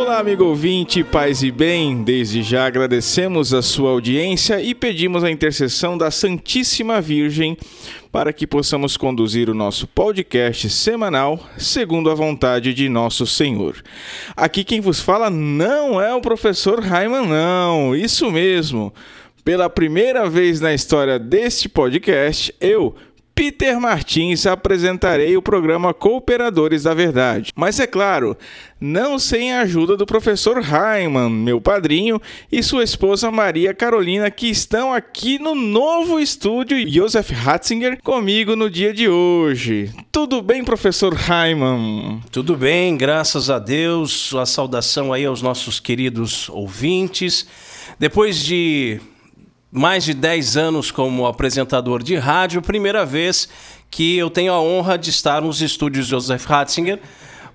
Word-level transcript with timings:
Olá, 0.00 0.18
amigo 0.18 0.46
ouvinte, 0.46 1.04
paz 1.04 1.42
e 1.42 1.50
bem. 1.50 2.02
Desde 2.02 2.42
já 2.42 2.64
agradecemos 2.64 3.52
a 3.52 3.60
sua 3.60 3.90
audiência 3.90 4.58
e 4.58 4.74
pedimos 4.74 5.22
a 5.22 5.30
intercessão 5.30 5.98
da 5.98 6.10
Santíssima 6.10 7.02
Virgem 7.02 7.54
para 8.10 8.32
que 8.32 8.46
possamos 8.46 8.96
conduzir 8.96 9.50
o 9.50 9.54
nosso 9.54 9.86
podcast 9.86 10.70
semanal 10.70 11.38
segundo 11.58 12.10
a 12.10 12.14
vontade 12.14 12.72
de 12.72 12.88
nosso 12.88 13.26
Senhor. 13.26 13.76
Aqui 14.34 14.64
quem 14.64 14.80
vos 14.80 15.00
fala 15.00 15.28
não 15.28 16.00
é 16.00 16.14
o 16.14 16.22
professor 16.22 16.80
Raiman, 16.80 17.26
não, 17.26 17.94
isso 17.94 18.30
mesmo. 18.30 18.94
Pela 19.44 19.68
primeira 19.68 20.30
vez 20.30 20.62
na 20.62 20.72
história 20.72 21.18
deste 21.18 21.68
podcast, 21.68 22.54
eu, 22.58 22.94
Peter 23.40 23.80
Martins 23.80 24.44
apresentarei 24.44 25.34
o 25.34 25.40
programa 25.40 25.94
Cooperadores 25.94 26.82
da 26.82 26.92
Verdade. 26.92 27.52
Mas 27.56 27.80
é 27.80 27.86
claro, 27.86 28.36
não 28.78 29.18
sem 29.18 29.54
a 29.54 29.62
ajuda 29.62 29.96
do 29.96 30.04
professor 30.04 30.60
Raiman, 30.60 31.30
meu 31.30 31.58
padrinho, 31.58 32.20
e 32.52 32.62
sua 32.62 32.84
esposa 32.84 33.30
Maria 33.30 33.72
Carolina, 33.72 34.30
que 34.30 34.50
estão 34.50 34.92
aqui 34.92 35.38
no 35.38 35.54
novo 35.54 36.20
estúdio 36.20 36.86
Joseph 36.86 37.30
Hatzinger 37.32 37.98
comigo 38.02 38.54
no 38.54 38.68
dia 38.68 38.92
de 38.92 39.08
hoje. 39.08 39.90
Tudo 40.12 40.42
bem, 40.42 40.62
professor 40.62 41.14
Raiman? 41.14 42.20
Tudo 42.30 42.54
bem, 42.54 42.94
graças 42.94 43.48
a 43.48 43.58
Deus. 43.58 44.34
A 44.34 44.44
saudação 44.44 45.14
aí 45.14 45.24
aos 45.24 45.40
nossos 45.40 45.80
queridos 45.80 46.50
ouvintes. 46.50 47.46
Depois 47.98 48.44
de 48.44 49.00
mais 49.70 50.04
de 50.04 50.14
10 50.14 50.56
anos 50.56 50.90
como 50.90 51.26
apresentador 51.26 52.02
de 52.02 52.16
rádio, 52.16 52.60
primeira 52.60 53.04
vez 53.06 53.48
que 53.90 54.16
eu 54.16 54.30
tenho 54.30 54.52
a 54.52 54.60
honra 54.60 54.96
de 54.96 55.10
estar 55.10 55.40
nos 55.42 55.60
estúdios 55.60 56.06
Joseph 56.06 56.44
Ratzinger, 56.46 57.00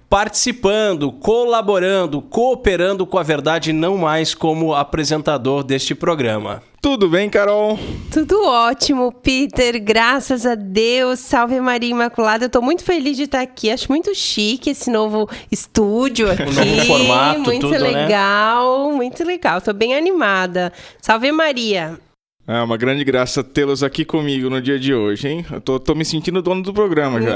participando, 0.09 1.11
colaborando, 1.11 2.21
cooperando 2.21 3.05
com 3.05 3.17
a 3.17 3.23
verdade, 3.23 3.73
não 3.73 3.97
mais 3.97 4.33
como 4.33 4.73
apresentador 4.73 5.63
deste 5.63 5.93
programa. 5.95 6.61
Tudo 6.81 7.09
bem, 7.09 7.27
Carol? 7.29 7.79
Tudo 8.11 8.45
ótimo, 8.45 9.11
Peter. 9.11 9.81
Graças 9.83 10.45
a 10.45 10.53
Deus. 10.53 11.19
Salve 11.19 11.59
Maria 11.59 11.89
Imaculada. 11.89 12.45
Eu 12.45 12.49
tô 12.49 12.61
muito 12.61 12.83
feliz 12.83 13.17
de 13.17 13.23
estar 13.23 13.41
aqui. 13.41 13.71
Acho 13.71 13.89
muito 13.89 14.13
chique 14.13 14.69
esse 14.69 14.91
novo 14.91 15.27
estúdio 15.51 16.31
aqui. 16.31 16.43
O 16.45 16.53
novo 16.53 16.85
formato, 16.85 17.39
muito 17.39 17.67
tudo, 17.67 17.79
legal, 17.79 18.89
né? 18.89 18.95
muito 18.95 19.23
legal. 19.23 19.59
Tô 19.59 19.73
bem 19.73 19.95
animada. 19.95 20.71
Salve 21.01 21.31
Maria. 21.31 21.99
É 22.47 22.61
uma 22.61 22.77
grande 22.77 23.03
graça 23.03 23.43
tê-los 23.43 23.81
aqui 23.81 24.05
comigo 24.05 24.51
no 24.51 24.61
dia 24.61 24.77
de 24.77 24.93
hoje, 24.93 25.27
hein? 25.27 25.45
Eu 25.51 25.59
tô, 25.59 25.79
tô 25.79 25.95
me 25.95 26.05
sentindo 26.05 26.43
dono 26.43 26.61
do 26.61 26.71
programa 26.71 27.19
já. 27.19 27.33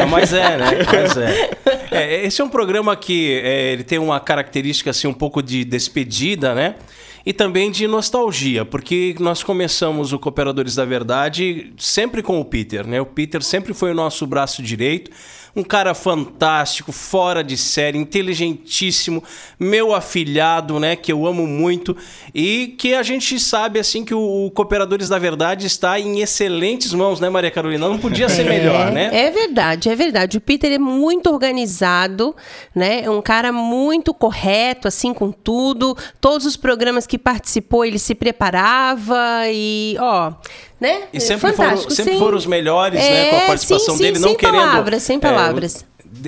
é, 0.00 0.06
mas 0.06 0.32
é, 0.32 0.56
né? 0.56 0.70
Mas 0.86 1.16
é. 1.16 1.50
é. 1.90 2.26
Esse 2.26 2.40
é 2.40 2.44
um 2.44 2.48
programa 2.48 2.94
que 2.94 3.40
é, 3.42 3.72
ele 3.72 3.82
tem 3.82 3.98
uma 3.98 4.20
característica 4.20 4.90
assim 4.90 5.08
um 5.08 5.12
pouco 5.12 5.42
de 5.42 5.64
despedida, 5.64 6.54
né? 6.54 6.76
E 7.24 7.32
também 7.32 7.72
de 7.72 7.88
nostalgia, 7.88 8.64
porque 8.64 9.16
nós 9.18 9.42
começamos 9.42 10.12
o 10.12 10.18
Cooperadores 10.18 10.76
da 10.76 10.84
Verdade 10.84 11.72
sempre 11.76 12.22
com 12.22 12.40
o 12.40 12.44
Peter, 12.44 12.86
né? 12.86 13.00
O 13.00 13.06
Peter 13.06 13.42
sempre 13.42 13.74
foi 13.74 13.90
o 13.90 13.94
nosso 13.94 14.24
braço 14.28 14.62
direito 14.62 15.10
um 15.56 15.64
cara 15.64 15.94
fantástico, 15.94 16.92
fora 16.92 17.42
de 17.42 17.56
série, 17.56 17.96
inteligentíssimo, 17.96 19.24
meu 19.58 19.94
afilhado, 19.94 20.78
né, 20.78 20.94
que 20.94 21.10
eu 21.10 21.26
amo 21.26 21.46
muito 21.46 21.96
e 22.34 22.74
que 22.78 22.94
a 22.94 23.02
gente 23.02 23.40
sabe 23.40 23.78
assim 23.80 24.04
que 24.04 24.14
o, 24.14 24.50
Cooperadores 24.54 25.08
da 25.08 25.18
Verdade 25.18 25.66
está 25.66 25.98
em 25.98 26.20
excelentes 26.20 26.92
mãos, 26.92 27.20
né, 27.20 27.30
Maria 27.30 27.50
Carolina? 27.50 27.88
Não 27.88 27.98
podia 27.98 28.28
ser 28.28 28.44
melhor, 28.44 28.88
é, 28.88 28.90
né? 28.90 29.10
É 29.12 29.30
verdade, 29.30 29.88
é 29.88 29.94
verdade. 29.96 30.36
O 30.36 30.40
Peter 30.40 30.70
é 30.72 30.78
muito 30.78 31.30
organizado, 31.30 32.36
né? 32.74 33.02
É 33.04 33.10
um 33.10 33.22
cara 33.22 33.50
muito 33.50 34.12
correto 34.12 34.86
assim 34.86 35.14
com 35.14 35.32
tudo. 35.32 35.96
Todos 36.20 36.46
os 36.46 36.56
programas 36.56 37.06
que 37.06 37.16
participou, 37.16 37.84
ele 37.84 37.98
se 37.98 38.14
preparava 38.14 39.16
e, 39.48 39.96
ó, 39.98 40.32
né? 40.80 41.04
E 41.10 41.20
sempre, 41.20 41.52
foram, 41.54 41.90
sempre 41.90 42.18
foram 42.18 42.36
os 42.36 42.44
melhores, 42.44 43.00
é, 43.00 43.10
né? 43.10 43.30
Com 43.30 43.36
a 43.36 43.38
é, 43.38 43.46
participação 43.46 43.96
sim, 43.96 44.02
dele, 44.02 44.16
sim, 44.16 44.22
não 44.22 44.28
sem 44.30 44.38
querendo. 44.38 44.60
Palavras, 44.60 45.02
sem 45.02 45.18
palavras. 45.18 45.45
É, 45.45 45.45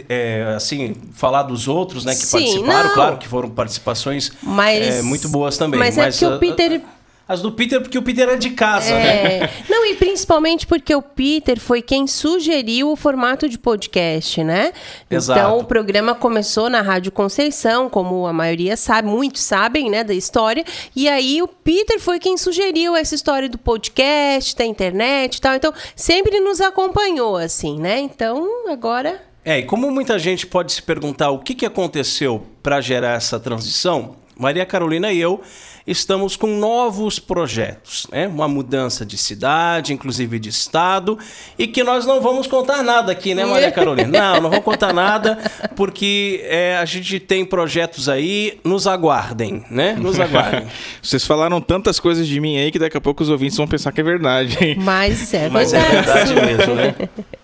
é, 0.08 0.54
assim, 0.56 0.94
falar 1.12 1.44
dos 1.44 1.68
outros, 1.68 2.04
né, 2.04 2.12
que 2.14 2.26
sim, 2.26 2.38
participaram, 2.38 2.88
não. 2.88 2.94
claro 2.94 3.16
que 3.16 3.28
foram 3.28 3.48
participações 3.50 4.32
mas, 4.42 4.96
é, 4.96 5.02
muito 5.02 5.28
boas 5.28 5.56
também. 5.56 5.78
Mas, 5.78 5.96
mas 5.96 6.22
é 6.22 6.28
porque 6.28 6.34
o 6.34 6.38
Peter 6.38 6.82
as 7.28 7.42
do 7.42 7.52
Peter, 7.52 7.78
porque 7.82 7.98
o 7.98 8.02
Peter 8.02 8.26
é 8.26 8.36
de 8.36 8.50
casa, 8.50 8.94
é. 8.94 9.40
né? 9.40 9.50
Não, 9.68 9.84
e 9.84 9.94
principalmente 9.96 10.66
porque 10.66 10.94
o 10.94 11.02
Peter 11.02 11.60
foi 11.60 11.82
quem 11.82 12.06
sugeriu 12.06 12.90
o 12.90 12.96
formato 12.96 13.46
de 13.50 13.58
podcast, 13.58 14.42
né? 14.42 14.72
Exato. 15.10 15.38
Então, 15.38 15.58
o 15.58 15.64
programa 15.64 16.14
começou 16.14 16.70
na 16.70 16.80
Rádio 16.80 17.12
Conceição, 17.12 17.90
como 17.90 18.26
a 18.26 18.32
maioria 18.32 18.78
sabe, 18.78 19.08
muitos 19.08 19.42
sabem, 19.42 19.90
né, 19.90 20.02
da 20.02 20.14
história. 20.14 20.64
E 20.96 21.06
aí, 21.06 21.42
o 21.42 21.46
Peter 21.46 22.00
foi 22.00 22.18
quem 22.18 22.38
sugeriu 22.38 22.96
essa 22.96 23.14
história 23.14 23.48
do 23.48 23.58
podcast, 23.58 24.56
da 24.56 24.64
internet 24.64 25.36
e 25.36 25.40
tal. 25.42 25.54
Então, 25.54 25.74
sempre 25.94 26.40
nos 26.40 26.62
acompanhou, 26.62 27.36
assim, 27.36 27.78
né? 27.78 27.98
Então, 27.98 28.70
agora... 28.70 29.20
É, 29.44 29.58
e 29.58 29.62
como 29.64 29.90
muita 29.90 30.18
gente 30.18 30.46
pode 30.46 30.72
se 30.72 30.82
perguntar 30.82 31.30
o 31.30 31.38
que, 31.38 31.54
que 31.54 31.66
aconteceu 31.66 32.46
para 32.62 32.80
gerar 32.80 33.16
essa 33.16 33.38
transição, 33.38 34.16
Maria 34.38 34.64
Carolina 34.64 35.12
e 35.12 35.20
eu 35.20 35.42
estamos 35.86 36.36
com 36.36 36.46
novos 36.58 37.18
projetos, 37.18 38.06
né? 38.12 38.28
Uma 38.28 38.46
mudança 38.46 39.06
de 39.06 39.16
cidade, 39.16 39.92
inclusive 39.92 40.38
de 40.38 40.50
estado, 40.50 41.18
e 41.58 41.66
que 41.66 41.82
nós 41.82 42.04
não 42.04 42.20
vamos 42.20 42.46
contar 42.46 42.82
nada 42.82 43.10
aqui, 43.10 43.34
né, 43.34 43.44
Maria 43.46 43.70
Carolina? 43.72 44.08
Não, 44.08 44.42
não 44.42 44.50
vamos 44.50 44.64
contar 44.64 44.92
nada, 44.92 45.38
porque 45.74 46.44
é, 46.44 46.76
a 46.76 46.84
gente 46.84 47.18
tem 47.18 47.44
projetos 47.44 48.08
aí, 48.08 48.60
nos 48.62 48.86
aguardem, 48.86 49.64
né? 49.70 49.94
Nos 49.98 50.20
aguardem. 50.20 50.66
Vocês 51.02 51.24
falaram 51.24 51.60
tantas 51.60 51.98
coisas 51.98 52.26
de 52.26 52.38
mim 52.38 52.58
aí 52.58 52.70
que 52.70 52.78
daqui 52.78 52.96
a 52.96 53.00
pouco 53.00 53.22
os 53.22 53.30
ouvintes 53.30 53.56
vão 53.56 53.66
pensar 53.66 53.90
que 53.90 54.00
é 54.00 54.04
verdade. 54.04 54.58
Hein? 54.60 54.76
Mas 54.78 55.32
é 55.32 55.48
verdade. 55.48 55.52
Mas 55.52 55.72
é 55.72 55.80
verdade 55.80 56.34
mesmo, 56.34 56.74
né? 56.74 56.94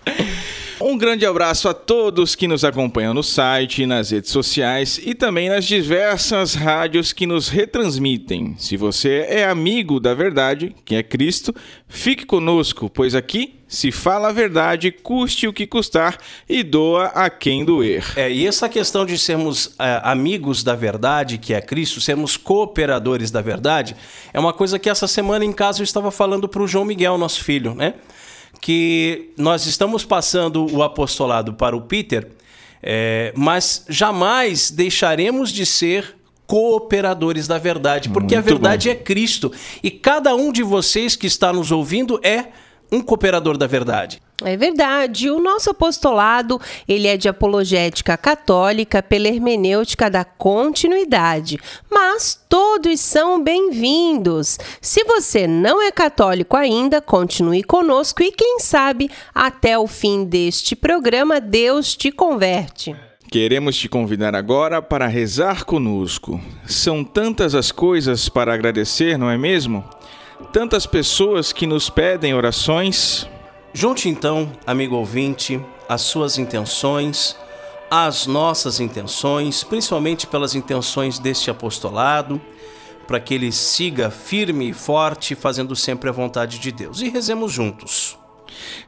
Um 0.79 0.97
grande 0.97 1.25
abraço 1.25 1.69
a 1.69 1.73
todos 1.73 2.35
que 2.35 2.49
nos 2.49 2.65
acompanham 2.65 3.13
no 3.13 3.23
site, 3.23 3.85
nas 3.85 4.11
redes 4.11 4.29
sociais 4.29 4.99
e 5.01 5.15
também 5.15 5.47
nas 5.47 5.63
diversas 5.63 6.53
rádios 6.53 7.13
que 7.13 7.25
nos 7.25 7.47
retransmitem. 7.47 8.55
Se 8.57 8.75
você 8.75 9.25
é 9.29 9.45
amigo 9.45 10.01
da 10.01 10.13
verdade, 10.13 10.75
que 10.83 10.95
é 10.95 11.01
Cristo, 11.01 11.55
fique 11.87 12.25
conosco, 12.25 12.89
pois 12.89 13.15
aqui 13.15 13.55
se 13.67 13.91
fala 13.91 14.29
a 14.29 14.31
verdade, 14.33 14.91
custe 14.91 15.47
o 15.47 15.53
que 15.53 15.65
custar 15.65 16.17
e 16.47 16.61
doa 16.61 17.05
a 17.05 17.29
quem 17.29 17.63
doer. 17.63 18.05
É, 18.15 18.31
e 18.31 18.45
essa 18.45 18.67
questão 18.67 19.05
de 19.05 19.17
sermos 19.17 19.75
é, 19.79 20.01
amigos 20.03 20.61
da 20.61 20.75
verdade, 20.75 21.37
que 21.37 21.53
é 21.53 21.61
Cristo, 21.61 22.01
sermos 22.01 22.37
cooperadores 22.37 23.31
da 23.31 23.41
verdade, 23.41 23.95
é 24.33 24.39
uma 24.39 24.53
coisa 24.53 24.77
que 24.77 24.89
essa 24.89 25.07
semana 25.07 25.45
em 25.45 25.53
casa 25.53 25.79
eu 25.79 25.85
estava 25.85 26.11
falando 26.11 26.47
para 26.49 26.61
o 26.61 26.67
João 26.67 26.85
Miguel, 26.85 27.17
nosso 27.17 27.43
filho, 27.43 27.73
né? 27.73 27.95
Que 28.61 29.31
nós 29.37 29.65
estamos 29.65 30.03
passando 30.05 30.65
o 30.73 30.81
apostolado 30.83 31.53
para 31.53 31.75
o 31.75 31.81
Peter, 31.81 32.31
é, 32.81 33.33
mas 33.35 33.85
jamais 33.89 34.69
deixaremos 34.71 35.51
de 35.51 35.65
ser 35.65 36.15
cooperadores 36.47 37.47
da 37.47 37.57
verdade, 37.57 38.09
porque 38.09 38.35
Muito 38.35 38.47
a 38.47 38.51
verdade 38.51 38.89
bom. 38.89 38.93
é 38.93 38.95
Cristo. 38.95 39.51
E 39.83 39.89
cada 39.89 40.35
um 40.35 40.51
de 40.51 40.61
vocês 40.61 41.15
que 41.15 41.27
está 41.27 41.51
nos 41.51 41.71
ouvindo 41.71 42.19
é 42.23 42.45
um 42.91 43.01
cooperador 43.01 43.57
da 43.57 43.67
verdade. 43.67 44.21
É 44.43 44.57
verdade. 44.57 45.29
O 45.29 45.39
nosso 45.39 45.69
apostolado, 45.69 46.59
ele 46.87 47.07
é 47.07 47.15
de 47.15 47.29
apologética 47.29 48.17
católica 48.17 49.01
pela 49.01 49.27
hermenêutica 49.27 50.09
da 50.09 50.25
continuidade. 50.25 51.57
Mas 51.89 52.37
todos 52.49 52.99
são 52.99 53.41
bem-vindos. 53.41 54.57
Se 54.81 55.03
você 55.05 55.47
não 55.47 55.81
é 55.81 55.89
católico 55.89 56.57
ainda, 56.57 57.01
continue 57.01 57.63
conosco 57.63 58.21
e 58.21 58.31
quem 58.31 58.59
sabe 58.59 59.09
até 59.33 59.79
o 59.79 59.87
fim 59.87 60.25
deste 60.25 60.75
programa 60.75 61.39
Deus 61.39 61.95
te 61.95 62.11
converte. 62.11 62.95
Queremos 63.31 63.75
te 63.77 63.89
convidar 63.89 64.35
agora 64.35 64.81
para 64.81 65.07
rezar 65.07 65.63
conosco. 65.63 66.39
São 66.65 67.03
tantas 67.03 67.55
as 67.55 67.71
coisas 67.71 68.29
para 68.29 68.53
agradecer, 68.53 69.17
não 69.17 69.29
é 69.29 69.37
mesmo? 69.37 69.83
Tantas 70.51 70.85
pessoas 70.85 71.51
que 71.51 71.65
nos 71.65 71.89
pedem 71.89 72.33
orações. 72.33 73.27
Junte 73.77 74.07
então, 74.07 74.49
amigo 74.65 74.95
ouvinte, 74.95 75.59
as 75.89 75.99
suas 75.99 76.37
intenções, 76.37 77.35
as 77.91 78.25
nossas 78.25 78.79
intenções, 78.79 79.65
principalmente 79.65 80.25
pelas 80.25 80.55
intenções 80.55 81.19
deste 81.19 81.51
apostolado, 81.51 82.39
para 83.05 83.19
que 83.19 83.33
ele 83.33 83.51
siga 83.51 84.09
firme 84.09 84.69
e 84.69 84.73
forte, 84.73 85.35
fazendo 85.35 85.75
sempre 85.75 86.09
a 86.09 86.13
vontade 86.13 86.57
de 86.57 86.71
Deus. 86.71 87.01
E 87.01 87.09
rezemos 87.09 87.51
juntos. 87.51 88.17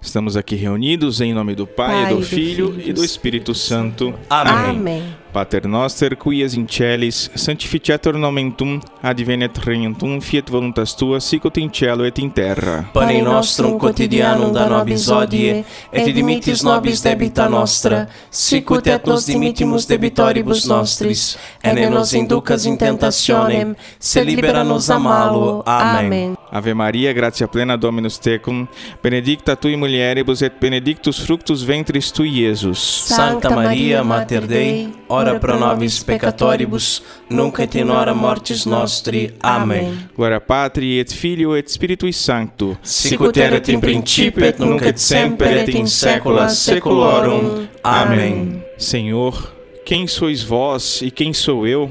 Estamos 0.02 0.38
aqui 0.38 0.56
reunidos 0.56 1.20
em 1.20 1.34
nome 1.34 1.54
do 1.54 1.68
Pai, 1.68 2.04
Pai, 2.04 2.14
do 2.14 2.22
do 2.22 2.26
Filho 2.26 2.72
Filho 2.72 2.90
e 2.90 2.94
do 2.94 3.04
Espírito 3.04 3.54
Santo. 3.54 4.14
Amém. 4.30 4.78
Amém. 4.78 5.18
Pater 5.38 5.68
noster, 5.68 6.16
qui 6.16 6.42
es 6.42 6.56
in 6.56 6.66
celis, 6.68 7.30
sanctificetur 7.36 8.16
nomen 8.18 8.52
tum, 8.58 8.80
advenet 9.04 9.60
regnum 9.62 9.94
tum, 9.94 10.16
fiat 10.20 10.50
voluntas 10.50 10.96
tua, 10.98 11.20
sicut 11.20 11.60
in 11.62 11.70
cielo 11.70 12.06
et 12.06 12.18
in 12.18 12.32
terra. 12.32 12.90
Pane 12.92 13.22
nostrum 13.22 13.78
quotidianum 13.78 14.50
da 14.52 14.66
nobis 14.66 15.06
hodie, 15.14 15.64
et 15.94 16.10
dimitis 16.10 16.64
nobis 16.66 17.04
debita 17.06 17.46
nostra, 17.48 18.08
sicut 18.32 18.88
et 18.88 19.06
nos 19.06 19.28
dimittimus 19.30 19.86
debitoribus 19.86 20.66
nostris, 20.66 21.38
et 21.62 21.78
ne 21.78 21.86
nos 21.94 22.16
inducas 22.18 22.66
in 22.66 22.76
tentationem, 22.76 23.76
se 24.00 24.26
libera 24.26 24.64
nos 24.64 24.90
a 24.90 24.98
malo. 24.98 25.62
Amém. 25.68 26.34
Ave 26.50 26.74
Maria, 26.74 27.14
gratia 27.14 27.48
plena 27.48 27.76
Dominus 27.76 28.18
tecum, 28.18 28.66
benedicta 29.04 29.56
tui 29.56 29.76
mulieribus 29.76 30.42
et 30.42 30.54
benedictus 30.60 31.20
fructus 31.20 31.62
ventris 31.62 32.10
tui, 32.12 32.40
Iesus. 32.40 32.80
Santa 33.06 33.50
Maria, 33.50 34.04
Mater 34.04 34.48
Dei, 34.48 34.90
ora 35.10 35.40
pro 35.40 35.58
nobis 35.58 36.04
peccatoribus, 36.04 37.02
nunc 37.30 37.60
et 37.60 37.76
in 37.76 37.90
hora 37.90 38.14
mortis 38.14 38.66
nostri. 38.66 39.34
Amém. 39.40 39.98
Gloria 40.16 40.40
Patri 40.40 41.00
et 41.00 41.14
Filio 41.14 41.56
et 41.56 41.70
Spiritui 41.70 42.14
Sancto. 42.14 42.78
Sicut 42.82 43.38
erat 43.38 43.68
in 43.70 43.80
principio 43.80 44.46
et 44.46 44.60
nunc 44.60 44.82
et 44.82 44.98
semper 44.98 45.58
et 45.58 45.76
in 45.76 45.88
saecula 45.88 46.50
saeculorum. 46.50 47.68
Amém. 47.84 48.64
Senhor, 48.78 49.54
quem 49.86 50.08
sois 50.08 50.44
vós 50.44 51.02
e 51.02 51.10
quem 51.10 51.34
sou 51.34 51.66
eu? 51.66 51.90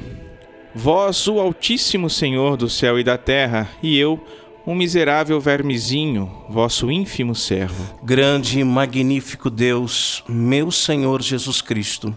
Vós, 0.75 1.27
o 1.27 1.39
Altíssimo 1.39 2.07
Senhor 2.07 2.55
do 2.55 2.69
céu 2.69 2.99
e 2.99 3.03
da 3.03 3.17
terra, 3.17 3.67
e 3.81 3.97
eu, 3.97 4.23
um 4.67 4.75
miserável 4.75 5.39
vermezinho, 5.39 6.31
vosso 6.49 6.91
ínfimo 6.91 7.33
servo. 7.33 7.97
Grande 8.03 8.59
e 8.59 8.63
magnífico 8.63 9.49
Deus, 9.49 10.23
meu 10.29 10.69
Senhor 10.69 11.21
Jesus 11.23 11.61
Cristo, 11.61 12.15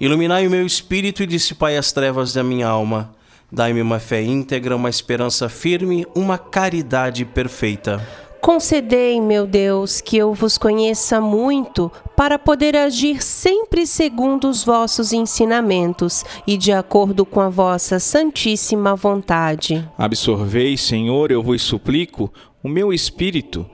iluminai 0.00 0.46
o 0.46 0.50
meu 0.50 0.64
espírito 0.64 1.22
e 1.22 1.26
dissipai 1.26 1.76
as 1.76 1.92
trevas 1.92 2.32
da 2.32 2.42
minha 2.42 2.66
alma. 2.66 3.12
Dai-me 3.52 3.82
uma 3.82 3.98
fé 3.98 4.22
íntegra, 4.22 4.74
uma 4.74 4.88
esperança 4.88 5.48
firme, 5.48 6.06
uma 6.14 6.38
caridade 6.38 7.24
perfeita. 7.24 8.00
Concedei, 8.40 9.20
meu 9.20 9.46
Deus, 9.46 10.00
que 10.00 10.16
eu 10.16 10.32
vos 10.32 10.56
conheça 10.56 11.20
muito, 11.20 11.92
para 12.16 12.38
poder 12.38 12.74
agir 12.74 13.22
sempre 13.22 13.86
segundo 13.86 14.48
os 14.48 14.64
vossos 14.64 15.12
ensinamentos 15.12 16.24
e 16.46 16.56
de 16.56 16.72
acordo 16.72 17.26
com 17.26 17.40
a 17.40 17.50
vossa 17.50 17.98
santíssima 17.98 18.96
vontade. 18.96 19.86
Absorvei, 19.98 20.74
Senhor, 20.78 21.30
eu 21.30 21.42
vos 21.42 21.60
suplico, 21.60 22.32
o 22.62 22.68
meu 22.68 22.94
espírito, 22.94 23.66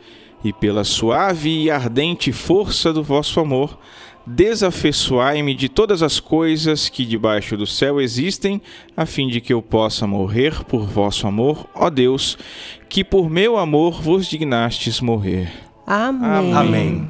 e 0.43 0.53
pela 0.53 0.83
suave 0.83 1.63
e 1.63 1.71
ardente 1.71 2.33
força 2.33 2.93
do 2.93 3.05
vosso 3.05 3.39
amor, 3.39 3.79
desafeiçoai-me 4.27 5.55
de 5.55 5.69
todas 5.69 6.03
as 6.03 6.19
coisas 6.19 6.89
que 6.89 7.05
debaixo 7.05 7.57
do 7.57 7.67
céu 7.67 8.01
existem, 8.01 8.61
a 8.97 9.07
fim 9.07 9.29
de 9.29 9.41
que 9.41 9.53
eu 9.53 9.63
possa 9.63 10.07
morrer 10.07 10.65
por 10.65 10.87
vosso 10.87 11.27
amor, 11.27 11.67
ó 11.75 11.89
Deus, 11.89 12.37
que 12.89 13.05
por 13.05 13.31
meu 13.31 13.57
amor 13.57 14.03
vos 14.03 14.27
dignastes 14.27 15.01
morrer. 15.01 15.53
Amém. 15.87 16.53
Amém. 16.53 17.09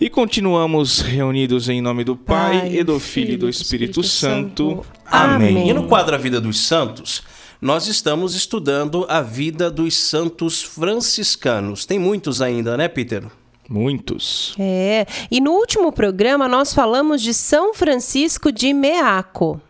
E 0.00 0.08
continuamos 0.08 1.00
reunidos 1.00 1.68
em 1.68 1.80
nome 1.80 2.02
do 2.02 2.16
Pai, 2.16 2.60
Pai, 2.60 2.76
e 2.76 2.82
do 2.82 2.98
Filho 2.98 3.34
e 3.34 3.36
do 3.36 3.48
Espírito, 3.48 4.02
Santo. 4.02 4.84
Amém. 5.04 5.50
Amém. 5.50 5.68
E 5.68 5.72
no 5.74 5.86
quadro 5.86 6.14
A 6.14 6.18
Vida 6.18 6.40
dos 6.40 6.58
Santos, 6.58 7.22
nós 7.60 7.86
estamos 7.86 8.34
estudando 8.34 9.04
a 9.08 9.20
vida 9.20 9.70
dos 9.70 9.94
santos 9.94 10.62
franciscanos. 10.62 11.84
Tem 11.84 11.98
muitos 11.98 12.40
ainda, 12.40 12.76
né, 12.76 12.88
Peter? 12.88 13.24
Muitos. 13.72 14.56
É, 14.58 15.06
e 15.30 15.40
no 15.40 15.52
último 15.52 15.92
programa 15.92 16.48
nós 16.48 16.74
falamos 16.74 17.22
de 17.22 17.32
São 17.32 17.72
Francisco 17.72 18.50
de 18.50 18.74
Meaco. 18.74 19.60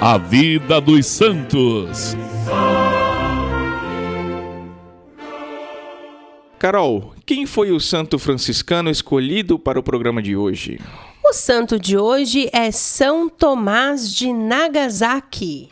A 0.00 0.16
vida 0.18 0.80
dos 0.80 1.04
santos. 1.04 2.16
Carol, 6.56 7.12
quem 7.26 7.46
foi 7.46 7.72
o 7.72 7.80
santo 7.80 8.20
franciscano 8.20 8.88
escolhido 8.88 9.58
para 9.58 9.80
o 9.80 9.82
programa 9.82 10.22
de 10.22 10.36
hoje? 10.36 10.78
O 11.24 11.32
santo 11.32 11.76
de 11.76 11.98
hoje 11.98 12.48
é 12.52 12.70
São 12.70 13.28
Tomás 13.28 14.14
de 14.14 14.32
Nagasaki. 14.32 15.70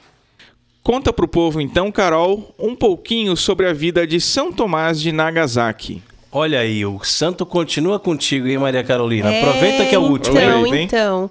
Conta 0.89 1.13
pro 1.13 1.29
povo 1.29 1.61
então, 1.61 1.93
Carol, 1.93 2.55
um 2.59 2.75
pouquinho 2.75 3.37
sobre 3.37 3.67
a 3.67 3.75
vida 3.75 4.07
de 4.07 4.19
São 4.19 4.51
Tomás 4.51 4.99
de 4.99 5.13
Nagasaki. 5.13 6.03
Olha 6.33 6.61
aí, 6.61 6.87
o 6.87 7.05
santo 7.05 7.45
continua 7.45 8.01
contigo, 8.01 8.49
hein, 8.49 8.57
Maria 8.57 8.83
Carolina? 8.83 9.29
Aproveita 9.29 9.85
que 9.85 9.95
é 9.95 9.99
o 9.99 10.05
último. 10.05 10.39
Então, 10.39 10.75
hein? 10.75 10.85
então. 10.85 11.31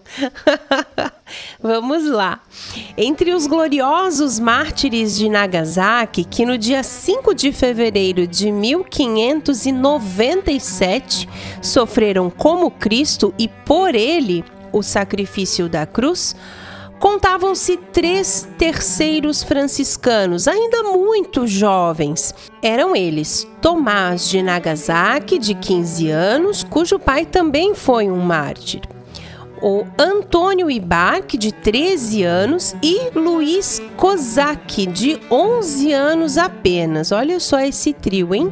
Vamos 1.59 2.07
lá. 2.07 2.39
Entre 2.95 3.33
os 3.33 3.47
gloriosos 3.47 4.39
mártires 4.39 5.17
de 5.17 5.27
Nagasaki, 5.27 6.23
que 6.23 6.45
no 6.45 6.55
dia 6.55 6.83
5 6.83 7.33
de 7.33 7.51
fevereiro 7.51 8.27
de 8.27 8.51
1597 8.51 11.27
sofreram 11.63 12.29
como 12.29 12.69
Cristo 12.69 13.33
e 13.39 13.47
por 13.47 13.95
ele 13.95 14.45
o 14.71 14.83
sacrifício 14.83 15.67
da 15.67 15.87
cruz, 15.87 16.35
Contavam-se 16.99 17.77
três 17.77 18.47
terceiros 18.57 19.43
franciscanos, 19.43 20.47
ainda 20.47 20.81
muito 20.83 21.45
jovens. 21.45 22.33
Eram 22.61 22.95
eles 22.95 23.47
Tomás 23.61 24.27
de 24.27 24.41
Nagasaki, 24.41 25.37
de 25.37 25.53
15 25.53 26.09
anos, 26.09 26.63
cujo 26.63 26.97
pai 26.97 27.25
também 27.25 27.75
foi 27.75 28.09
um 28.09 28.19
mártir. 28.19 28.81
O 29.61 29.85
Antônio 29.97 30.69
Ibarque, 30.69 31.37
de 31.37 31.51
13 31.51 32.23
anos, 32.23 32.75
e 32.81 33.11
Luiz 33.15 33.81
Kozak, 33.95 34.85
de 34.87 35.19
11 35.31 35.93
anos 35.93 36.37
apenas. 36.37 37.11
Olha 37.11 37.39
só 37.39 37.59
esse 37.59 37.93
trio, 37.93 38.35
hein? 38.35 38.51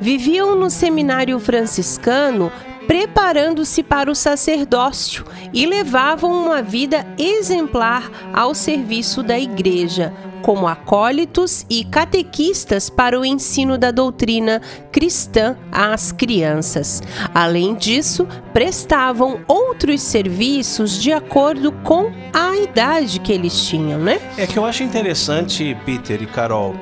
Viviam 0.00 0.54
no 0.54 0.70
seminário 0.70 1.38
franciscano 1.38 2.52
preparando-se 2.86 3.82
para 3.82 4.10
o 4.10 4.14
sacerdócio 4.14 5.24
e 5.52 5.66
levavam 5.66 6.30
uma 6.30 6.62
vida 6.62 7.06
exemplar 7.18 8.10
ao 8.32 8.54
serviço 8.54 9.22
da 9.22 9.38
igreja, 9.38 10.12
como 10.42 10.68
acólitos 10.68 11.66
e 11.68 11.84
catequistas 11.84 12.88
para 12.88 13.18
o 13.18 13.24
ensino 13.24 13.76
da 13.76 13.90
doutrina 13.90 14.60
cristã 14.92 15.56
às 15.72 16.12
crianças. 16.12 17.02
Além 17.34 17.74
disso, 17.74 18.28
prestavam 18.52 19.40
outros 19.48 20.00
serviços 20.02 21.02
de 21.02 21.12
acordo 21.12 21.72
com 21.82 22.12
a 22.32 22.56
idade 22.56 23.18
que 23.18 23.32
eles 23.32 23.66
tinham, 23.66 23.98
né? 23.98 24.20
É 24.38 24.46
que 24.46 24.56
eu 24.56 24.64
acho 24.64 24.84
interessante, 24.84 25.76
Peter 25.84 26.22
e 26.22 26.26
Carol, 26.26 26.76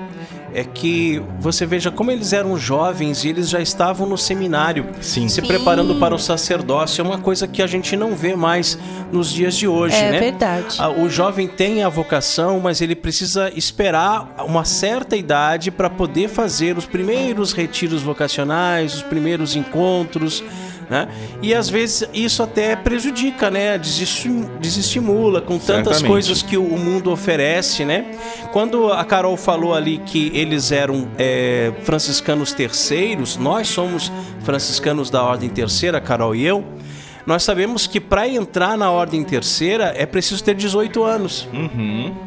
é 0.54 0.62
que 0.64 1.20
você 1.40 1.66
veja 1.66 1.90
como 1.90 2.11
eles 2.12 2.32
eram 2.32 2.56
jovens 2.56 3.25
e 3.25 3.28
eles 3.28 3.49
já 3.50 3.61
estavam 3.61 4.06
no 4.08 4.16
seminário, 4.16 4.87
Sim. 5.00 5.28
se 5.28 5.40
Sim. 5.40 5.46
preparando 5.46 5.96
para 5.96 6.14
o 6.14 6.18
sacerdócio. 6.18 7.02
É 7.02 7.04
uma 7.04 7.18
coisa 7.18 7.49
que 7.49 7.61
a 7.61 7.66
gente 7.66 7.96
não 7.96 8.14
vê 8.14 8.37
mais 8.37 8.78
nos 9.12 9.30
dias 9.32 9.56
de 9.56 9.66
hoje, 9.66 9.96
É 9.96 10.12
né? 10.12 10.20
verdade. 10.20 10.76
Ah, 10.78 10.88
O 10.90 11.08
jovem 11.11 11.49
tem 11.49 11.82
a 11.82 11.88
vocação, 11.88 12.61
mas 12.61 12.80
ele 12.80 12.94
precisa 12.94 13.50
esperar 13.56 14.32
uma 14.46 14.64
certa 14.64 15.16
idade 15.16 15.70
para 15.70 15.90
poder 15.90 16.28
fazer 16.28 16.78
os 16.78 16.87
primeiros 16.87 17.52
retiros 17.52 18.02
vocacionais, 18.02 18.94
os 18.94 19.02
primeiros 19.02 19.56
encontros. 19.56 20.42
Né? 20.88 21.09
E 21.41 21.55
às 21.55 21.69
vezes 21.69 22.09
isso 22.12 22.43
até 22.43 22.76
prejudica, 22.76 23.50
né? 23.50 23.79
Desesti- 23.79 24.29
Desestimula 24.61 25.41
com 25.41 25.59
tantas 25.59 25.97
Certamente. 25.99 26.07
coisas 26.07 26.43
que 26.43 26.57
o 26.57 26.62
mundo 26.79 27.11
oferece, 27.11 27.85
né? 27.85 28.07
Quando 28.53 28.93
a 28.93 29.05
Carol 29.05 29.37
falou 29.37 29.75
ali 29.75 29.99
que 29.99 30.31
eles 30.35 30.71
eram 30.73 31.09
é, 31.19 31.73
franciscanos 31.83 32.53
terceiros, 32.53 33.37
nós 33.37 33.69
somos 33.69 34.12
franciscanos 34.43 35.11
da 35.11 35.23
Ordem 35.23 35.49
Terceira, 35.49 36.00
Carol 36.00 36.35
e 36.35 36.45
eu. 36.45 36.64
Nós 37.26 37.43
sabemos 37.43 37.87
que 37.87 38.00
para 38.00 38.28
entrar 38.28 38.76
na 38.76 38.90
Ordem 38.90 39.25
Terceira 39.25 39.95
é 39.97 40.04
preciso 40.04 40.43
ter 40.45 40.54
18 40.54 41.02
anos. 41.02 41.49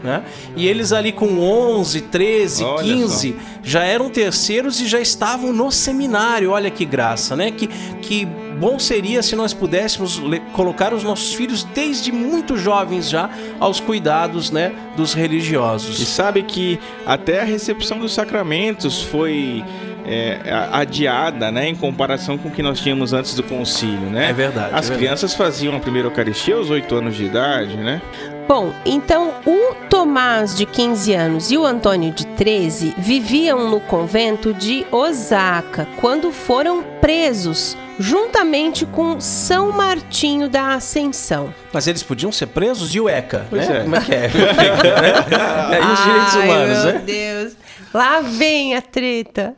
Né? 0.04 0.24
E 0.56 0.68
eles 0.68 0.92
ali 0.92 1.12
com 1.12 1.39
11, 1.39 2.01
13, 2.01 2.63
Olha 2.63 2.84
15 2.84 3.36
já 3.63 3.84
eram 3.84 4.10
terceiros 4.10 4.80
e 4.80 4.88
já 4.88 5.00
estavam 5.00 5.51
no 5.51 5.70
seminário. 5.72 6.51
Olha 6.51 6.72
que 6.72 6.86
graça, 6.86 7.36
né? 7.36 7.51
Que, 7.51 7.68
que 8.01 8.25
bom 8.25 8.80
seria 8.80 9.22
se 9.22 9.36
nós 9.36 9.54
pudéssemos 9.54 10.22
colocar 10.54 10.94
os 10.94 11.04
nossos 11.04 11.34
filhos 11.34 11.63
desde 11.63 12.12
muito 12.12 12.58
jovens 12.58 13.10
já 13.10 13.30
aos 13.60 13.80
cuidados, 13.80 14.50
né, 14.50 14.74
dos 14.96 15.13
E 15.13 15.18
religiosos. 15.18 16.08
sabe 16.08 16.44
que 16.44 16.80
até 17.06 17.42
a 17.42 17.44
recepção 17.44 18.00
dos 18.00 18.13
sacramentos 18.13 19.01
foi 19.01 19.63
é, 20.08 20.40
adiada, 20.72 21.52
né, 21.52 21.68
em 21.68 21.76
comparação 21.76 22.38
com 22.38 22.48
o 22.50 22.52
que 22.52 22.64
nós 22.64 22.80
tínhamos 22.80 23.14
antes 23.14 23.36
do 23.36 23.44
concílio, 23.44 24.10
né? 24.10 24.30
É 24.30 24.34
verdade, 24.34 24.68
As 24.68 24.72
é 24.72 24.82
verdade. 24.82 25.00
crianças 25.00 25.34
faziam 25.34 25.76
a 25.76 25.80
primeira 25.80 26.08
Eucaristia 26.08 26.56
aos 26.56 26.70
oito 26.70 26.96
anos 26.96 27.16
de 27.16 27.26
idade, 27.26 27.76
né? 27.78 28.02
Bom, 28.48 28.72
então 28.86 29.34
o 29.46 29.76
Tomás 29.90 30.56
de 30.56 30.66
15 30.66 31.14
anos 31.14 31.52
e 31.52 31.58
o 31.58 31.66
Antônio 31.66 32.14
de 32.14 32.26
13 32.28 32.96
viviam 32.98 33.70
no 33.70 33.82
convento 33.82 34.54
de 34.54 34.86
Osaka 34.90 35.86
quando 36.00 36.32
foram 36.32 36.82
presos, 37.02 37.76
juntamente 38.00 38.86
com 38.86 39.20
São 39.20 39.74
Martinho 39.74 40.48
da 40.48 40.76
Ascensão. 40.76 41.54
Mas 41.74 41.88
eles 41.88 42.04
podiam 42.04 42.32
ser 42.32 42.48
presos 42.48 42.96
e 42.96 43.02
o 43.02 43.10
ECA, 43.10 43.46
Pois 43.50 43.68
né? 43.68 43.80
é. 43.80 43.84
Como 43.84 43.96
é 43.98 44.02
que 44.02 44.16
é? 44.16 44.32
e 44.32 45.92
os 45.92 46.04
direitos 46.04 46.36
Ai, 46.36 46.44
humanos, 46.50 46.84
meu 46.86 46.94
né? 46.94 47.02
Deus. 47.06 47.54
Lá 47.98 48.22
vem 48.22 48.75
a 48.75 48.82
treta. 48.84 49.56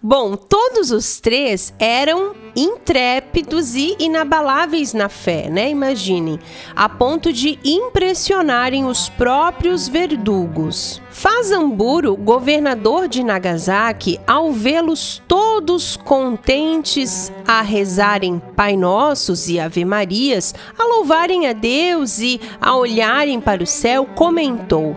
Bom, 0.00 0.36
todos 0.36 0.92
os 0.92 1.18
três 1.18 1.74
eram 1.76 2.32
intrépidos 2.54 3.74
e 3.74 3.96
inabaláveis 3.98 4.92
na 4.94 5.08
fé, 5.08 5.50
né? 5.50 5.70
Imaginem, 5.70 6.38
a 6.76 6.88
ponto 6.88 7.32
de 7.32 7.58
impressionarem 7.64 8.84
os 8.84 9.08
próprios 9.08 9.88
verdugos. 9.88 11.02
Fazamburo, 11.10 12.16
governador 12.16 13.08
de 13.08 13.24
Nagasaki, 13.24 14.20
ao 14.24 14.52
vê-los 14.52 15.20
todos 15.26 15.96
contentes 15.96 17.32
a 17.44 17.60
rezarem 17.60 18.40
Pai 18.54 18.76
Nossos 18.76 19.48
e 19.48 19.58
Ave 19.58 19.84
Marias, 19.84 20.54
a 20.78 20.84
louvarem 20.84 21.48
a 21.48 21.52
Deus 21.52 22.20
e 22.20 22.40
a 22.60 22.76
olharem 22.76 23.40
para 23.40 23.64
o 23.64 23.66
céu, 23.66 24.06
comentou: 24.14 24.96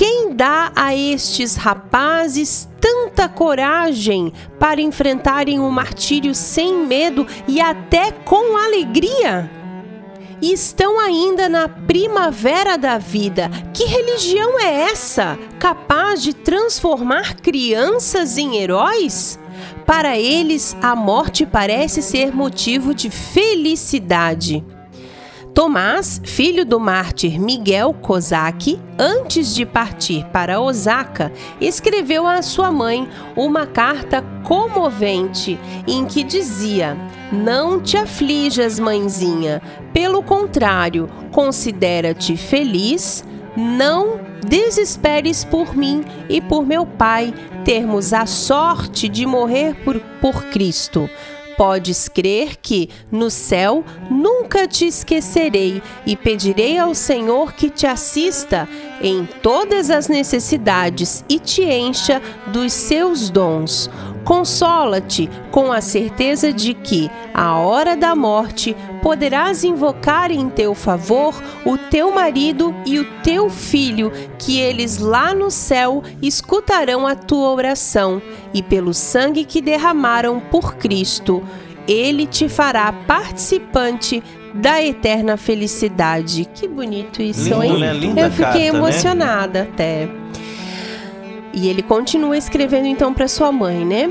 quem 0.00 0.34
dá 0.34 0.72
a 0.74 0.96
estes 0.96 1.56
rapazes 1.56 2.66
tanta 2.80 3.28
coragem 3.28 4.32
para 4.58 4.80
enfrentarem 4.80 5.60
o 5.60 5.70
martírio 5.70 6.34
sem 6.34 6.86
medo 6.86 7.26
e 7.46 7.60
até 7.60 8.10
com 8.10 8.56
alegria? 8.56 9.50
E 10.40 10.54
estão 10.54 10.98
ainda 10.98 11.50
na 11.50 11.68
primavera 11.68 12.78
da 12.78 12.96
vida. 12.96 13.50
Que 13.74 13.84
religião 13.84 14.58
é 14.58 14.84
essa, 14.90 15.38
capaz 15.58 16.22
de 16.22 16.32
transformar 16.32 17.34
crianças 17.34 18.38
em 18.38 18.56
heróis? 18.56 19.38
Para 19.84 20.18
eles, 20.18 20.74
a 20.80 20.96
morte 20.96 21.44
parece 21.44 22.00
ser 22.00 22.34
motivo 22.34 22.94
de 22.94 23.10
felicidade. 23.10 24.64
Tomás, 25.54 26.20
filho 26.24 26.64
do 26.64 26.78
mártir 26.78 27.40
Miguel 27.40 27.92
Kozak, 27.92 28.80
antes 28.98 29.52
de 29.54 29.66
partir 29.66 30.24
para 30.26 30.60
Osaka, 30.60 31.32
escreveu 31.60 32.26
à 32.26 32.40
sua 32.40 32.70
mãe 32.70 33.08
uma 33.36 33.66
carta 33.66 34.22
comovente 34.44 35.58
em 35.88 36.04
que 36.06 36.22
dizia: 36.22 36.96
Não 37.32 37.80
te 37.80 37.96
aflijas, 37.96 38.78
mãezinha, 38.78 39.60
pelo 39.92 40.22
contrário, 40.22 41.10
considera-te 41.32 42.36
feliz, 42.36 43.24
não 43.56 44.20
desesperes 44.46 45.44
por 45.44 45.76
mim 45.76 46.04
e 46.28 46.40
por 46.40 46.64
meu 46.64 46.86
pai 46.86 47.34
termos 47.64 48.12
a 48.12 48.24
sorte 48.24 49.08
de 49.08 49.26
morrer 49.26 49.74
por, 49.84 49.98
por 50.20 50.44
Cristo. 50.46 51.10
Podes 51.60 52.08
crer 52.08 52.56
que, 52.56 52.88
no 53.12 53.28
céu, 53.28 53.84
nunca 54.10 54.66
te 54.66 54.86
esquecerei 54.86 55.82
e 56.06 56.16
pedirei 56.16 56.78
ao 56.78 56.94
Senhor 56.94 57.52
que 57.52 57.68
te 57.68 57.86
assista 57.86 58.66
em 59.02 59.28
todas 59.42 59.90
as 59.90 60.08
necessidades 60.08 61.22
e 61.28 61.38
te 61.38 61.62
encha 61.62 62.22
dos 62.46 62.72
seus 62.72 63.28
dons. 63.28 63.90
Consola-te 64.24 65.28
com 65.50 65.72
a 65.72 65.80
certeza 65.80 66.52
de 66.52 66.74
que, 66.74 67.10
à 67.34 67.56
hora 67.56 67.96
da 67.96 68.14
morte, 68.14 68.76
poderás 69.02 69.64
invocar 69.64 70.30
em 70.30 70.48
teu 70.48 70.74
favor 70.74 71.34
o 71.64 71.76
teu 71.76 72.12
marido 72.12 72.74
e 72.86 72.98
o 72.98 73.04
teu 73.22 73.48
filho, 73.48 74.12
que 74.38 74.58
eles 74.58 74.98
lá 74.98 75.34
no 75.34 75.50
céu 75.50 76.02
escutarão 76.20 77.06
a 77.06 77.14
tua 77.14 77.50
oração, 77.50 78.20
e 78.52 78.62
pelo 78.62 78.92
sangue 78.92 79.44
que 79.44 79.60
derramaram 79.60 80.38
por 80.38 80.76
Cristo, 80.76 81.42
ele 81.88 82.26
te 82.26 82.48
fará 82.48 82.92
participante 82.92 84.22
da 84.54 84.82
eterna 84.82 85.36
felicidade. 85.36 86.48
Que 86.54 86.68
bonito 86.68 87.22
isso, 87.22 87.44
Lindo, 87.44 87.62
hein? 87.62 87.78
né? 87.78 87.92
Linda 87.92 88.20
Eu 88.22 88.30
fiquei 88.30 88.44
carta, 88.44 88.58
né? 88.58 88.66
emocionada 88.68 89.62
até. 89.62 90.08
E 91.52 91.68
ele 91.68 91.82
continua 91.82 92.36
escrevendo 92.36 92.86
então 92.86 93.12
para 93.12 93.26
sua 93.28 93.50
mãe, 93.50 93.84
né? 93.84 94.08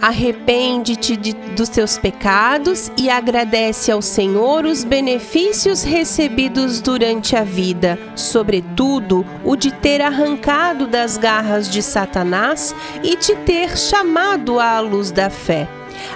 Arrepende-te 0.00 1.16
de- 1.16 1.32
dos 1.32 1.68
teus 1.70 1.96
pecados 1.96 2.92
e 2.98 3.08
agradece 3.08 3.90
ao 3.90 4.02
Senhor 4.02 4.64
os 4.66 4.84
benefícios 4.84 5.82
recebidos 5.82 6.80
durante 6.80 7.34
a 7.34 7.42
vida, 7.42 7.98
sobretudo 8.14 9.24
o 9.42 9.56
de 9.56 9.72
ter 9.72 10.02
arrancado 10.02 10.86
das 10.86 11.16
garras 11.16 11.70
de 11.70 11.82
Satanás 11.82 12.74
e 13.02 13.16
te 13.16 13.34
ter 13.36 13.76
chamado 13.76 14.60
à 14.60 14.78
luz 14.80 15.10
da 15.10 15.30
fé. 15.30 15.66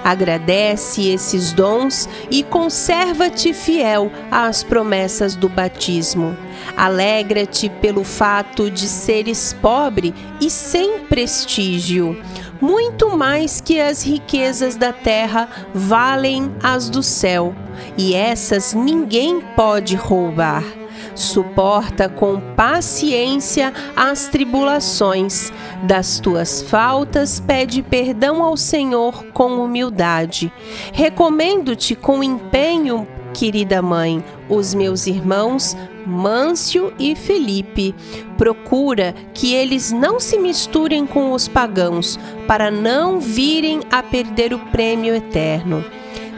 Agradece 0.04 1.08
esses 1.08 1.52
dons 1.52 2.08
e 2.30 2.42
conserva-te 2.42 3.52
fiel 3.52 4.10
às 4.30 4.62
promessas 4.62 5.34
do 5.34 5.48
batismo. 5.48 6.36
Alegra-te 6.76 7.68
pelo 7.68 8.04
fato 8.04 8.70
de 8.70 8.86
seres 8.86 9.54
pobre 9.60 10.14
e 10.40 10.50
sem 10.50 11.00
prestígio. 11.00 12.20
Muito 12.60 13.16
mais 13.16 13.60
que 13.60 13.80
as 13.80 14.02
riquezas 14.02 14.76
da 14.76 14.92
terra 14.92 15.48
valem 15.74 16.52
as 16.62 16.90
do 16.90 17.02
céu, 17.02 17.54
e 17.96 18.14
essas 18.14 18.74
ninguém 18.74 19.40
pode 19.56 19.96
roubar. 19.96 20.79
Suporta 21.20 22.08
com 22.08 22.40
paciência 22.56 23.74
as 23.94 24.28
tribulações. 24.28 25.52
Das 25.82 26.18
tuas 26.18 26.62
faltas, 26.62 27.38
pede 27.38 27.82
perdão 27.82 28.42
ao 28.42 28.56
Senhor 28.56 29.26
com 29.26 29.62
humildade. 29.62 30.50
Recomendo-te 30.94 31.94
com 31.94 32.24
empenho, 32.24 33.06
querida 33.34 33.82
mãe, 33.82 34.24
os 34.48 34.72
meus 34.72 35.06
irmãos 35.06 35.76
Mâncio 36.06 36.90
e 36.98 37.14
Felipe. 37.14 37.94
Procura 38.38 39.14
que 39.34 39.52
eles 39.52 39.92
não 39.92 40.18
se 40.18 40.38
misturem 40.38 41.06
com 41.06 41.32
os 41.32 41.46
pagãos, 41.46 42.18
para 42.46 42.70
não 42.70 43.20
virem 43.20 43.80
a 43.92 44.02
perder 44.02 44.54
o 44.54 44.58
prêmio 44.58 45.14
eterno. 45.14 45.84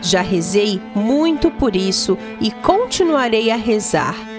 Já 0.03 0.23
rezei 0.23 0.83
muito 0.93 1.53
por 1.53 1.77
isso 1.77 2.19
e 2.41 2.51
continuarei 2.51 3.49
a 3.53 3.57
rezar. 3.57 4.32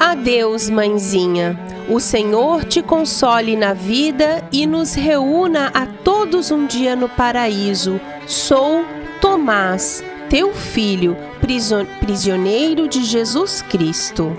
Adeus, 0.00 0.70
mãezinha. 0.70 1.58
O 1.88 2.00
Senhor 2.00 2.64
te 2.64 2.80
console 2.80 3.54
na 3.54 3.74
vida 3.74 4.42
e 4.50 4.66
nos 4.66 4.94
reúna 4.94 5.70
a 5.74 5.84
todos 5.84 6.50
um 6.50 6.66
dia 6.66 6.96
no 6.96 7.06
paraíso. 7.06 8.00
Sou 8.26 8.82
Tomás, 9.20 10.02
teu 10.30 10.54
filho, 10.54 11.14
prision- 11.42 11.84
prisioneiro 12.00 12.88
de 12.88 13.04
Jesus 13.04 13.60
Cristo. 13.60 14.34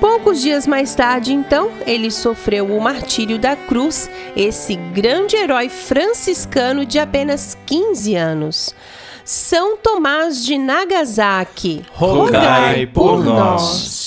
Poucos 0.00 0.40
dias 0.42 0.66
mais 0.66 0.96
tarde, 0.96 1.32
então, 1.32 1.70
ele 1.86 2.10
sofreu 2.10 2.66
o 2.66 2.80
martírio 2.82 3.38
da 3.38 3.54
cruz, 3.54 4.10
esse 4.34 4.74
grande 4.74 5.36
herói 5.36 5.68
franciscano 5.68 6.84
de 6.84 6.98
apenas 6.98 7.56
15 7.66 8.16
anos. 8.16 8.74
São 9.24 9.76
Tomás 9.76 10.44
de 10.44 10.58
Nagasaki, 10.58 11.84
Rogai 11.92 12.86
por 12.86 13.22
nós. 13.24 14.01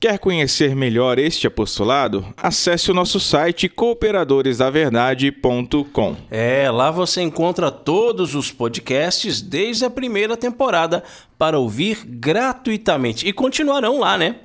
Quer 0.00 0.18
conhecer 0.18 0.74
melhor 0.74 1.18
este 1.18 1.46
apostolado? 1.46 2.26
Acesse 2.34 2.90
o 2.90 2.94
nosso 2.94 3.20
site 3.20 3.68
cooperadoresdaverdade.com. 3.68 6.16
É, 6.30 6.70
lá 6.70 6.90
você 6.90 7.20
encontra 7.20 7.70
todos 7.70 8.34
os 8.34 8.50
podcasts 8.50 9.42
desde 9.42 9.84
a 9.84 9.90
primeira 9.90 10.38
temporada 10.38 11.04
para 11.36 11.58
ouvir 11.58 12.02
gratuitamente. 12.06 13.28
E 13.28 13.32
continuarão 13.34 13.98
lá, 13.98 14.16
né? 14.16 14.36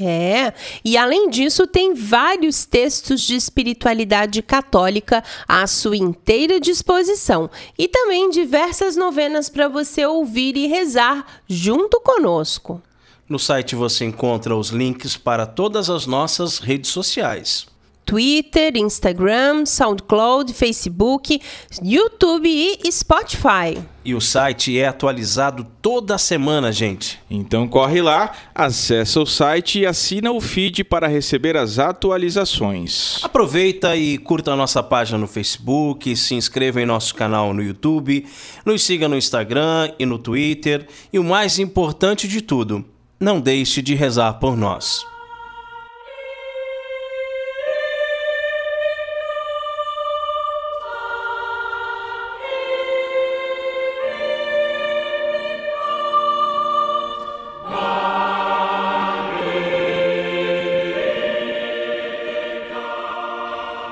É, 0.00 0.52
e 0.84 0.96
além 0.96 1.30
disso, 1.30 1.64
tem 1.64 1.94
vários 1.94 2.64
textos 2.64 3.20
de 3.20 3.36
espiritualidade 3.36 4.42
católica 4.42 5.22
à 5.46 5.64
sua 5.68 5.96
inteira 5.96 6.58
disposição 6.58 7.48
e 7.78 7.86
também 7.86 8.30
diversas 8.30 8.96
novenas 8.96 9.48
para 9.48 9.68
você 9.68 10.04
ouvir 10.04 10.56
e 10.56 10.66
rezar 10.66 11.24
junto 11.46 12.00
conosco. 12.00 12.82
No 13.28 13.38
site 13.38 13.74
você 13.74 14.04
encontra 14.04 14.56
os 14.56 14.70
links 14.70 15.16
para 15.16 15.46
todas 15.46 15.88
as 15.88 16.06
nossas 16.06 16.58
redes 16.58 16.90
sociais. 16.90 17.66
Twitter, 18.04 18.76
Instagram, 18.76 19.64
SoundCloud, 19.64 20.52
Facebook, 20.52 21.40
YouTube 21.82 22.48
e 22.48 22.92
Spotify. 22.92 23.80
E 24.04 24.14
o 24.14 24.20
site 24.20 24.76
é 24.76 24.88
atualizado 24.88 25.64
toda 25.80 26.18
semana, 26.18 26.72
gente. 26.72 27.20
Então 27.30 27.68
corre 27.68 28.02
lá, 28.02 28.32
acessa 28.52 29.20
o 29.20 29.26
site 29.26 29.80
e 29.80 29.86
assina 29.86 30.32
o 30.32 30.40
feed 30.40 30.82
para 30.82 31.06
receber 31.06 31.56
as 31.56 31.78
atualizações. 31.78 33.20
Aproveita 33.22 33.96
e 33.96 34.18
curta 34.18 34.52
a 34.52 34.56
nossa 34.56 34.82
página 34.82 35.16
no 35.16 35.28
Facebook, 35.28 36.14
se 36.16 36.34
inscreva 36.34 36.82
em 36.82 36.86
nosso 36.86 37.14
canal 37.14 37.54
no 37.54 37.62
YouTube, 37.62 38.26
nos 38.66 38.82
siga 38.82 39.08
no 39.08 39.16
Instagram 39.16 39.92
e 39.98 40.04
no 40.04 40.18
Twitter 40.18 40.86
e 41.12 41.18
o 41.18 41.24
mais 41.24 41.60
importante 41.60 42.26
de 42.26 42.42
tudo, 42.42 42.84
não 43.22 43.40
deixe 43.40 43.80
de 43.80 43.94
rezar 43.94 44.34
por 44.34 44.56
nós. 44.56 45.06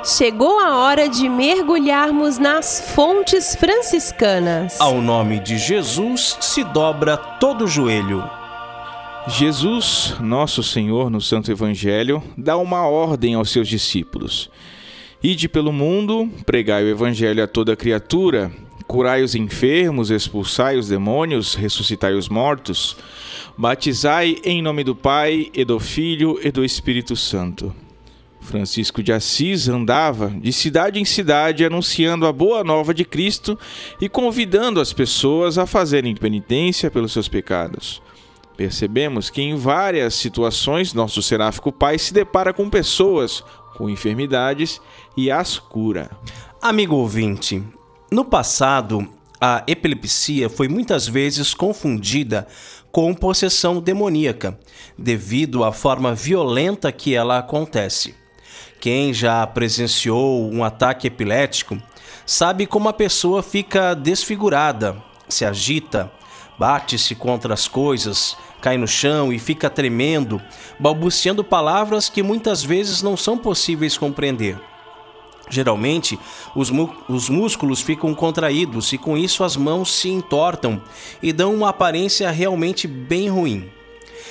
Chegou 0.02 0.58
a 0.58 0.78
hora 0.78 1.08
de 1.08 1.28
mergulharmos 1.28 2.36
nas 2.36 2.80
fontes 2.94 3.54
franciscanas. 3.54 4.78
Ao 4.80 5.00
nome 5.00 5.38
de 5.38 5.56
Jesus 5.56 6.36
se 6.40 6.64
dobra 6.64 7.16
todo 7.16 7.64
o 7.64 7.68
joelho. 7.68 8.39
Jesus, 9.30 10.16
nosso 10.20 10.62
Senhor, 10.62 11.08
no 11.08 11.20
Santo 11.20 11.52
Evangelho, 11.52 12.22
dá 12.36 12.56
uma 12.56 12.86
ordem 12.86 13.34
aos 13.34 13.50
seus 13.50 13.68
discípulos: 13.68 14.50
Ide 15.22 15.48
pelo 15.48 15.72
mundo, 15.72 16.28
pregai 16.44 16.84
o 16.84 16.88
Evangelho 16.88 17.42
a 17.42 17.46
toda 17.46 17.76
criatura, 17.76 18.50
curai 18.86 19.22
os 19.22 19.34
enfermos, 19.34 20.10
expulsai 20.10 20.76
os 20.76 20.88
demônios, 20.88 21.54
ressuscitai 21.54 22.14
os 22.14 22.28
mortos, 22.28 22.96
batizai 23.56 24.36
em 24.44 24.60
nome 24.60 24.82
do 24.82 24.96
Pai, 24.96 25.48
e 25.54 25.64
do 25.64 25.78
Filho 25.78 26.38
e 26.42 26.50
do 26.50 26.64
Espírito 26.64 27.14
Santo. 27.14 27.74
Francisco 28.40 29.02
de 29.02 29.12
Assis 29.12 29.68
andava 29.68 30.28
de 30.28 30.52
cidade 30.52 30.98
em 30.98 31.04
cidade 31.04 31.64
anunciando 31.64 32.26
a 32.26 32.32
boa 32.32 32.64
nova 32.64 32.92
de 32.92 33.04
Cristo 33.04 33.58
e 34.00 34.08
convidando 34.08 34.80
as 34.80 34.92
pessoas 34.92 35.56
a 35.56 35.66
fazerem 35.66 36.16
penitência 36.16 36.90
pelos 36.90 37.12
seus 37.12 37.28
pecados. 37.28 38.02
Percebemos 38.60 39.30
que 39.30 39.40
em 39.40 39.56
várias 39.56 40.14
situações 40.16 40.92
nosso 40.92 41.22
seráfico 41.22 41.72
Pai 41.72 41.98
se 41.98 42.12
depara 42.12 42.52
com 42.52 42.68
pessoas 42.68 43.42
com 43.74 43.88
enfermidades 43.88 44.82
e 45.16 45.30
as 45.30 45.58
cura. 45.58 46.10
Amigo 46.60 46.94
ouvinte, 46.94 47.64
no 48.12 48.22
passado, 48.22 49.08
a 49.40 49.64
epilepsia 49.66 50.50
foi 50.50 50.68
muitas 50.68 51.08
vezes 51.08 51.54
confundida 51.54 52.46
com 52.92 53.14
possessão 53.14 53.80
demoníaca, 53.80 54.60
devido 54.98 55.64
à 55.64 55.72
forma 55.72 56.14
violenta 56.14 56.92
que 56.92 57.14
ela 57.14 57.38
acontece. 57.38 58.14
Quem 58.78 59.14
já 59.14 59.46
presenciou 59.46 60.52
um 60.52 60.62
ataque 60.62 61.06
epilético 61.06 61.80
sabe 62.26 62.66
como 62.66 62.90
a 62.90 62.92
pessoa 62.92 63.42
fica 63.42 63.94
desfigurada, 63.94 65.02
se 65.30 65.46
agita, 65.46 66.12
bate-se 66.58 67.14
contra 67.14 67.54
as 67.54 67.66
coisas, 67.66 68.36
cai 68.60 68.76
no 68.76 68.86
chão 68.86 69.32
e 69.32 69.38
fica 69.38 69.70
tremendo, 69.70 70.40
balbuciando 70.78 71.42
palavras 71.42 72.08
que 72.08 72.22
muitas 72.22 72.62
vezes 72.62 73.02
não 73.02 73.16
são 73.16 73.36
possíveis 73.36 73.96
compreender. 73.96 74.58
Geralmente, 75.50 76.18
os, 76.54 76.70
os, 77.08 77.28
músculos 77.28 77.80
ficam 77.80 78.14
contraídos 78.14 78.92
e 78.92 78.98
com 78.98 79.18
isso 79.18 79.42
as 79.42 79.56
mãos 79.56 79.92
se 79.92 80.08
entortam 80.08 80.80
e 81.20 81.32
dão 81.32 81.52
uma 81.52 81.70
aparência 81.70 82.30
realmente 82.30 82.86
bem 82.86 83.28
ruim. 83.28 83.68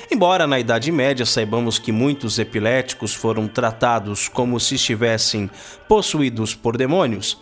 Embora 0.09 0.47
na 0.47 0.59
Idade 0.59 0.91
Média 0.91 1.25
saibamos 1.25 1.77
que 1.77 1.91
muitos 1.91 2.39
epiléticos 2.39 3.13
foram 3.13 3.47
tratados 3.47 4.29
como 4.29 4.59
se 4.59 4.75
estivessem 4.75 5.49
possuídos 5.87 6.55
por 6.55 6.77
demônios, 6.77 7.37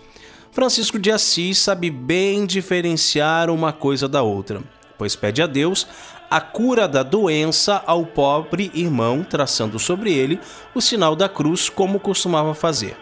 Francisco 0.51 0.98
de 0.98 1.12
Assis 1.12 1.60
sabe 1.60 1.91
bem 1.91 2.44
diferenciar 2.46 3.51
uma 3.51 3.72
coisa 3.72 4.08
da 4.08 4.24
outra, 4.24 4.60
pois 4.98 5.15
pede 5.15 5.39
a 5.39 5.46
Deus 5.46 5.88
a 6.29 6.41
cura 6.41 6.88
da 6.88 7.03
doença 7.03 7.81
ao 7.86 8.05
pobre 8.05 8.72
irmão, 8.74 9.24
traçando 9.24 9.79
sobre 9.79 10.13
ele 10.13 10.39
o 10.75 10.81
sinal 10.81 11.15
da 11.15 11.29
cruz, 11.29 11.69
como 11.69 12.00
costumava 12.00 12.53
fazer. 12.53 12.98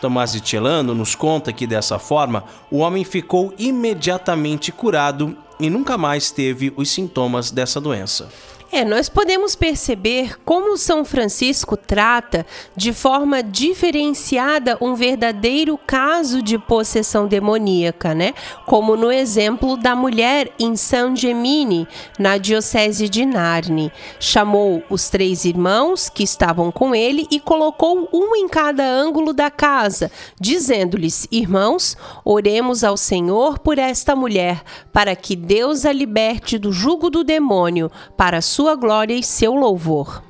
Tomás 0.00 0.32
de 0.32 0.46
Celano 0.46 0.94
nos 0.94 1.14
conta 1.14 1.52
que 1.52 1.66
dessa 1.66 1.98
forma 1.98 2.44
o 2.70 2.78
homem 2.78 3.04
ficou 3.04 3.54
imediatamente 3.58 4.70
curado 4.70 5.36
e 5.58 5.70
nunca 5.70 5.96
mais 5.96 6.30
teve 6.30 6.72
os 6.76 6.90
sintomas 6.90 7.50
dessa 7.50 7.80
doença. 7.80 8.28
É, 8.72 8.84
nós 8.84 9.08
podemos 9.08 9.54
perceber 9.54 10.40
como 10.44 10.76
São 10.76 11.04
Francisco 11.04 11.76
trata 11.76 12.44
de 12.76 12.92
forma 12.92 13.40
diferenciada 13.40 14.76
um 14.80 14.96
verdadeiro 14.96 15.78
caso 15.78 16.42
de 16.42 16.58
possessão 16.58 17.28
demoníaca, 17.28 18.12
né? 18.12 18.34
Como 18.66 18.96
no 18.96 19.12
exemplo 19.12 19.76
da 19.76 19.94
mulher 19.94 20.50
em 20.58 20.74
San 20.74 21.14
Gemini, 21.14 21.86
na 22.18 22.38
diocese 22.38 23.08
de 23.08 23.24
Narni. 23.24 23.92
Chamou 24.18 24.82
os 24.90 25.08
três 25.08 25.44
irmãos 25.44 26.08
que 26.08 26.24
estavam 26.24 26.72
com 26.72 26.92
ele 26.92 27.28
e 27.30 27.38
colocou 27.38 28.08
um 28.12 28.34
em 28.34 28.48
cada 28.48 28.84
ângulo 28.84 29.32
da 29.32 29.48
casa, 29.48 30.10
dizendo-lhes: 30.40 31.28
Irmãos, 31.30 31.96
oremos 32.24 32.82
ao 32.82 32.96
Senhor 32.96 33.60
por 33.60 33.78
esta 33.78 34.16
mulher, 34.16 34.62
para 34.92 35.14
que 35.14 35.36
Deus 35.36 35.86
a 35.86 35.92
liberte 35.92 36.58
do 36.58 36.72
jugo 36.72 37.08
do 37.08 37.22
demônio, 37.22 37.92
para 38.16 38.40
glória 38.74 39.14
e 39.14 39.22
seu 39.22 39.54
louvor. 39.54 40.22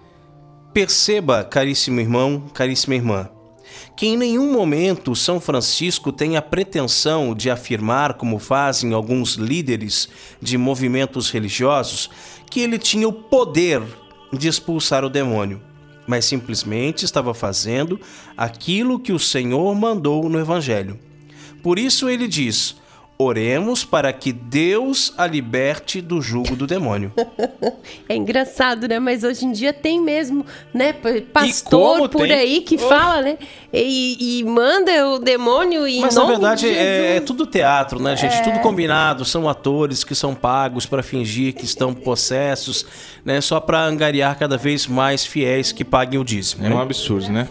Perceba, 0.72 1.44
caríssimo 1.44 2.00
irmão, 2.00 2.42
caríssima 2.52 2.96
irmã, 2.96 3.30
que 3.96 4.06
em 4.06 4.16
nenhum 4.16 4.52
momento 4.52 5.14
São 5.14 5.40
Francisco 5.40 6.10
tem 6.10 6.36
a 6.36 6.42
pretensão 6.42 7.34
de 7.34 7.48
afirmar, 7.48 8.14
como 8.14 8.40
fazem 8.40 8.92
alguns 8.92 9.34
líderes 9.34 10.08
de 10.42 10.58
movimentos 10.58 11.30
religiosos, 11.30 12.10
que 12.50 12.60
ele 12.60 12.78
tinha 12.78 13.08
o 13.08 13.12
poder 13.12 13.80
de 14.32 14.48
expulsar 14.48 15.04
o 15.04 15.08
demônio, 15.08 15.62
mas 16.06 16.24
simplesmente 16.24 17.04
estava 17.04 17.32
fazendo 17.32 18.00
aquilo 18.36 18.98
que 18.98 19.12
o 19.12 19.18
Senhor 19.18 19.72
mandou 19.74 20.28
no 20.28 20.40
Evangelho. 20.40 20.98
Por 21.62 21.78
isso 21.78 22.08
ele 22.08 22.26
diz: 22.26 22.76
Oremos 23.18 23.82
para 23.82 24.12
que 24.12 24.30
Deus 24.30 25.14
a 25.16 25.26
liberte 25.26 26.02
do 26.02 26.20
jugo 26.20 26.54
do 26.54 26.66
demônio. 26.66 27.10
é 28.06 28.14
engraçado, 28.14 28.86
né? 28.86 28.98
Mas 28.98 29.24
hoje 29.24 29.46
em 29.46 29.52
dia 29.52 29.72
tem 29.72 29.98
mesmo, 29.98 30.44
né? 30.74 30.92
Pastor 31.32 32.10
por 32.10 32.28
tem? 32.28 32.32
aí 32.32 32.60
que 32.60 32.74
oh. 32.74 32.88
fala, 32.88 33.22
né? 33.22 33.38
E, 33.72 34.40
e, 34.40 34.44
manda 34.44 35.08
o 35.08 35.18
demônio 35.18 35.88
e. 35.88 36.00
Mas 36.00 36.14
na 36.14 36.26
verdade 36.26 36.68
é, 36.68 37.16
é, 37.16 37.20
tudo 37.20 37.46
teatro, 37.46 38.02
né, 38.02 38.14
gente? 38.16 38.34
É... 38.34 38.42
Tudo 38.42 38.58
combinado. 38.60 39.24
São 39.24 39.48
atores 39.48 40.04
que 40.04 40.14
são 40.14 40.34
pagos 40.34 40.84
para 40.84 41.02
fingir 41.02 41.54
que 41.54 41.64
estão 41.64 41.94
possessos, 41.94 42.84
né? 43.24 43.40
Só 43.40 43.60
para 43.60 43.82
angariar 43.82 44.38
cada 44.38 44.58
vez 44.58 44.86
mais 44.86 45.24
fiéis 45.24 45.72
que 45.72 45.86
paguem 45.86 46.20
o 46.20 46.24
dízimo. 46.24 46.66
É 46.66 46.68
né? 46.68 46.74
um 46.74 46.80
absurdo, 46.80 47.30
né? 47.30 47.48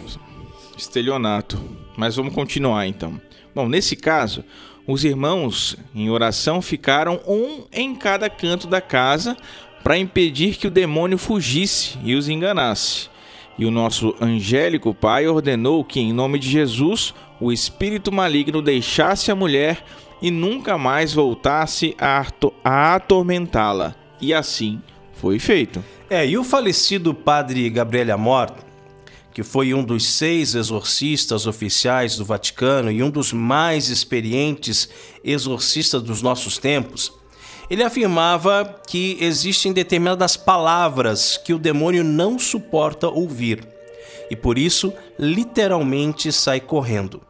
Estelionato. 0.78 1.60
Mas 1.97 2.15
vamos 2.15 2.36
continuar 2.36 2.86
então. 2.86 3.19
Bom, 3.56 3.67
nesse 3.67 3.95
caso. 3.95 4.43
Os 4.88 5.04
irmãos, 5.04 5.76
em 5.95 6.10
oração, 6.10 6.62
ficaram 6.62 7.19
um 7.28 7.63
em 7.74 7.95
cada 7.95 8.30
canto 8.30 8.67
da 8.67 8.80
casa 8.80 9.36
para 9.84 9.98
impedir 9.98 10.58
que 10.58 10.67
o 10.67 10.71
demônio 10.71 11.17
fugisse 11.17 11.98
e 12.04 12.15
os 12.15 12.30
enganasse. 12.30 13.10
E 13.58 13.65
o 13.65 13.71
nosso 13.71 14.15
angélico 14.21 14.93
Pai 14.93 15.28
ordenou 15.28 15.84
que, 15.84 16.00
em 16.00 16.13
nome 16.13 16.38
de 16.38 16.50
Jesus, 16.50 17.13
o 17.39 17.52
espírito 17.52 18.12
maligno 18.12 18.62
deixasse 18.62 19.32
a 19.32 19.36
mulher 19.36 19.84
e 20.21 20.30
nunca 20.30 20.78
mais 20.78 21.13
voltasse 21.13 21.95
a, 22.00 22.26
atormentá-la. 22.95 23.95
E 24.21 24.34
assim 24.34 24.82
foi 25.13 25.39
feito. 25.39 25.84
É, 26.10 26.26
e 26.28 26.38
o 26.38 26.43
falecido 26.43 27.13
padre 27.13 27.69
Gabriel 27.69 28.13
Amor 28.13 28.52
que 29.36 29.43
foi 29.43 29.74
um 29.74 29.84
dos 29.84 30.08
seis 30.08 30.56
exorcistas 30.56 31.45
oficiais 31.45 32.15
do 32.15 32.24
Vaticano 32.24 32.89
e 32.89 33.04
um 33.04 33.10
dos 33.10 33.34
mais 33.34 33.89
experientes 33.89 34.88
exorcistas 35.21 36.02
dos 36.02 36.21
nossos 36.21 36.58
tempos, 36.58 37.12
ele 37.69 37.84
afirmava 37.84 38.80
que 38.88 39.17
existem 39.19 39.74
determinadas 39.74 40.38
palavras 40.38 41.36
que 41.36 41.54
o 41.54 41.60
demônio 41.60 42.02
não 42.02 42.39
suporta 42.39 43.10
ouvir 43.10 43.67
e 44.32 44.38
por 44.38 44.58
isso 44.58 44.93
literalmente 45.19 46.32
sai 46.32 46.62
correndo. 46.62 47.21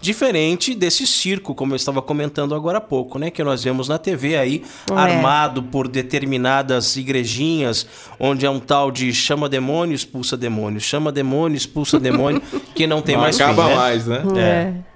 Diferente 0.00 0.74
desse 0.74 1.06
circo, 1.06 1.54
como 1.54 1.72
eu 1.72 1.76
estava 1.76 2.00
comentando 2.00 2.54
agora 2.54 2.78
há 2.78 2.80
pouco, 2.80 3.18
né? 3.18 3.30
Que 3.30 3.44
nós 3.44 3.62
vemos 3.62 3.88
na 3.88 3.98
TV 3.98 4.36
aí, 4.36 4.64
é. 4.90 4.94
armado 4.94 5.62
por 5.62 5.86
determinadas 5.86 6.96
igrejinhas, 6.96 7.86
onde 8.18 8.46
é 8.46 8.50
um 8.50 8.58
tal 8.58 8.90
de 8.90 9.12
chama 9.12 9.48
demônio, 9.48 9.94
expulsa 9.94 10.36
demônio, 10.36 10.80
chama 10.80 11.12
demônio, 11.12 11.56
expulsa 11.56 12.00
demônio, 12.00 12.40
que 12.74 12.86
não 12.86 13.02
tem 13.02 13.14
não 13.14 13.22
mais 13.22 13.38
acaba 13.38 13.64
fim, 13.64 13.68
né? 13.68 13.76
mais, 13.76 14.06
né? 14.06 14.22
É. 14.36 14.40
é. 14.40 14.89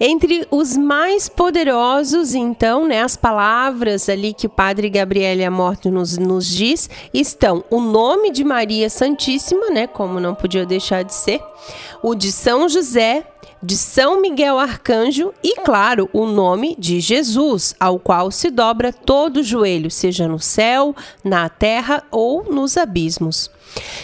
Entre 0.00 0.46
os 0.50 0.76
mais 0.76 1.28
poderosos, 1.28 2.34
então, 2.34 2.86
né, 2.86 3.02
as 3.02 3.16
palavras 3.16 4.08
ali 4.08 4.32
que 4.32 4.46
o 4.46 4.50
Padre 4.50 4.90
Gabriele 4.90 5.44
Amorto 5.44 5.90
nos, 5.90 6.18
nos 6.18 6.46
diz, 6.46 6.90
estão 7.12 7.64
o 7.70 7.80
nome 7.80 8.30
de 8.30 8.44
Maria 8.44 8.90
Santíssima, 8.90 9.70
né, 9.70 9.86
como 9.86 10.20
não 10.20 10.34
podia 10.34 10.66
deixar 10.66 11.02
de 11.02 11.14
ser, 11.14 11.40
o 12.02 12.14
de 12.14 12.30
São 12.30 12.68
José, 12.68 13.24
de 13.62 13.76
São 13.76 14.20
Miguel 14.20 14.58
Arcanjo 14.58 15.32
e, 15.42 15.56
claro, 15.56 16.08
o 16.12 16.26
nome 16.26 16.76
de 16.78 17.00
Jesus, 17.00 17.74
ao 17.80 17.98
qual 17.98 18.30
se 18.30 18.50
dobra 18.50 18.92
todo 18.92 19.38
o 19.38 19.42
joelho, 19.42 19.90
seja 19.90 20.28
no 20.28 20.38
céu, 20.38 20.94
na 21.24 21.48
terra 21.48 22.02
ou 22.10 22.44
nos 22.44 22.76
abismos. 22.76 23.50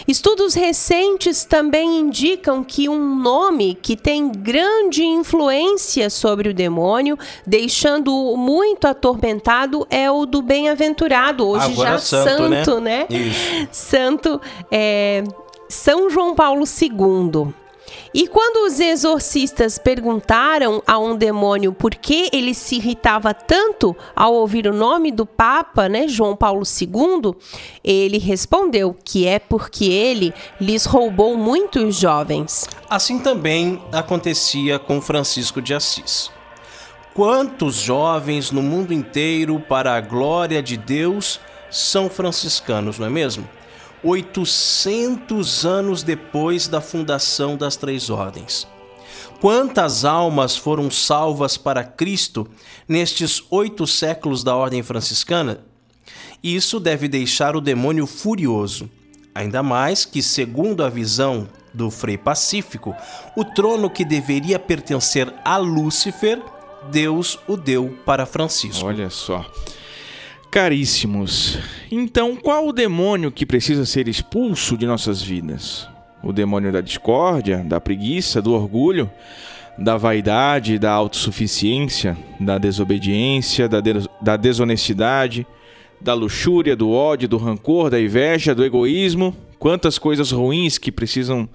Estudos 0.06 0.54
recentes 0.54 1.44
também 1.44 2.00
indicam 2.00 2.62
que 2.62 2.88
um 2.88 3.16
nome 3.16 3.76
que 3.80 3.96
tem 3.96 4.30
grande 4.30 5.04
influência 5.04 6.10
sobre 6.10 6.48
o 6.48 6.54
demônio, 6.54 7.18
deixando-o 7.46 8.37
muito 8.37 8.87
atormentado, 8.87 9.87
é 9.90 10.10
o 10.10 10.26
do 10.26 10.42
bem-aventurado, 10.42 11.46
hoje 11.46 11.72
Agora 11.72 11.90
já 11.90 11.98
santo, 11.98 12.48
né? 12.48 12.64
santo, 12.64 12.80
né? 12.80 13.06
Isso. 13.10 13.68
Santo 13.72 14.40
é, 14.70 15.24
São 15.68 16.10
João 16.10 16.34
Paulo 16.34 16.64
II. 16.64 17.54
E 18.12 18.28
quando 18.28 18.66
os 18.66 18.78
exorcistas 18.78 19.78
perguntaram 19.78 20.83
a 20.87 20.98
um 20.98 21.16
demônio 21.16 21.72
por 21.72 21.94
que 21.94 22.28
ele 22.33 22.54
se 22.54 22.76
irritava 22.76 23.35
tanto 23.35 23.96
ao 24.14 24.35
ouvir 24.35 24.66
o 24.66 24.72
nome 24.72 25.11
do 25.11 25.26
Papa, 25.26 25.88
né, 25.88 26.07
João 26.07 26.37
Paulo 26.37 26.62
II, 26.62 27.35
ele 27.83 28.18
respondeu 28.18 28.96
que 29.04 29.26
é 29.26 29.38
porque 29.38 29.87
ele 29.87 30.33
lhes 30.61 30.85
roubou 30.85 31.37
muitos 31.37 31.96
jovens. 31.96 32.68
Assim 32.88 33.18
também 33.18 33.83
acontecia 33.92 34.78
com 34.78 35.00
Francisco 35.00 35.61
de 35.61 35.74
Assis. 35.74 36.30
Quantos 37.14 37.76
jovens 37.76 38.50
no 38.50 38.62
mundo 38.62 38.92
inteiro, 38.92 39.61
para 39.61 39.94
a 39.94 40.00
glória 40.00 40.62
de 40.62 40.76
Deus, 40.76 41.40
são 41.70 42.11
franciscanos, 42.11 42.98
não 42.98 43.07
é 43.07 43.11
mesmo? 43.11 43.48
800 44.05 45.64
anos 45.64 46.03
depois 46.03 46.69
da 46.69 46.81
fundação 46.81 47.57
das 47.57 47.75
Três 47.77 48.11
Ordens. 48.11 48.67
Quantas 49.40 50.05
almas 50.05 50.57
foram 50.57 50.90
salvas 50.90 51.57
para 51.57 51.83
Cristo 51.83 52.47
nestes 52.87 53.43
oito 53.51 53.87
séculos 53.87 54.45
da 54.45 54.55
Ordem 54.55 54.83
Franciscana? 54.83 55.61
Isso 56.43 56.79
deve 56.79 57.09
deixar 57.09 57.57
o 57.57 57.61
demônio 57.61 58.07
furioso. 58.07 58.88
Ainda 59.35 59.62
mais 59.62 60.05
que, 60.05 60.23
segundo 60.23 60.85
a 60.85 60.88
visão 60.88 61.49
do 61.73 61.90
Frei 61.90 62.17
Pacífico, 62.17 62.95
o 63.35 63.45
trono 63.45 63.90
que 63.90 64.05
deveria 64.05 64.59
pertencer 64.59 65.33
a 65.45 65.57
Lúcifer, 65.57 66.40
Deus 66.90 67.38
o 67.49 67.57
deu 67.57 67.99
para 68.05 68.27
Francisco. 68.27 68.87
Olha 68.87 69.11
só. 69.11 69.45
Caríssimos, 70.55 71.59
então 71.90 72.37
qual 72.37 72.69
o 72.69 72.73
demônio 72.73 73.33
que 73.33 73.45
precisa 73.45 73.85
ser 73.85 74.07
expulso 74.07 74.77
de 74.77 74.87
nossas 74.87 75.21
vidas? 75.21 75.88
O 76.23 76.33
demônio 76.33 76.71
da 76.71 76.81
discórdia, 76.81 77.64
da 77.64 77.81
preguiça, 77.81 78.40
do 78.40 78.53
orgulho, 78.53 79.11
da 79.77 79.97
vaidade, 79.97 80.79
da 80.79 80.93
autossuficiência, 80.93 82.17
da 82.38 82.57
desobediência, 82.57 83.69
da, 83.69 83.81
des 83.81 84.07
da 84.23 84.37
desonestidade, 84.37 85.45
da 86.01 86.14
luxúria, 86.14 86.77
do 86.77 86.88
ódio, 86.88 87.29
do 87.29 87.37
rancor, 87.37 87.90
da 87.90 88.01
inveja, 88.01 88.55
do 88.55 88.64
egoísmo? 88.64 89.35
Quantas 89.59 89.99
coisas 89.99 90.31
ruins 90.31 90.79
que 90.79 90.93
precisam 90.93 91.49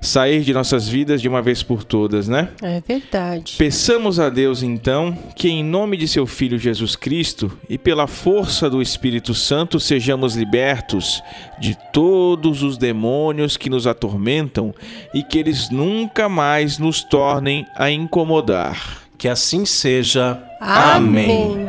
sair 0.00 0.40
de 0.42 0.52
nossas 0.52 0.88
vidas 0.88 1.20
de 1.20 1.28
uma 1.28 1.42
vez 1.42 1.62
por 1.62 1.84
todas, 1.84 2.26
né? 2.28 2.48
É 2.62 2.80
verdade. 2.86 3.54
Peçamos 3.58 4.18
a 4.18 4.28
Deus 4.30 4.62
então 4.62 5.16
que, 5.36 5.48
em 5.48 5.62
nome 5.62 5.96
de 5.96 6.08
seu 6.08 6.26
Filho 6.26 6.58
Jesus 6.58 6.96
Cristo 6.96 7.52
e 7.68 7.76
pela 7.76 8.06
força 8.06 8.70
do 8.70 8.80
Espírito 8.80 9.34
Santo, 9.34 9.78
sejamos 9.78 10.36
libertos 10.36 11.22
de 11.58 11.76
todos 11.92 12.62
os 12.62 12.78
demônios 12.78 13.56
que 13.56 13.68
nos 13.68 13.86
atormentam 13.86 14.74
e 15.12 15.22
que 15.22 15.38
eles 15.38 15.70
nunca 15.70 16.28
mais 16.28 16.78
nos 16.78 17.02
tornem 17.02 17.66
a 17.76 17.90
incomodar. 17.90 19.02
Que 19.18 19.28
assim 19.28 19.66
seja. 19.66 20.42
Amém. 20.60 21.68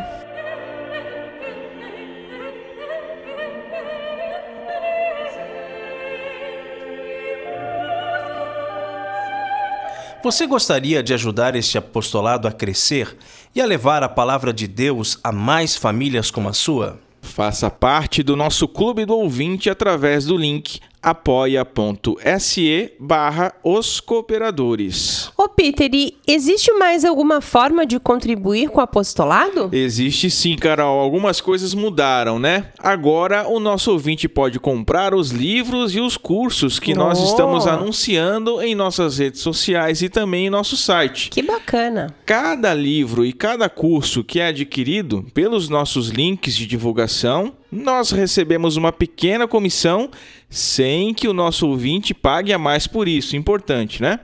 Você 10.23 10.45
gostaria 10.45 11.01
de 11.01 11.15
ajudar 11.15 11.55
este 11.55 11.79
apostolado 11.79 12.47
a 12.47 12.51
crescer 12.51 13.17
e 13.55 13.60
a 13.60 13.65
levar 13.65 14.03
a 14.03 14.10
palavra 14.10 14.53
de 14.53 14.67
Deus 14.67 15.19
a 15.23 15.31
mais 15.31 15.75
famílias 15.75 16.29
como 16.29 16.47
a 16.47 16.53
sua? 16.53 16.99
Faça 17.23 17.71
parte 17.71 18.21
do 18.21 18.36
nosso 18.36 18.67
clube 18.67 19.03
do 19.03 19.17
ouvinte 19.17 19.67
através 19.67 20.25
do 20.25 20.38
link 20.38 20.79
apoia.se 21.02 22.92
barra 23.00 23.54
os 23.64 24.00
cooperadores. 24.00 25.32
Ô 25.38 25.48
Peter, 25.50 25.90
e 25.94 26.16
existe 26.28 26.72
mais 26.74 27.04
alguma 27.06 27.42
forma 27.42 27.86
de 27.86 28.00
contribuir 28.00 28.70
com 28.70 28.80
o 28.80 28.84
apostolado? 28.84 29.70
Existe 29.72 30.30
sim, 30.30 30.56
Carol. 30.56 31.00
Algumas 31.00 31.42
coisas 31.42 31.74
mudaram, 31.74 32.38
né? 32.40 32.68
Agora 32.80 33.48
o 33.48 33.60
nosso 33.60 33.92
ouvinte 33.92 34.28
pode 34.28 34.60
comprar 34.60 35.14
os 35.14 35.32
livros 35.32 35.96
e 35.96 36.00
os 36.00 36.18
cursos 36.18 36.80
que 36.80 36.94
nós 36.94 37.20
Oh. 37.20 37.26
estamos 37.26 37.68
anunciando 37.68 38.62
em 38.62 38.76
nossas 38.76 39.18
redes 39.18 39.42
sociais 39.42 40.02
e 40.02 40.10
também 40.10 40.48
em 40.48 40.50
nosso 40.50 40.76
site. 40.78 41.30
Que 41.30 41.42
bacana. 41.42 42.14
Cada 42.26 42.74
livro 42.74 43.26
e 43.26 43.34
cada 43.34 43.70
curso 43.70 44.24
que 44.24 44.40
é 44.40 44.48
adquirido 44.48 45.26
pelos 45.34 45.70
nossos 45.70 46.10
links 46.10 46.56
de 46.56 46.66
divulgação, 46.66 47.54
nós 47.71 48.12
recebemos 48.12 48.75
uma 48.75 48.91
pequena 48.91 49.47
comissão 49.47 50.12
sem 50.49 51.13
que 51.13 51.27
o 51.27 51.34
nosso 51.34 51.67
ouvinte 51.67 52.13
pague 52.13 52.51
a 52.51 52.60
mais 52.60 52.86
por 52.86 53.07
isso. 53.07 53.38
Importante, 53.38 54.01
né? 54.01 54.19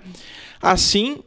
Assim, 0.61 1.19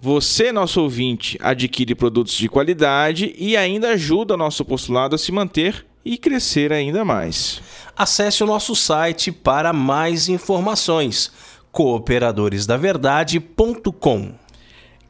você, 0.00 0.52
nosso 0.52 0.82
ouvinte, 0.82 1.38
adquire 1.40 1.94
produtos 1.94 2.34
de 2.34 2.48
qualidade 2.48 3.34
e 3.38 3.56
ainda 3.56 3.92
ajuda 3.92 4.34
o 4.34 4.36
nosso 4.36 4.62
postulado 4.64 5.14
a 5.14 5.18
se 5.18 5.30
manter 5.32 5.86
e 6.04 6.18
crescer 6.18 6.72
ainda 6.72 7.04
mais. 7.04 7.62
Acesse 7.96 8.42
o 8.42 8.46
nosso 8.46 8.74
site 8.74 9.30
para 9.30 9.72
mais 9.72 10.28
informações: 10.28 11.30
cooperadoresdaverdade.com. 11.70 14.41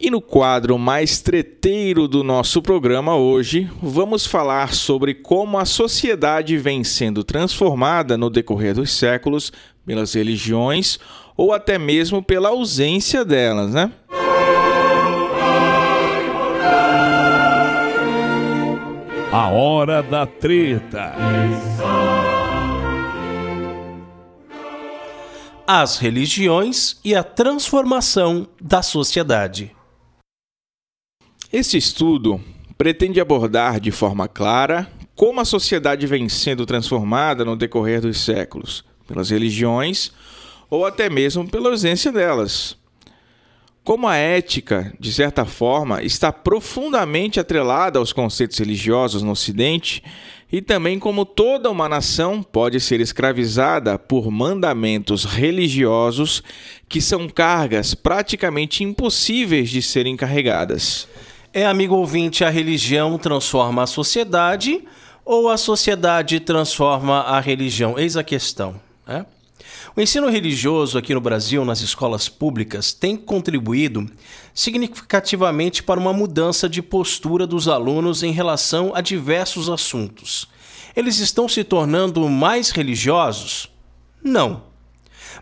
E 0.04 0.10
no 0.10 0.20
quadro 0.20 0.76
mais 0.76 1.20
treteiro 1.20 2.08
do 2.08 2.24
nosso 2.24 2.60
programa 2.60 3.14
hoje, 3.14 3.70
vamos 3.80 4.26
falar 4.26 4.74
sobre 4.74 5.14
como 5.14 5.56
a 5.56 5.64
sociedade 5.64 6.58
vem 6.58 6.82
sendo 6.82 7.22
transformada 7.22 8.18
no 8.18 8.28
decorrer 8.28 8.74
dos 8.74 8.90
séculos 8.90 9.52
pelas 9.86 10.12
religiões 10.12 10.98
ou 11.36 11.52
até 11.52 11.78
mesmo 11.78 12.20
pela 12.20 12.48
ausência 12.48 13.24
delas, 13.24 13.74
né? 13.74 13.92
A 19.30 19.50
hora 19.50 20.02
da 20.02 20.26
treta. 20.26 21.14
As 25.64 25.96
religiões 25.98 26.98
e 27.04 27.14
a 27.14 27.22
transformação 27.22 28.48
da 28.60 28.82
sociedade. 28.82 29.70
Este 31.52 31.76
estudo 31.76 32.40
pretende 32.78 33.20
abordar 33.20 33.78
de 33.78 33.90
forma 33.90 34.26
clara 34.26 34.90
como 35.14 35.38
a 35.38 35.44
sociedade 35.44 36.06
vem 36.06 36.26
sendo 36.26 36.64
transformada 36.64 37.44
no 37.44 37.54
decorrer 37.54 38.00
dos 38.00 38.20
séculos, 38.20 38.82
pelas 39.06 39.28
religiões 39.28 40.12
ou 40.70 40.86
até 40.86 41.10
mesmo 41.10 41.46
pela 41.46 41.68
ausência 41.68 42.10
delas. 42.10 42.74
Como 43.84 44.08
a 44.08 44.16
ética, 44.16 44.94
de 44.98 45.12
certa 45.12 45.44
forma, 45.44 46.02
está 46.02 46.32
profundamente 46.32 47.38
atrelada 47.38 47.98
aos 47.98 48.14
conceitos 48.14 48.56
religiosos 48.56 49.22
no 49.22 49.32
Ocidente, 49.32 50.02
e 50.50 50.62
também 50.62 50.98
como 50.98 51.26
toda 51.26 51.70
uma 51.70 51.86
nação 51.86 52.42
pode 52.42 52.80
ser 52.80 52.98
escravizada 52.98 53.98
por 53.98 54.30
mandamentos 54.30 55.26
religiosos 55.26 56.42
que 56.88 57.00
são 57.00 57.28
cargas 57.28 57.94
praticamente 57.94 58.82
impossíveis 58.82 59.68
de 59.68 59.82
serem 59.82 60.16
carregadas. 60.16 61.06
É, 61.54 61.66
amigo 61.66 61.94
ouvinte, 61.94 62.44
a 62.44 62.48
religião 62.48 63.18
transforma 63.18 63.82
a 63.82 63.86
sociedade 63.86 64.82
ou 65.22 65.50
a 65.50 65.58
sociedade 65.58 66.40
transforma 66.40 67.20
a 67.20 67.40
religião? 67.40 67.98
Eis 67.98 68.16
a 68.16 68.24
questão. 68.24 68.80
Né? 69.06 69.26
O 69.94 70.00
ensino 70.00 70.30
religioso 70.30 70.96
aqui 70.96 71.12
no 71.12 71.20
Brasil, 71.20 71.62
nas 71.62 71.82
escolas 71.82 72.26
públicas, 72.26 72.94
tem 72.94 73.18
contribuído 73.18 74.10
significativamente 74.54 75.82
para 75.82 76.00
uma 76.00 76.14
mudança 76.14 76.70
de 76.70 76.80
postura 76.80 77.46
dos 77.46 77.68
alunos 77.68 78.22
em 78.22 78.32
relação 78.32 78.92
a 78.94 79.02
diversos 79.02 79.68
assuntos. 79.68 80.48
Eles 80.96 81.18
estão 81.18 81.46
se 81.46 81.62
tornando 81.62 82.26
mais 82.30 82.70
religiosos? 82.70 83.70
Não. 84.24 84.62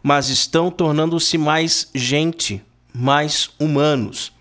Mas 0.03 0.29
estão 0.29 0.73
tornando-se 0.73 1.39
mais 1.39 1.89
gente, 1.95 2.61
mais 2.93 3.51
humanos. 3.61 4.33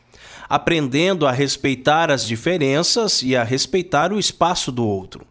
Aprendendo 0.49 1.27
a 1.27 1.31
respeitar 1.31 2.09
as 2.09 2.25
diferenças 2.25 3.21
e 3.21 3.35
a 3.35 3.43
respeitar 3.43 4.12
o 4.12 4.19
espaço 4.19 4.71
do 4.71 4.85
outro. 4.85 5.25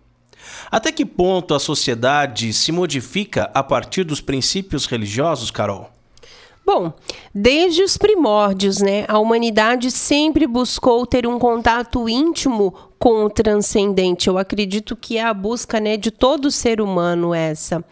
Até 0.70 0.92
que 0.92 1.04
ponto 1.04 1.54
a 1.54 1.58
sociedade 1.58 2.52
se 2.52 2.70
modifica 2.70 3.50
a 3.52 3.62
partir 3.62 4.04
dos 4.04 4.20
princípios 4.20 4.86
religiosos, 4.86 5.50
Carol? 5.50 5.90
Bom, 6.64 6.92
desde 7.34 7.82
os 7.82 7.96
primórdios, 7.96 8.78
né, 8.78 9.06
a 9.08 9.18
humanidade 9.18 9.90
sempre 9.90 10.46
buscou 10.46 11.06
ter 11.06 11.26
um 11.26 11.38
contato 11.38 12.06
íntimo 12.08 12.74
com 12.98 13.24
o 13.24 13.30
transcendente. 13.30 14.28
Eu 14.28 14.36
acredito 14.36 14.94
que 14.94 15.16
é 15.16 15.22
a 15.24 15.32
busca, 15.32 15.80
né, 15.80 15.96
de 15.96 16.10
todo 16.10 16.50
ser 16.50 16.82
humano 16.82 17.32
essa. 17.32 17.82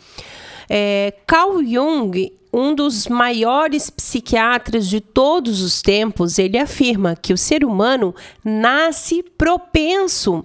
É, 0.68 1.14
Carl 1.26 1.64
Jung, 1.64 2.30
um 2.58 2.74
dos 2.74 3.06
maiores 3.06 3.90
psiquiatras 3.90 4.88
de 4.88 4.98
todos 4.98 5.60
os 5.60 5.82
tempos, 5.82 6.38
ele 6.38 6.56
afirma 6.56 7.14
que 7.14 7.34
o 7.34 7.36
ser 7.36 7.62
humano 7.62 8.14
nasce 8.42 9.22
propenso 9.22 10.42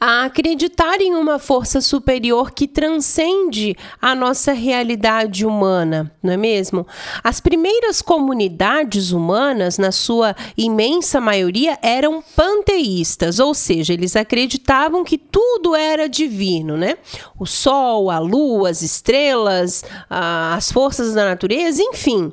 a 0.00 0.24
acreditar 0.24 1.00
em 1.00 1.14
uma 1.14 1.38
força 1.38 1.80
superior 1.80 2.50
que 2.50 2.66
transcende 2.68 3.76
a 4.00 4.14
nossa 4.14 4.52
realidade 4.52 5.44
humana, 5.46 6.12
não 6.22 6.32
é 6.32 6.36
mesmo? 6.36 6.86
As 7.22 7.40
primeiras 7.40 8.02
comunidades 8.02 9.12
humanas, 9.12 9.78
na 9.78 9.92
sua 9.92 10.34
imensa 10.56 11.20
maioria, 11.20 11.78
eram 11.82 12.22
panteístas, 12.34 13.38
ou 13.38 13.54
seja, 13.54 13.92
eles 13.92 14.16
acreditavam 14.16 15.04
que 15.04 15.18
tudo 15.18 15.74
era 15.74 16.08
divino, 16.08 16.76
né? 16.76 16.96
O 17.38 17.46
sol, 17.46 18.10
a 18.10 18.18
lua, 18.18 18.70
as 18.70 18.82
estrelas, 18.82 19.84
as 20.08 20.70
forças 20.72 21.14
da 21.14 21.24
natureza, 21.24 21.82
enfim, 21.82 22.32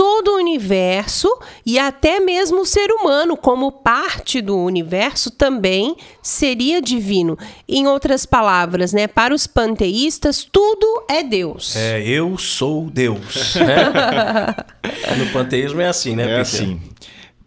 todo 0.00 0.28
o 0.28 0.36
universo 0.36 1.28
e 1.66 1.78
até 1.78 2.20
mesmo 2.20 2.62
o 2.62 2.66
ser 2.66 2.90
humano, 2.90 3.36
como 3.36 3.70
parte 3.70 4.40
do 4.40 4.56
universo, 4.56 5.30
também 5.30 5.94
seria 6.22 6.80
divino. 6.80 7.36
Em 7.68 7.86
outras 7.86 8.24
palavras, 8.24 8.94
né, 8.94 9.06
para 9.06 9.34
os 9.34 9.46
panteístas, 9.46 10.42
tudo 10.50 11.04
é 11.06 11.22
Deus. 11.22 11.76
É, 11.76 12.02
eu 12.02 12.38
sou 12.38 12.88
Deus. 12.88 13.56
Né? 13.56 14.54
no 15.22 15.26
panteísmo 15.34 15.82
é 15.82 15.88
assim, 15.88 16.16
né, 16.16 16.22
É 16.22 16.26
Peter? 16.28 16.40
assim. 16.40 16.80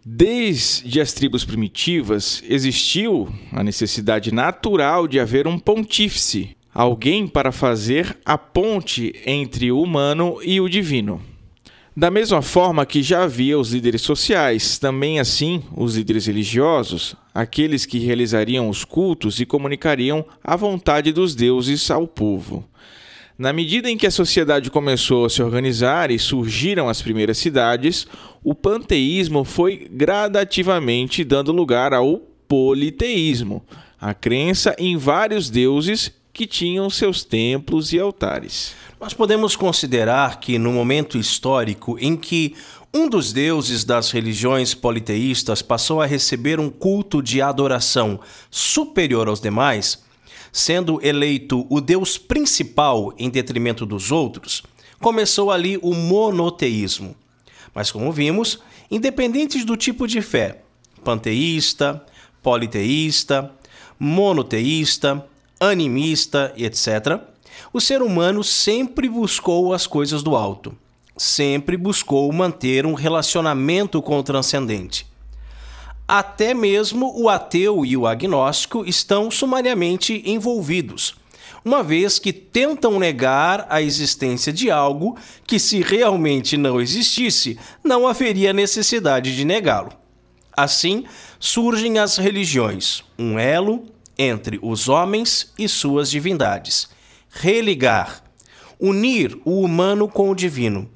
Desde 0.06 1.00
as 1.00 1.12
tribos 1.12 1.44
primitivas, 1.44 2.40
existiu 2.48 3.34
a 3.50 3.64
necessidade 3.64 4.32
natural 4.32 5.08
de 5.08 5.18
haver 5.18 5.48
um 5.48 5.58
pontífice, 5.58 6.56
alguém 6.72 7.26
para 7.26 7.50
fazer 7.50 8.16
a 8.24 8.38
ponte 8.38 9.12
entre 9.26 9.72
o 9.72 9.82
humano 9.82 10.38
e 10.40 10.60
o 10.60 10.68
divino. 10.68 11.33
Da 11.96 12.10
mesma 12.10 12.42
forma 12.42 12.84
que 12.84 13.04
já 13.04 13.22
havia 13.22 13.56
os 13.56 13.72
líderes 13.72 14.02
sociais, 14.02 14.78
também 14.78 15.20
assim 15.20 15.62
os 15.76 15.96
líderes 15.96 16.26
religiosos, 16.26 17.14
aqueles 17.32 17.86
que 17.86 18.00
realizariam 18.00 18.68
os 18.68 18.84
cultos 18.84 19.38
e 19.38 19.46
comunicariam 19.46 20.24
a 20.42 20.56
vontade 20.56 21.12
dos 21.12 21.36
deuses 21.36 21.88
ao 21.92 22.08
povo. 22.08 22.68
Na 23.38 23.52
medida 23.52 23.88
em 23.88 23.96
que 23.96 24.08
a 24.08 24.10
sociedade 24.10 24.72
começou 24.72 25.24
a 25.24 25.30
se 25.30 25.40
organizar 25.40 26.10
e 26.10 26.18
surgiram 26.18 26.88
as 26.88 27.00
primeiras 27.00 27.38
cidades, 27.38 28.08
o 28.42 28.56
panteísmo 28.56 29.44
foi 29.44 29.88
gradativamente 29.88 31.22
dando 31.22 31.52
lugar 31.52 31.94
ao 31.94 32.18
politeísmo, 32.48 33.64
a 34.00 34.12
crença 34.12 34.74
em 34.80 34.96
vários 34.96 35.48
deuses 35.48 36.12
que 36.34 36.48
tinham 36.48 36.90
seus 36.90 37.22
templos 37.22 37.92
e 37.92 37.98
altares. 37.98 38.74
Nós 39.00 39.14
podemos 39.14 39.54
considerar 39.54 40.40
que, 40.40 40.58
no 40.58 40.72
momento 40.72 41.16
histórico 41.16 41.96
em 42.00 42.16
que 42.16 42.56
um 42.92 43.08
dos 43.08 43.32
deuses 43.32 43.84
das 43.84 44.10
religiões 44.10 44.74
politeístas 44.74 45.62
passou 45.62 46.02
a 46.02 46.06
receber 46.06 46.58
um 46.58 46.68
culto 46.68 47.22
de 47.22 47.40
adoração 47.40 48.18
superior 48.50 49.28
aos 49.28 49.40
demais, 49.40 50.02
sendo 50.52 51.00
eleito 51.06 51.66
o 51.70 51.80
deus 51.80 52.18
principal 52.18 53.14
em 53.16 53.30
detrimento 53.30 53.86
dos 53.86 54.10
outros, 54.10 54.62
começou 55.00 55.52
ali 55.52 55.78
o 55.82 55.94
monoteísmo. 55.94 57.14
Mas, 57.72 57.92
como 57.92 58.10
vimos, 58.10 58.58
independentes 58.90 59.64
do 59.64 59.76
tipo 59.76 60.06
de 60.06 60.20
fé, 60.20 60.62
panteísta, 61.04 62.04
politeísta, 62.42 63.52
monoteísta, 63.98 65.24
animista 65.60 66.52
e 66.56 66.64
etc., 66.64 67.20
o 67.72 67.80
ser 67.80 68.02
humano 68.02 68.42
sempre 68.44 69.08
buscou 69.08 69.72
as 69.72 69.86
coisas 69.86 70.22
do 70.22 70.36
alto, 70.36 70.76
sempre 71.16 71.76
buscou 71.76 72.32
manter 72.32 72.86
um 72.86 72.94
relacionamento 72.94 74.00
com 74.02 74.18
o 74.18 74.22
transcendente. 74.22 75.06
Até 76.06 76.52
mesmo 76.52 77.12
o 77.16 77.28
ateu 77.28 77.84
e 77.84 77.96
o 77.96 78.06
agnóstico 78.06 78.84
estão 78.84 79.30
sumariamente 79.30 80.22
envolvidos, 80.26 81.14
uma 81.64 81.82
vez 81.82 82.18
que 82.18 82.32
tentam 82.32 82.98
negar 82.98 83.66
a 83.70 83.80
existência 83.80 84.52
de 84.52 84.70
algo 84.70 85.16
que, 85.46 85.58
se 85.58 85.80
realmente 85.80 86.58
não 86.58 86.78
existisse, 86.78 87.58
não 87.82 88.06
haveria 88.06 88.52
necessidade 88.52 89.34
de 89.34 89.44
negá-lo. 89.44 89.92
Assim, 90.54 91.04
surgem 91.40 91.98
as 91.98 92.18
religiões, 92.18 93.02
um 93.18 93.38
elo 93.38 93.84
entre 94.18 94.58
os 94.62 94.88
homens 94.88 95.52
e 95.58 95.68
suas 95.68 96.10
divindades. 96.10 96.88
Religar, 97.30 98.22
unir 98.78 99.38
o 99.44 99.60
humano 99.60 100.08
com 100.08 100.30
o 100.30 100.34
divino. 100.34 100.88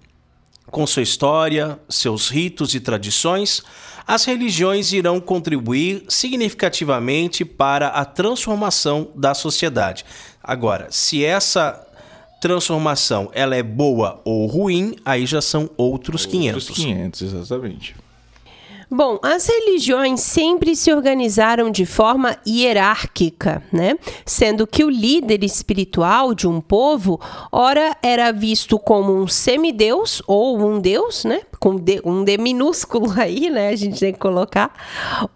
Com 0.71 0.87
sua 0.87 1.03
história, 1.03 1.79
seus 1.89 2.29
ritos 2.29 2.75
e 2.75 2.81
tradições, 2.81 3.63
as 4.07 4.25
religiões 4.25 4.93
irão 4.93 5.21
contribuir 5.21 6.05
significativamente 6.09 7.45
para 7.45 7.89
a 7.89 8.05
transformação 8.05 9.11
da 9.15 9.35
sociedade. 9.35 10.05
Agora, 10.43 10.89
se 10.91 11.25
essa 11.25 11.87
transformação 12.41 13.31
ela 13.35 13.57
é 13.57 13.63
boa 13.63 14.21
ou 14.25 14.47
ruim, 14.47 14.97
aí 15.05 15.27
já 15.27 15.43
são 15.43 15.69
outros 15.77 16.25
500. 16.25 16.69
Outros 16.69 16.85
500, 16.85 17.23
exatamente. 17.23 17.97
Bom, 18.91 19.19
as 19.23 19.47
religiões 19.47 20.21
sempre 20.21 20.75
se 20.75 20.91
organizaram 20.91 21.71
de 21.71 21.85
forma 21.85 22.39
hierárquica, 22.47 23.63
né? 23.71 23.99
Sendo 24.25 24.67
que 24.67 24.83
o 24.83 24.89
líder 24.89 25.45
espiritual 25.45 26.35
de 26.35 26.49
um 26.49 26.59
povo, 26.59 27.21
ora 27.53 27.95
era 28.03 28.33
visto 28.33 28.79
como 28.79 29.13
um 29.15 29.27
semideus 29.27 30.23
ou 30.27 30.59
um 30.59 30.81
deus, 30.81 31.25
né? 31.25 31.43
Com 31.59 31.77
D- 31.77 32.01
um 32.05 32.25
D 32.25 32.37
minúsculo 32.39 33.13
aí, 33.19 33.51
né? 33.51 33.69
A 33.71 33.77
gente 33.77 33.99
tem 33.99 34.13
que 34.13 34.19
colocar. 34.19 34.73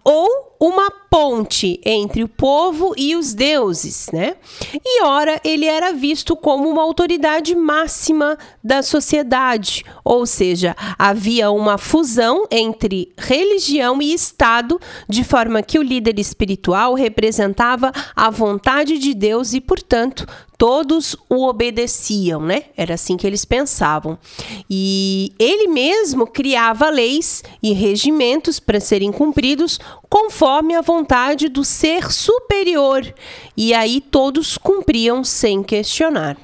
Ou 0.03 0.53
uma 0.59 0.89
ponte 1.09 1.81
entre 1.83 2.23
o 2.23 2.27
povo 2.27 2.93
e 2.95 3.17
os 3.17 3.33
deuses, 3.33 4.07
né? 4.13 4.37
E 4.73 5.03
ora 5.03 5.37
ele 5.43 5.65
era 5.65 5.91
visto 5.91 6.37
como 6.37 6.69
uma 6.69 6.81
autoridade 6.81 7.53
máxima 7.53 8.37
da 8.63 8.81
sociedade, 8.81 9.83
ou 10.05 10.25
seja, 10.25 10.73
havia 10.97 11.51
uma 11.51 11.77
fusão 11.77 12.47
entre 12.49 13.11
religião 13.17 14.01
e 14.01 14.13
Estado, 14.13 14.79
de 15.09 15.25
forma 15.25 15.61
que 15.61 15.77
o 15.77 15.83
líder 15.83 16.17
espiritual 16.17 16.93
representava 16.93 17.91
a 18.15 18.29
vontade 18.29 18.97
de 18.97 19.13
Deus 19.13 19.53
e, 19.53 19.59
portanto, 19.59 20.25
todos 20.63 21.13
o 21.29 21.45
obedeciam, 21.45 22.39
né? 22.39 22.63
Era 22.77 22.93
assim 22.93 23.17
que 23.17 23.27
eles 23.27 23.43
pensavam. 23.43 24.17
E 24.69 25.33
ele 25.37 25.67
mesmo 25.67 26.25
criava 26.25 26.89
leis 26.89 27.43
e 27.61 27.73
regimentos 27.73 28.61
para 28.61 28.79
serem 28.79 29.11
cumpridos 29.11 29.77
conforme 30.09 30.73
a 30.73 30.79
vontade 30.79 31.49
do 31.49 31.65
ser 31.65 32.09
superior. 32.09 33.13
E 33.57 33.73
aí 33.73 33.99
todos 33.99 34.57
cumpriam 34.57 35.21
sem 35.21 35.61
questionar. 35.61 36.37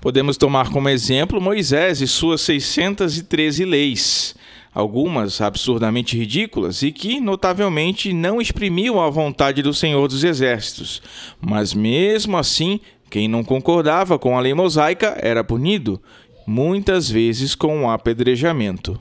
Podemos 0.00 0.36
tomar 0.36 0.70
como 0.70 0.88
exemplo 0.88 1.40
Moisés 1.40 2.00
e 2.00 2.06
suas 2.06 2.42
613 2.42 3.64
leis, 3.64 4.36
algumas 4.72 5.40
absurdamente 5.40 6.16
ridículas 6.16 6.82
e 6.82 6.92
que, 6.92 7.18
notavelmente, 7.18 8.12
não 8.12 8.40
exprimiam 8.40 9.00
a 9.00 9.10
vontade 9.10 9.62
do 9.62 9.74
Senhor 9.74 10.06
dos 10.06 10.22
Exércitos. 10.22 11.02
Mas 11.40 11.74
mesmo 11.74 12.36
assim, 12.36 12.78
quem 13.14 13.28
não 13.28 13.44
concordava 13.44 14.18
com 14.18 14.36
a 14.36 14.40
lei 14.40 14.52
mosaica 14.54 15.16
era 15.22 15.44
punido, 15.44 16.02
muitas 16.44 17.08
vezes 17.08 17.54
com 17.54 17.82
um 17.82 17.88
apedrejamento. 17.88 19.00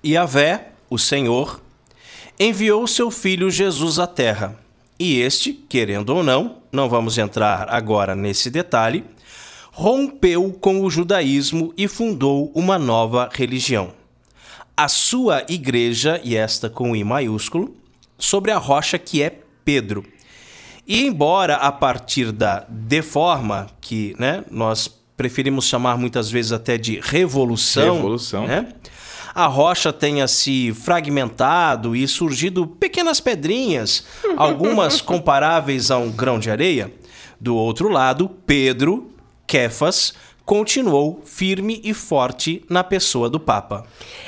E 0.00 0.12
Yahvé, 0.12 0.68
o 0.88 0.96
Senhor, 0.96 1.60
enviou 2.38 2.86
seu 2.86 3.10
filho 3.10 3.50
Jesus 3.50 3.98
à 3.98 4.06
terra. 4.06 4.56
E 4.96 5.18
este, 5.18 5.52
querendo 5.52 6.10
ou 6.10 6.22
não, 6.22 6.58
não 6.70 6.88
vamos 6.88 7.18
entrar 7.18 7.68
agora 7.68 8.14
nesse 8.14 8.48
detalhe, 8.48 9.04
rompeu 9.72 10.52
com 10.52 10.80
o 10.80 10.88
judaísmo 10.88 11.74
e 11.76 11.88
fundou 11.88 12.52
uma 12.54 12.78
nova 12.78 13.28
religião. 13.32 13.90
A 14.76 14.86
sua 14.86 15.44
igreja, 15.48 16.20
e 16.22 16.36
esta 16.36 16.70
com 16.70 16.94
I 16.94 17.02
maiúsculo, 17.02 17.74
sobre 18.16 18.52
a 18.52 18.56
rocha 18.56 18.96
que 19.00 19.20
é 19.20 19.36
Pedro. 19.64 20.13
E 20.86 21.06
embora 21.06 21.56
a 21.56 21.72
partir 21.72 22.30
da 22.30 22.64
deforma, 22.68 23.68
que 23.80 24.14
né, 24.18 24.44
nós 24.50 24.88
preferimos 25.16 25.66
chamar 25.66 25.96
muitas 25.96 26.30
vezes 26.30 26.52
até 26.52 26.76
de 26.76 27.00
revolução, 27.02 27.96
Revolução. 27.96 28.46
né, 28.46 28.68
a 29.34 29.46
rocha 29.46 29.92
tenha 29.92 30.28
se 30.28 30.72
fragmentado 30.74 31.96
e 31.96 32.06
surgido 32.06 32.66
pequenas 32.66 33.18
pedrinhas, 33.18 34.04
algumas 34.36 35.00
comparáveis 35.02 35.90
a 35.90 35.98
um 35.98 36.10
grão 36.10 36.38
de 36.38 36.50
areia. 36.50 36.92
Do 37.40 37.56
outro 37.56 37.88
lado, 37.88 38.30
Pedro, 38.46 39.10
Kefas, 39.46 40.14
continuou 40.44 41.22
firme 41.24 41.80
e 41.82 41.94
forte 41.94 42.62
na 42.68 42.84
pessoa 42.84 43.28
do 43.28 43.40
Papa. 43.40 43.84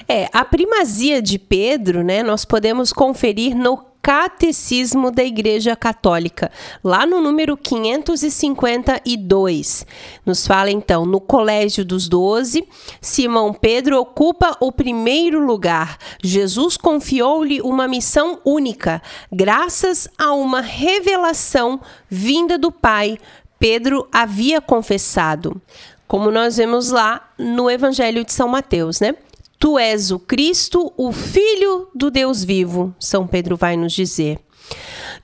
É, 0.09 0.29
a 0.33 0.45
primazia 0.45 1.21
de 1.21 1.39
Pedro, 1.39 2.03
né, 2.03 2.23
nós 2.23 2.45
podemos 2.45 2.93
conferir 2.93 3.55
no 3.55 3.85
Catecismo 4.07 5.11
da 5.11 5.25
Igreja 5.25 5.75
Católica, 5.75 6.53
lá 6.85 7.05
no 7.05 7.21
número 7.21 7.57
552. 7.57 9.85
Nos 10.25 10.47
fala 10.47 10.71
então, 10.71 11.05
no 11.05 11.21
Colégio 11.21 11.85
dos 11.85 12.09
Doze, 12.09 12.65
Simão 13.01 13.53
Pedro 13.53 13.99
ocupa 13.99 14.57
o 14.61 14.71
primeiro 14.71 15.45
lugar. 15.45 15.99
Jesus 16.23 16.77
confiou-lhe 16.77 17.61
uma 17.61 17.89
missão 17.89 18.39
única, 18.45 19.03
graças 19.33 20.07
a 20.17 20.33
uma 20.35 20.61
revelação 20.61 21.81
vinda 22.09 22.57
do 22.57 22.71
Pai. 22.71 23.19
Pedro 23.59 24.07
havia 24.13 24.61
confessado 24.61 25.61
como 26.07 26.31
nós 26.31 26.59
vemos 26.59 26.91
lá 26.91 27.29
no 27.37 27.69
Evangelho 27.69 28.25
de 28.25 28.33
São 28.33 28.47
Mateus, 28.47 29.01
né? 29.01 29.17
Tu 29.59 29.79
és 29.79 30.11
o 30.11 30.19
Cristo, 30.19 30.93
o 30.97 31.13
Filho 31.13 31.89
do 31.95 32.11
Deus 32.11 32.45
vivo, 32.45 32.95
São 32.99 33.27
Pedro 33.27 33.57
vai 33.57 33.77
nos 33.77 33.93
dizer. 33.93 34.39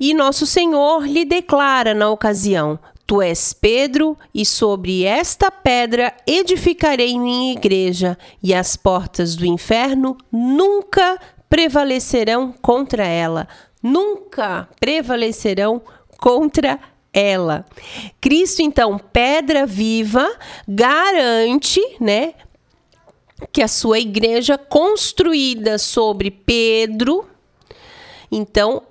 E 0.01 0.14
nosso 0.14 0.47
Senhor 0.47 1.07
lhe 1.07 1.25
declara 1.25 1.95
na 1.95 2.11
ocasião: 2.11 2.79
Tu 3.07 3.21
és 3.21 3.53
Pedro, 3.53 4.16
e 4.35 4.47
sobre 4.47 5.05
esta 5.05 5.51
pedra 5.51 6.14
edificarei 6.27 7.18
minha 7.18 7.53
igreja, 7.53 8.16
e 8.42 8.55
as 8.55 8.75
portas 8.77 9.37
do 9.37 9.45
inferno 9.45 10.16
nunca 10.31 11.18
prevalecerão 11.49 12.55
contra 12.62 13.07
ela. 13.07 13.47
Nunca 13.83 14.68
prevalecerão 14.81 15.83
contra 16.18 16.81
ela. 17.12 17.66
Cristo, 18.21 18.62
então, 18.62 18.99
pedra 19.12 19.66
viva, 19.66 20.27
garante, 20.66 21.81
né, 22.01 22.33
que 23.50 23.62
a 23.62 23.68
sua 23.68 23.98
igreja 23.98 24.57
construída 24.57 25.78
sobre 25.78 26.31
Pedro, 26.31 27.26
então 28.31 28.83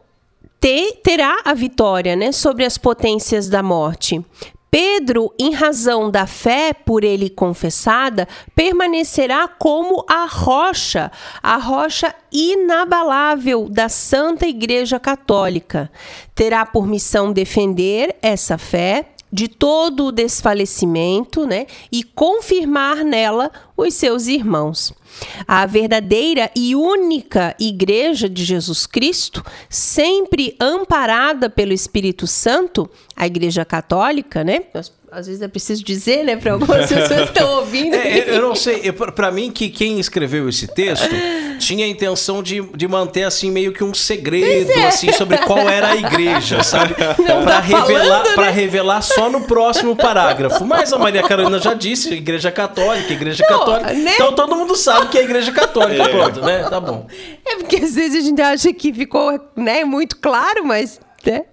ter, 0.59 0.99
terá 1.03 1.41
a 1.43 1.53
vitória, 1.53 2.15
né, 2.15 2.31
sobre 2.31 2.65
as 2.65 2.77
potências 2.77 3.49
da 3.49 3.63
morte. 3.63 4.23
Pedro, 4.71 5.33
em 5.37 5.53
razão 5.53 6.09
da 6.09 6.25
fé 6.25 6.73
por 6.73 7.03
ele 7.03 7.29
confessada, 7.29 8.25
permanecerá 8.55 9.45
como 9.45 10.05
a 10.07 10.25
rocha, 10.25 11.11
a 11.43 11.57
rocha 11.57 12.15
inabalável 12.31 13.67
da 13.67 13.89
Santa 13.89 14.47
Igreja 14.47 14.97
Católica. 14.97 15.91
Terá 16.33 16.65
por 16.65 16.87
missão 16.87 17.33
defender 17.33 18.15
essa 18.21 18.57
fé 18.57 19.07
de 19.31 19.47
todo 19.47 20.05
o 20.05 20.11
desfalecimento, 20.11 21.45
né, 21.45 21.67
e 21.91 22.03
confirmar 22.03 23.03
nela 23.03 23.51
os 23.77 23.93
seus 23.93 24.27
irmãos. 24.27 24.93
A 25.47 25.65
verdadeira 25.65 26.51
e 26.55 26.75
única 26.75 27.55
Igreja 27.59 28.29
de 28.29 28.43
Jesus 28.43 28.85
Cristo, 28.85 29.43
sempre 29.69 30.55
amparada 30.59 31.49
pelo 31.49 31.73
Espírito 31.73 32.27
Santo, 32.27 32.89
a 33.15 33.25
Igreja 33.25 33.65
Católica, 33.65 34.43
né? 34.43 34.63
Às 35.11 35.27
vezes 35.27 35.41
é 35.41 35.47
preciso 35.49 35.83
dizer, 35.83 36.23
né, 36.23 36.37
para 36.37 36.53
algumas 36.53 36.87
pessoas 36.89 37.29
que 37.29 37.37
estão 37.37 37.57
ouvindo. 37.57 37.93
É, 37.93 38.29
eu 38.29 38.41
não 38.41 38.55
sei, 38.55 38.89
para 38.93 39.29
mim 39.29 39.51
que 39.51 39.69
quem 39.69 39.99
escreveu 39.99 40.47
esse 40.47 40.67
texto 40.67 41.13
tinha 41.59 41.85
a 41.85 41.87
intenção 41.87 42.41
de, 42.41 42.61
de 42.61 42.87
manter 42.87 43.23
assim 43.23 43.51
meio 43.51 43.73
que 43.73 43.83
um 43.83 43.93
segredo 43.93 44.71
é. 44.71 44.87
assim 44.87 45.11
sobre 45.11 45.37
qual 45.39 45.59
era 45.59 45.89
a 45.89 45.95
igreja, 45.97 46.63
sabe? 46.63 46.95
Para 46.95 47.43
tá 47.43 47.59
revelar, 47.59 48.23
né? 48.23 48.35
para 48.35 48.49
revelar 48.49 49.01
só 49.01 49.29
no 49.29 49.41
próximo 49.41 49.95
parágrafo. 49.95 50.63
Mas 50.65 50.93
a 50.93 50.97
Maria 50.97 51.23
Carolina 51.23 51.59
já 51.59 51.73
disse, 51.73 52.13
igreja 52.13 52.49
católica, 52.51 53.11
igreja 53.11 53.45
não, 53.49 53.59
católica. 53.59 53.93
Né? 53.93 54.13
Então 54.15 54.33
todo 54.33 54.55
mundo 54.55 54.75
sabe 54.75 55.09
que 55.09 55.17
é 55.17 55.21
a 55.21 55.23
igreja 55.23 55.51
católica, 55.51 56.03
é. 56.03 56.07
pronto, 56.07 56.41
né? 56.41 56.69
Tá 56.69 56.79
bom. 56.79 57.05
É 57.45 57.57
porque 57.57 57.75
às 57.75 57.95
vezes 57.95 58.23
a 58.23 58.27
gente 58.27 58.41
acha 58.41 58.73
que 58.73 58.93
ficou, 58.93 59.37
né, 59.57 59.83
muito 59.83 60.17
claro, 60.17 60.65
mas 60.65 60.99
né? 61.25 61.43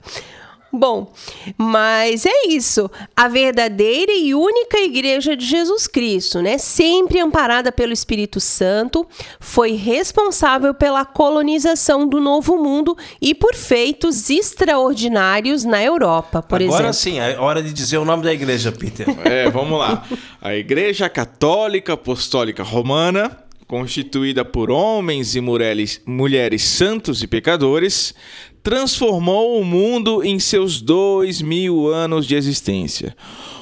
Bom, 0.73 1.13
mas 1.57 2.27
é 2.27 2.49
isso. 2.49 2.91
A 3.17 3.27
verdadeira 3.27 4.13
e 4.13 4.35
única 4.35 4.79
igreja 4.79 5.35
de 5.35 5.45
Jesus 5.45 5.87
Cristo, 5.87 6.43
né? 6.43 6.59
Sempre 6.59 7.21
amparada 7.21 7.73
pelo 7.73 7.93
Espírito 7.93 8.39
Santo, 8.39 9.07
foi 9.41 9.73
responsável 9.73 10.75
pela 10.75 11.07
colonização 11.07 12.07
do 12.07 12.21
Novo 12.21 12.59
Mundo 12.59 12.97
e 13.21 13.35
por 13.35 13.55
feitos 13.55 14.29
extraordinários 14.29 15.65
na 15.65 15.83
Europa, 15.83 16.43
por 16.43 16.57
Agora 16.57 16.65
exemplo. 16.65 16.77
Agora 16.79 16.93
sim, 16.93 17.19
é 17.19 17.39
hora 17.39 17.63
de 17.63 17.73
dizer 17.73 17.97
o 17.97 18.05
nome 18.05 18.23
da 18.23 18.33
igreja, 18.33 18.71
Peter. 18.71 19.07
É, 19.29 19.51
vamos 19.51 19.79
lá. 19.79 20.05
A 20.41 20.55
Igreja 20.55 21.09
Católica 21.09 21.95
Apostólica 21.95 22.63
Romana 22.63 23.37
constituída 23.69 24.47
por 24.47 24.71
homens 24.71 25.37
e 25.37 25.41
mulheres, 25.43 26.01
mulheres 26.07 26.63
santos 26.65 27.23
e 27.23 27.27
pecadores, 27.27 28.15
transformou 28.63 29.61
o 29.61 29.65
mundo 29.65 30.23
em 30.23 30.39
seus 30.39 30.81
dois 30.81 31.41
mil 31.41 31.89
anos 31.89 32.27
de 32.27 32.35
existência. 32.35 33.17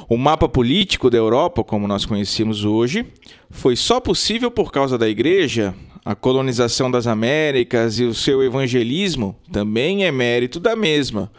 O 0.08 0.16
mapa 0.16 0.48
político 0.48 1.10
da 1.10 1.18
Europa, 1.18 1.64
como 1.64 1.88
nós 1.88 2.04
conhecemos 2.04 2.64
hoje, 2.64 3.06
foi 3.50 3.74
só 3.74 3.98
possível 4.00 4.50
por 4.50 4.70
causa 4.70 4.96
da 4.96 5.08
Igreja. 5.08 5.74
A 6.04 6.14
colonização 6.14 6.88
das 6.88 7.08
Américas 7.08 7.98
e 7.98 8.04
o 8.04 8.14
seu 8.14 8.42
evangelismo 8.44 9.34
também 9.50 10.04
é 10.04 10.12
mérito 10.12 10.60
da 10.60 10.76
mesma. 10.76 11.30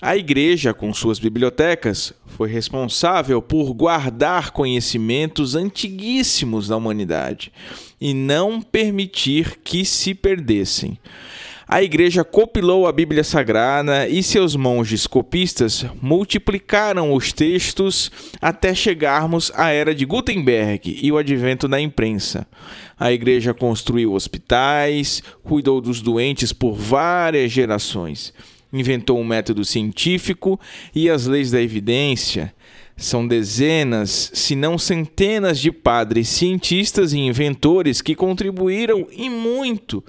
A 0.00 0.16
Igreja, 0.16 0.72
com 0.72 0.94
suas 0.94 1.18
bibliotecas, 1.18 2.14
foi 2.24 2.48
responsável 2.48 3.42
por 3.42 3.74
guardar 3.74 4.50
conhecimentos 4.50 5.54
antiguíssimos 5.54 6.68
da 6.68 6.78
humanidade 6.78 7.52
e 8.00 8.14
não 8.14 8.62
permitir 8.62 9.58
que 9.62 9.84
se 9.84 10.14
perdessem. 10.14 10.98
A 11.72 11.84
igreja 11.84 12.24
copilou 12.24 12.88
a 12.88 12.90
Bíblia 12.90 13.22
Sagrada 13.22 14.08
e 14.08 14.24
seus 14.24 14.56
monges 14.56 15.06
copistas 15.06 15.86
multiplicaram 16.02 17.14
os 17.14 17.32
textos 17.32 18.10
até 18.42 18.74
chegarmos 18.74 19.52
à 19.54 19.70
era 19.70 19.94
de 19.94 20.04
Gutenberg 20.04 20.98
e 21.00 21.12
o 21.12 21.16
advento 21.16 21.68
da 21.68 21.80
imprensa. 21.80 22.44
A 22.98 23.12
igreja 23.12 23.54
construiu 23.54 24.14
hospitais, 24.14 25.22
cuidou 25.44 25.80
dos 25.80 26.00
doentes 26.00 26.52
por 26.52 26.74
várias 26.74 27.52
gerações, 27.52 28.34
inventou 28.72 29.16
um 29.20 29.24
método 29.24 29.64
científico 29.64 30.58
e 30.92 31.08
as 31.08 31.28
leis 31.28 31.52
da 31.52 31.62
evidência 31.62 32.52
são 33.00 33.26
dezenas, 33.26 34.30
se 34.34 34.54
não 34.54 34.76
centenas 34.76 35.58
de 35.58 35.72
padres, 35.72 36.28
cientistas 36.28 37.14
e 37.14 37.18
inventores 37.18 38.02
que 38.02 38.14
contribuíram 38.14 39.06
e 39.10 39.30
muito 39.30 40.04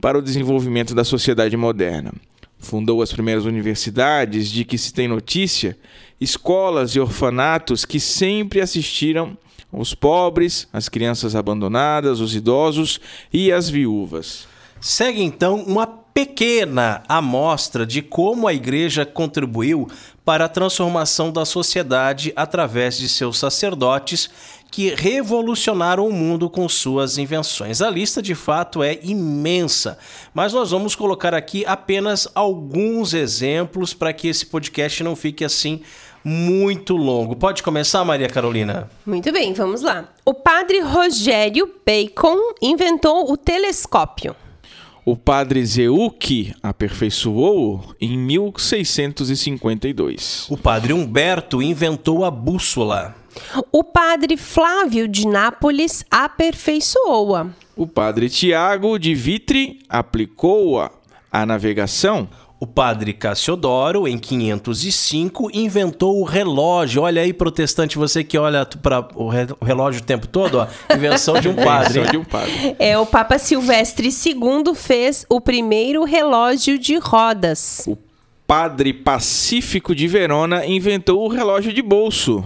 para 0.00 0.16
o 0.16 0.22
desenvolvimento 0.22 0.94
da 0.94 1.02
sociedade 1.02 1.56
moderna. 1.56 2.12
Fundou 2.56 3.02
as 3.02 3.12
primeiras 3.12 3.44
universidades 3.44 4.48
de 4.48 4.64
que 4.64 4.78
se 4.78 4.94
tem 4.94 5.08
notícia, 5.08 5.76
escolas 6.20 6.92
e 6.92 7.00
orfanatos 7.00 7.84
que 7.84 7.98
sempre 7.98 8.60
assistiram 8.60 9.36
os 9.72 9.92
pobres, 9.92 10.68
as 10.72 10.88
crianças 10.88 11.34
abandonadas, 11.34 12.20
os 12.20 12.36
idosos 12.36 13.00
e 13.32 13.50
as 13.50 13.68
viúvas. 13.68 14.46
Segue 14.80 15.22
então 15.22 15.56
uma 15.56 15.86
pequena 15.86 17.02
amostra 17.08 17.86
de 17.86 18.02
como 18.02 18.48
a 18.48 18.54
igreja 18.54 19.04
contribuiu 19.04 19.88
para 20.28 20.44
a 20.44 20.48
transformação 20.48 21.32
da 21.32 21.46
sociedade 21.46 22.34
através 22.36 22.98
de 22.98 23.08
seus 23.08 23.38
sacerdotes 23.38 24.28
que 24.70 24.94
revolucionaram 24.94 26.06
o 26.06 26.12
mundo 26.12 26.50
com 26.50 26.68
suas 26.68 27.16
invenções. 27.16 27.80
A 27.80 27.88
lista 27.88 28.20
de 28.20 28.34
fato 28.34 28.82
é 28.82 28.98
imensa, 29.02 29.96
mas 30.34 30.52
nós 30.52 30.70
vamos 30.70 30.94
colocar 30.94 31.32
aqui 31.32 31.64
apenas 31.64 32.28
alguns 32.34 33.14
exemplos 33.14 33.94
para 33.94 34.12
que 34.12 34.28
esse 34.28 34.44
podcast 34.44 35.02
não 35.02 35.16
fique 35.16 35.46
assim 35.46 35.80
muito 36.22 36.94
longo. 36.94 37.34
Pode 37.34 37.62
começar, 37.62 38.04
Maria 38.04 38.28
Carolina? 38.28 38.90
Muito 39.06 39.32
bem, 39.32 39.54
vamos 39.54 39.80
lá. 39.80 40.10
O 40.26 40.34
padre 40.34 40.80
Rogério 40.80 41.72
Bacon 41.86 42.52
inventou 42.60 43.32
o 43.32 43.34
telescópio. 43.34 44.36
O 45.08 45.16
padre 45.16 45.64
Zeucchi 45.64 46.54
aperfeiçoou 46.62 47.94
em 47.98 48.18
1652. 48.18 50.46
O 50.50 50.56
padre 50.58 50.92
Humberto 50.92 51.62
inventou 51.62 52.26
a 52.26 52.30
bússola. 52.30 53.16
O 53.72 53.82
padre 53.82 54.36
Flávio 54.36 55.08
de 55.08 55.26
Nápoles 55.26 56.04
aperfeiçoou-a. 56.10 57.46
O 57.74 57.86
padre 57.86 58.28
Tiago 58.28 58.98
de 58.98 59.14
Vitry 59.14 59.78
aplicou-a 59.88 60.90
à 61.32 61.46
navegação. 61.46 62.28
O 62.60 62.66
padre 62.66 63.12
Cassiodoro, 63.12 64.08
em 64.08 64.18
505, 64.18 65.48
inventou 65.54 66.20
o 66.20 66.24
relógio. 66.24 67.02
Olha 67.02 67.22
aí, 67.22 67.32
protestante, 67.32 67.96
você 67.96 68.24
que 68.24 68.36
olha 68.36 68.66
para 68.66 69.06
o 69.14 69.28
relógio 69.62 70.02
o 70.02 70.04
tempo 70.04 70.26
todo, 70.26 70.58
ó, 70.58 70.66
invenção 70.92 71.40
de 71.40 71.48
um 71.48 71.54
padre. 71.56 72.00
Invenção 72.00 72.10
de 72.10 72.18
um 72.18 72.24
padre. 72.24 72.74
É, 72.80 72.98
o 72.98 73.06
Papa 73.06 73.38
Silvestre 73.38 74.08
II 74.08 74.74
fez 74.74 75.24
o 75.28 75.40
primeiro 75.40 76.02
relógio 76.02 76.76
de 76.80 76.98
rodas. 76.98 77.84
O 77.86 77.96
padre 78.44 78.92
Pacífico 78.92 79.94
de 79.94 80.08
Verona 80.08 80.66
inventou 80.66 81.24
o 81.24 81.28
relógio 81.28 81.72
de 81.72 81.80
bolso. 81.80 82.44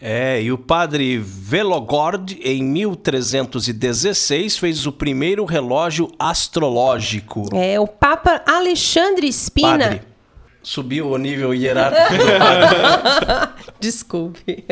É, 0.00 0.40
e 0.40 0.52
o 0.52 0.58
padre 0.58 1.18
Velogord, 1.18 2.38
em 2.44 2.62
1316, 2.62 4.56
fez 4.56 4.86
o 4.86 4.92
primeiro 4.92 5.44
relógio 5.44 6.08
astrológico. 6.16 7.48
É, 7.52 7.80
o 7.80 7.86
Papa 7.86 8.40
Alexandre 8.46 9.32
Spina. 9.32 9.78
Padre. 9.78 10.02
Subiu 10.62 11.10
o 11.10 11.16
nível 11.18 11.52
hierárquico. 11.52 12.14
Desculpe. 13.80 14.64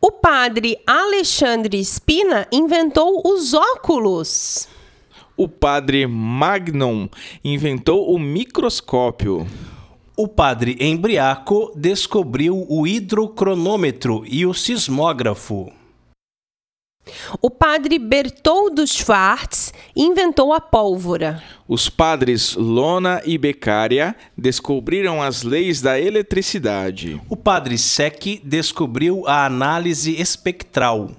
O 0.00 0.10
padre 0.10 0.78
Alexandre 0.86 1.84
Spina 1.84 2.46
inventou 2.50 3.20
os 3.24 3.52
óculos. 3.52 4.68
O 5.36 5.48
padre 5.48 6.06
Magnum 6.06 7.08
inventou 7.42 8.14
o 8.14 8.18
microscópio. 8.18 9.46
O 10.22 10.28
padre 10.28 10.76
Embriaco 10.78 11.72
descobriu 11.74 12.66
o 12.68 12.86
hidrocronômetro 12.86 14.22
e 14.26 14.44
o 14.44 14.52
sismógrafo. 14.52 15.72
O 17.40 17.48
padre 17.48 17.98
Bertoldo 17.98 18.86
Schwartz 18.86 19.72
inventou 19.96 20.52
a 20.52 20.60
pólvora. 20.60 21.42
Os 21.66 21.88
padres 21.88 22.54
Lona 22.54 23.22
e 23.24 23.38
Beccaria 23.38 24.14
descobriram 24.36 25.22
as 25.22 25.42
leis 25.42 25.80
da 25.80 25.98
eletricidade. 25.98 27.18
O 27.26 27.34
padre 27.34 27.78
Secchi 27.78 28.42
descobriu 28.44 29.26
a 29.26 29.46
análise 29.46 30.20
espectral. 30.20 31.12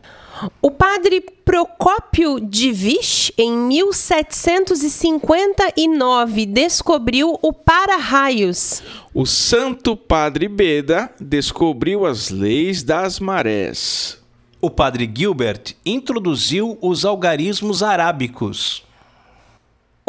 O 0.61 0.71
padre 0.71 1.21
Procópio 1.43 2.39
de 2.39 2.71
Vich, 2.71 3.33
em 3.37 3.51
1759, 3.51 6.45
descobriu 6.45 7.37
o 7.41 7.51
para-raios. 7.53 8.81
O 9.13 9.25
santo 9.25 9.97
padre 9.97 10.47
Beda 10.47 11.13
descobriu 11.19 12.05
as 12.05 12.29
leis 12.29 12.83
das 12.83 13.19
marés. 13.19 14.17
O 14.59 14.69
padre 14.69 15.11
Gilbert 15.13 15.75
introduziu 15.85 16.77
os 16.81 17.03
algarismos 17.03 17.83
arábicos. 17.83 18.85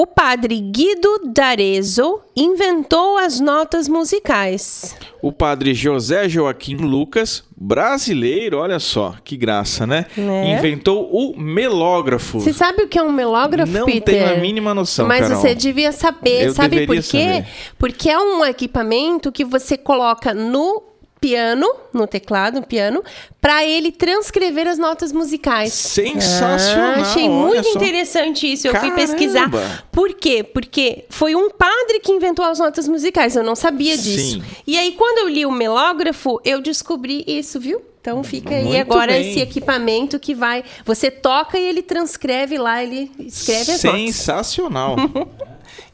O 0.02 0.06
padre 0.06 0.58
Guido 0.58 1.30
d'Arezzo 1.32 2.22
inventou 2.34 3.16
as 3.18 3.38
notas 3.38 3.86
musicais. 3.86 4.96
O 5.22 5.30
padre 5.30 5.74
José 5.74 6.28
Joaquim 6.28 6.74
Lucas, 6.74 7.44
brasileiro, 7.56 8.58
olha 8.58 8.80
só, 8.80 9.14
que 9.22 9.36
graça, 9.36 9.86
né? 9.86 10.06
Né? 10.16 10.58
Inventou 10.58 11.08
o 11.08 11.38
melógrafo. 11.40 12.40
Você 12.40 12.52
sabe 12.52 12.82
o 12.82 12.88
que 12.88 12.98
é 12.98 13.02
um 13.04 13.12
melógrafo, 13.12 13.70
Não 13.70 13.86
Peter? 13.86 14.02
tenho 14.02 14.34
a 14.34 14.40
mínima 14.40 14.74
noção, 14.74 15.06
Mas 15.06 15.20
Carol. 15.20 15.36
você 15.40 15.54
devia 15.54 15.92
saber. 15.92 16.46
Eu 16.46 16.52
sabe 16.52 16.84
por 16.84 16.96
quê? 16.96 17.02
saber. 17.02 17.46
Porque 17.78 18.10
é 18.10 18.18
um 18.18 18.44
equipamento 18.44 19.30
que 19.30 19.44
você 19.44 19.76
coloca 19.78 20.34
no 20.34 20.82
piano, 21.22 21.66
no 21.94 22.04
teclado, 22.04 22.56
no 22.56 22.66
piano, 22.66 23.00
para 23.40 23.64
ele 23.64 23.92
transcrever 23.92 24.66
as 24.66 24.76
notas 24.76 25.12
musicais. 25.12 25.72
Sensacional, 25.72 26.94
Ah, 26.96 27.00
achei 27.02 27.28
muito 27.28 27.68
só. 27.68 27.76
interessante 27.78 28.52
isso. 28.52 28.66
Eu 28.66 28.72
fui 28.72 28.90
Caramba. 28.90 28.96
pesquisar. 29.00 29.84
Por 29.92 30.12
quê? 30.14 30.42
Porque 30.42 31.04
foi 31.08 31.36
um 31.36 31.48
padre 31.48 32.00
que 32.00 32.10
inventou 32.10 32.44
as 32.44 32.58
notas 32.58 32.88
musicais. 32.88 33.36
Eu 33.36 33.44
não 33.44 33.54
sabia 33.54 33.96
disso. 33.96 34.40
Sim. 34.40 34.42
E 34.66 34.76
aí, 34.76 34.92
quando 34.92 35.18
eu 35.18 35.28
li 35.28 35.46
o 35.46 35.52
melógrafo, 35.52 36.40
eu 36.44 36.60
descobri 36.60 37.22
isso, 37.26 37.60
viu? 37.60 37.80
Então 38.00 38.24
fica 38.24 38.52
aí 38.56 38.64
Muito 38.64 38.80
agora 38.80 39.12
bem. 39.12 39.30
esse 39.30 39.38
equipamento 39.40 40.18
que 40.18 40.34
vai. 40.34 40.64
Você 40.84 41.08
toca 41.08 41.56
e 41.56 41.64
ele 41.64 41.82
transcreve 41.82 42.58
lá, 42.58 42.82
ele 42.82 43.08
escreve 43.20 43.70
as 43.70 43.84
notas. 43.84 44.00
Sensacional. 44.00 44.96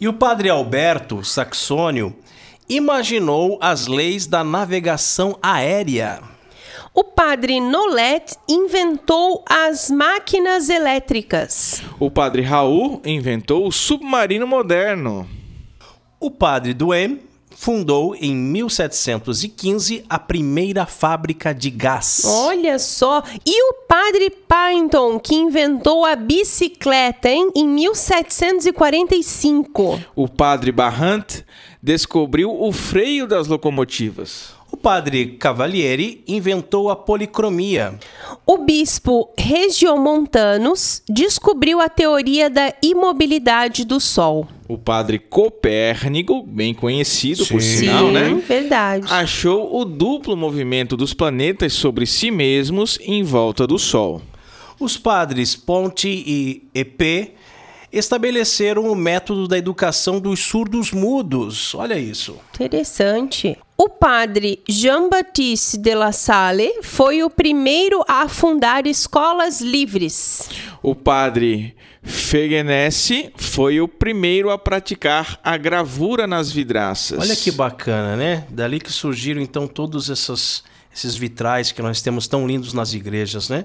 E 0.01 0.07
o 0.07 0.13
padre 0.13 0.49
Alberto 0.49 1.25
Saxônio 1.25 2.15
imaginou 2.69 3.57
as 3.61 3.87
leis 3.87 4.27
da 4.27 4.45
navegação 4.45 5.39
aérea. 5.43 6.21
O 6.95 7.03
padre 7.05 7.61
Nolet 7.61 8.35
inventou 8.49 9.45
as 9.49 9.91
máquinas 9.91 10.69
elétricas. 10.69 11.81
o 12.01 12.11
padre 12.11 12.43
Raul 12.43 13.01
inventou 13.05 13.67
o 13.67 13.73
submarino 13.73 14.47
moderno. 14.47 15.29
O 16.19 16.31
padre 16.31 16.75
Duhem 16.75 17.21
fundou 17.51 18.15
em 18.15 18.35
1715 18.37 20.05
a 20.09 20.19
primeira 20.19 20.87
fábrica 20.87 21.53
de 21.55 21.71
gás. 21.71 22.23
Olha 22.25 22.79
só! 22.79 23.23
E 23.45 23.63
o 23.71 23.75
padre 23.89 24.31
Pynton, 24.31 25.19
que 25.19 25.35
inventou 25.35 26.05
a 26.05 26.15
bicicleta, 26.17 27.29
hein? 27.29 27.51
Em 27.57 27.67
1745. 27.67 30.01
O 30.15 30.29
padre 30.29 30.71
Barrant 30.73 31.43
descobriu 31.83 32.51
o 32.51 32.73
freio 32.73 33.27
das 33.27 33.47
locomotivas. 33.47 34.57
O 34.71 34.77
padre 34.77 35.39
Cavalieri 35.39 36.23
inventou 36.29 36.91
a 36.91 36.97
policromia. 36.97 37.99
O 38.47 38.59
bispo 38.59 39.33
Regiomontanus 39.39 41.03
descobriu 41.09 41.81
a 41.81 41.89
teoria 41.89 42.51
da 42.51 42.75
imobilidade 42.83 43.85
do 43.85 43.99
Sol. 43.99 44.47
O 44.69 44.77
padre 44.77 45.19
Copérnico, 45.19 46.43
bem 46.43 46.75
conhecido 46.75 47.47
por 47.47 47.63
sinal, 47.63 48.09
Sim, 48.09 48.13
né? 48.13 48.43
verdade. 48.47 49.07
Achou 49.11 49.75
o 49.75 49.87
duplo 49.87 50.37
movimento 50.37 50.99
dos 50.99 51.15
planetas 51.15 51.73
sobre 51.73 52.05
si 52.05 52.31
mesmos 52.31 52.99
em 53.01 53.23
volta 53.23 53.67
do 53.67 53.79
Sol. 53.79 54.21
Os 54.79 54.99
padres 54.99 55.57
Ponte 55.57 56.09
e 56.09 56.69
EP 56.75 57.33
estabeleceram 57.93 58.91
o 58.91 58.95
método 58.95 59.49
da 59.49 59.57
educação 59.59 60.21
dos 60.21 60.41
surdos 60.41 60.93
mudos. 60.93 61.75
Olha 61.75 61.99
isso. 61.99 62.37
Interessante. 62.55 63.57
O 63.77 63.89
padre 63.89 64.61
Jean-Baptiste 64.69 65.79
de 65.79 65.95
La 65.95 66.11
Salle 66.11 66.83
foi 66.83 67.23
o 67.23 67.31
primeiro 67.31 68.05
a 68.09 68.29
fundar 68.29 68.87
escolas 68.87 69.61
livres. 69.61 70.49
O 70.83 70.95
padre 70.95 71.77
Fegenesse 72.03 73.31
foi 73.37 73.81
o 73.81 73.87
primeiro 73.87 74.51
a 74.51 74.59
praticar 74.59 75.39
a 75.45 75.57
gravura 75.57 76.27
nas 76.27 76.51
vidraças. 76.51 77.19
Olha 77.21 77.37
que 77.37 77.51
bacana, 77.53 78.17
né? 78.17 78.47
Dali 78.49 78.81
que 78.81 78.91
surgiram 78.91 79.41
então 79.41 79.69
todos 79.69 80.09
essas, 80.09 80.65
esses 80.95 81.17
vitrais 81.17 81.71
que 81.71 81.83
nós 81.83 82.01
temos 82.01 82.27
tão 82.27 82.47
lindos 82.47 82.73
nas 82.73 82.95
igrejas, 82.95 83.49
né? 83.49 83.65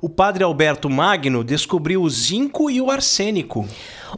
O 0.00 0.08
padre 0.08 0.44
Alberto 0.44 0.90
Magno 0.90 1.42
descobriu 1.42 2.02
o 2.02 2.10
zinco 2.10 2.70
e 2.70 2.80
o 2.80 2.90
arsênico. 2.90 3.66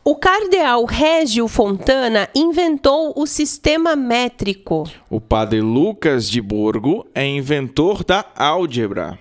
O 0.05 0.17
cardeal 0.17 0.85
Régio 0.85 1.47
Fontana 1.47 2.29
inventou 2.35 3.13
o 3.17 3.27
sistema 3.27 3.95
métrico. 3.95 4.89
O 5.09 5.21
padre 5.21 5.61
Lucas 5.61 6.29
de 6.29 6.41
Borgo 6.41 7.07
é 7.15 7.25
inventor 7.27 8.05
da 8.05 8.25
álgebra. 8.37 9.19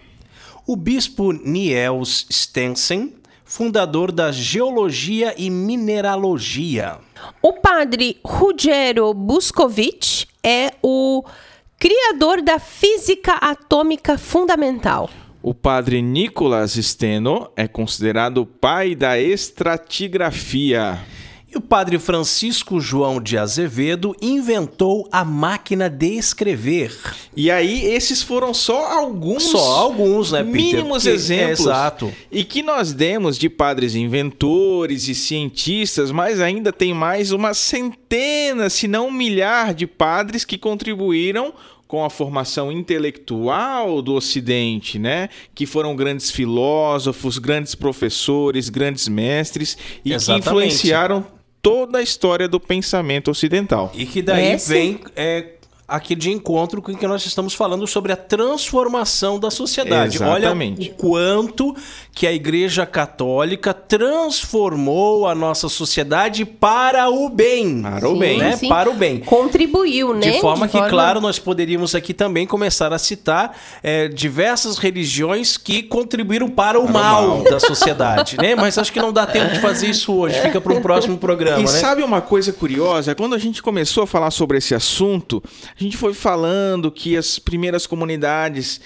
O 0.65 0.75
bispo 0.75 1.31
Niels 1.31 2.25
Stensen, 2.31 3.13
fundador 3.45 4.11
da 4.11 4.31
geologia 4.31 5.33
e 5.37 5.49
mineralogia. 5.49 6.97
O 7.41 7.53
padre 7.53 8.19
Ruggero 8.25 9.13
Buscovich 9.13 10.27
é 10.43 10.73
o 10.81 11.23
criador 11.79 12.41
da 12.41 12.59
física 12.59 13.33
atômica 13.33 14.17
fundamental. 14.17 15.09
O 15.49 15.53
padre 15.53 16.01
Nicolas 16.01 16.73
Steno 16.73 17.49
é 17.55 17.69
considerado 17.69 18.39
o 18.39 18.45
pai 18.45 18.93
da 18.93 19.17
estratigrafia. 19.17 20.99
E 21.49 21.57
o 21.57 21.61
padre 21.61 21.97
Francisco 21.97 22.81
João 22.81 23.21
de 23.21 23.37
Azevedo 23.37 24.13
inventou 24.21 25.07
a 25.09 25.23
máquina 25.23 25.89
de 25.89 26.17
escrever. 26.17 26.93
E 27.33 27.49
aí, 27.49 27.85
esses 27.85 28.21
foram 28.21 28.53
só 28.53 28.91
alguns. 28.91 29.43
Só 29.43 29.77
alguns, 29.77 30.33
né, 30.33 30.43
Peter? 30.43 30.51
Mínimos 30.51 31.05
exemplos. 31.05 31.59
É, 31.61 31.61
exato. 31.61 32.13
E 32.29 32.43
que 32.43 32.61
nós 32.61 32.91
demos 32.91 33.37
de 33.37 33.47
padres 33.49 33.95
inventores 33.95 35.07
e 35.07 35.15
cientistas, 35.15 36.11
mas 36.11 36.41
ainda 36.41 36.73
tem 36.73 36.93
mais 36.93 37.31
uma 37.31 37.53
centena, 37.53 38.69
se 38.69 38.85
não 38.85 39.07
um 39.07 39.13
milhar 39.13 39.73
de 39.73 39.87
padres 39.87 40.43
que 40.43 40.57
contribuíram 40.57 41.53
com 41.87 42.03
a 42.03 42.09
formação 42.09 42.71
intelectual 42.71 44.01
do 44.01 44.13
Ocidente, 44.13 44.99
né? 44.99 45.29
Que 45.55 45.65
foram 45.65 45.95
grandes 45.95 46.29
filósofos, 46.29 47.37
grandes 47.37 47.75
professores, 47.75 48.69
grandes 48.69 49.07
mestres 49.07 49.77
e 50.03 50.09
que 50.09 50.15
Exatamente. 50.15 50.47
influenciaram 50.47 51.25
toda 51.61 51.99
a 51.99 52.01
história 52.01 52.47
do 52.47 52.59
pensamento 52.59 53.31
ocidental. 53.31 53.91
E 53.95 54.05
que 54.05 54.21
daí 54.21 54.59
sim. 54.59 54.73
vem 54.73 54.99
é, 55.15 55.53
aqui 55.87 56.15
de 56.15 56.29
encontro 56.29 56.81
com 56.81 56.91
o 56.91 56.97
que 56.97 57.07
nós 57.07 57.25
estamos 57.25 57.53
falando 57.53 57.87
sobre 57.87 58.11
a 58.11 58.17
transformação 58.17 59.39
da 59.39 59.49
sociedade. 59.49 60.17
Exatamente. 60.17 60.81
Olha 60.81 60.91
o 60.91 60.95
quanto 60.95 61.75
que 62.17 62.25
a 62.25 62.33
Igreja 62.33 62.83
Católica 62.83 63.75
transformou 63.75 65.27
a 65.27 65.35
nossa 65.35 65.69
sociedade 65.69 66.45
para 66.45 67.07
o 67.11 67.29
bem. 67.29 67.83
Para 67.83 68.09
o 68.09 68.17
bem. 68.17 68.39
Né? 68.39 68.57
Sim. 68.57 68.67
Para 68.67 68.89
o 68.89 68.95
bem. 68.95 69.19
Contribuiu, 69.19 70.15
né? 70.15 70.31
De 70.31 70.41
forma 70.41 70.67
que, 70.67 70.81
claro, 70.89 71.21
nós 71.21 71.37
poderíamos 71.37 71.93
aqui 71.93 72.15
também 72.15 72.47
começar 72.47 72.91
a 72.91 72.97
citar 72.97 73.55
é, 73.83 74.07
diversas 74.07 74.79
religiões 74.79 75.57
que 75.57 75.83
contribuíram 75.83 76.49
para 76.49 76.79
o, 76.79 76.91
mal, 76.91 77.27
mal. 77.27 77.43
da 77.43 77.59
sociedade, 77.59 78.35
né? 78.35 78.55
Mas 78.55 78.79
acho 78.79 78.91
que 78.91 78.99
não 78.99 79.13
dá 79.13 79.27
tempo 79.27 79.53
de 79.53 79.59
fazer 79.59 79.85
isso 79.85 80.11
hoje, 80.11 80.41
fica 80.41 80.59
para 80.59 80.73
um 80.73 80.81
próximo 80.81 81.19
programa, 81.19 81.59
E 81.59 81.61
né? 81.61 81.67
sabe 81.67 82.01
uma 82.01 82.19
coisa 82.19 82.51
curiosa? 82.51 83.13
Quando 83.13 83.35
a 83.35 83.39
gente 83.39 83.61
começou 83.61 84.05
a 84.05 84.07
falar 84.07 84.31
sobre 84.31 84.57
esse 84.57 84.73
assunto, 84.73 85.43
a 85.79 85.83
gente 85.83 85.95
foi 85.95 86.15
falando 86.15 86.89
que 86.89 87.15
as 87.15 87.37
primeiras 87.37 87.85
comunidades 87.85 88.81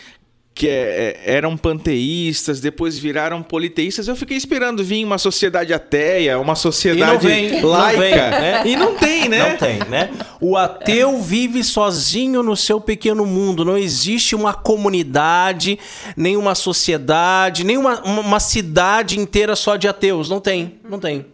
que 0.53 0.67
é, 0.67 1.17
é, 1.25 1.35
eram 1.35 1.55
panteístas, 1.55 2.59
depois 2.59 2.97
viraram 2.97 3.41
politeístas. 3.41 4.07
Eu 4.07 4.15
fiquei 4.15 4.35
esperando 4.35 4.83
vir 4.83 5.03
uma 5.03 5.17
sociedade 5.17 5.73
ateia, 5.73 6.37
uma 6.37 6.55
sociedade 6.55 7.25
vem, 7.25 7.61
não 7.61 7.69
laica. 7.69 7.99
vem, 7.99 8.15
né? 8.15 8.63
E 8.65 8.75
não 8.75 8.95
tem, 8.95 9.29
né? 9.29 9.49
Não 9.49 9.57
tem, 9.57 9.79
né? 9.89 10.09
O 10.41 10.57
ateu 10.57 11.21
vive 11.21 11.63
sozinho 11.63 12.43
no 12.43 12.55
seu 12.55 12.81
pequeno 12.81 13.25
mundo. 13.25 13.63
Não 13.63 13.77
existe 13.77 14.35
uma 14.35 14.53
comunidade, 14.53 15.79
nem 16.17 16.35
uma 16.35 16.53
sociedade, 16.53 17.63
nem 17.63 17.77
uma, 17.77 18.01
uma 18.01 18.39
cidade 18.39 19.19
inteira 19.19 19.55
só 19.55 19.77
de 19.77 19.87
ateus. 19.87 20.29
Não 20.29 20.41
tem, 20.41 20.79
não 20.87 20.99
tem. 20.99 21.25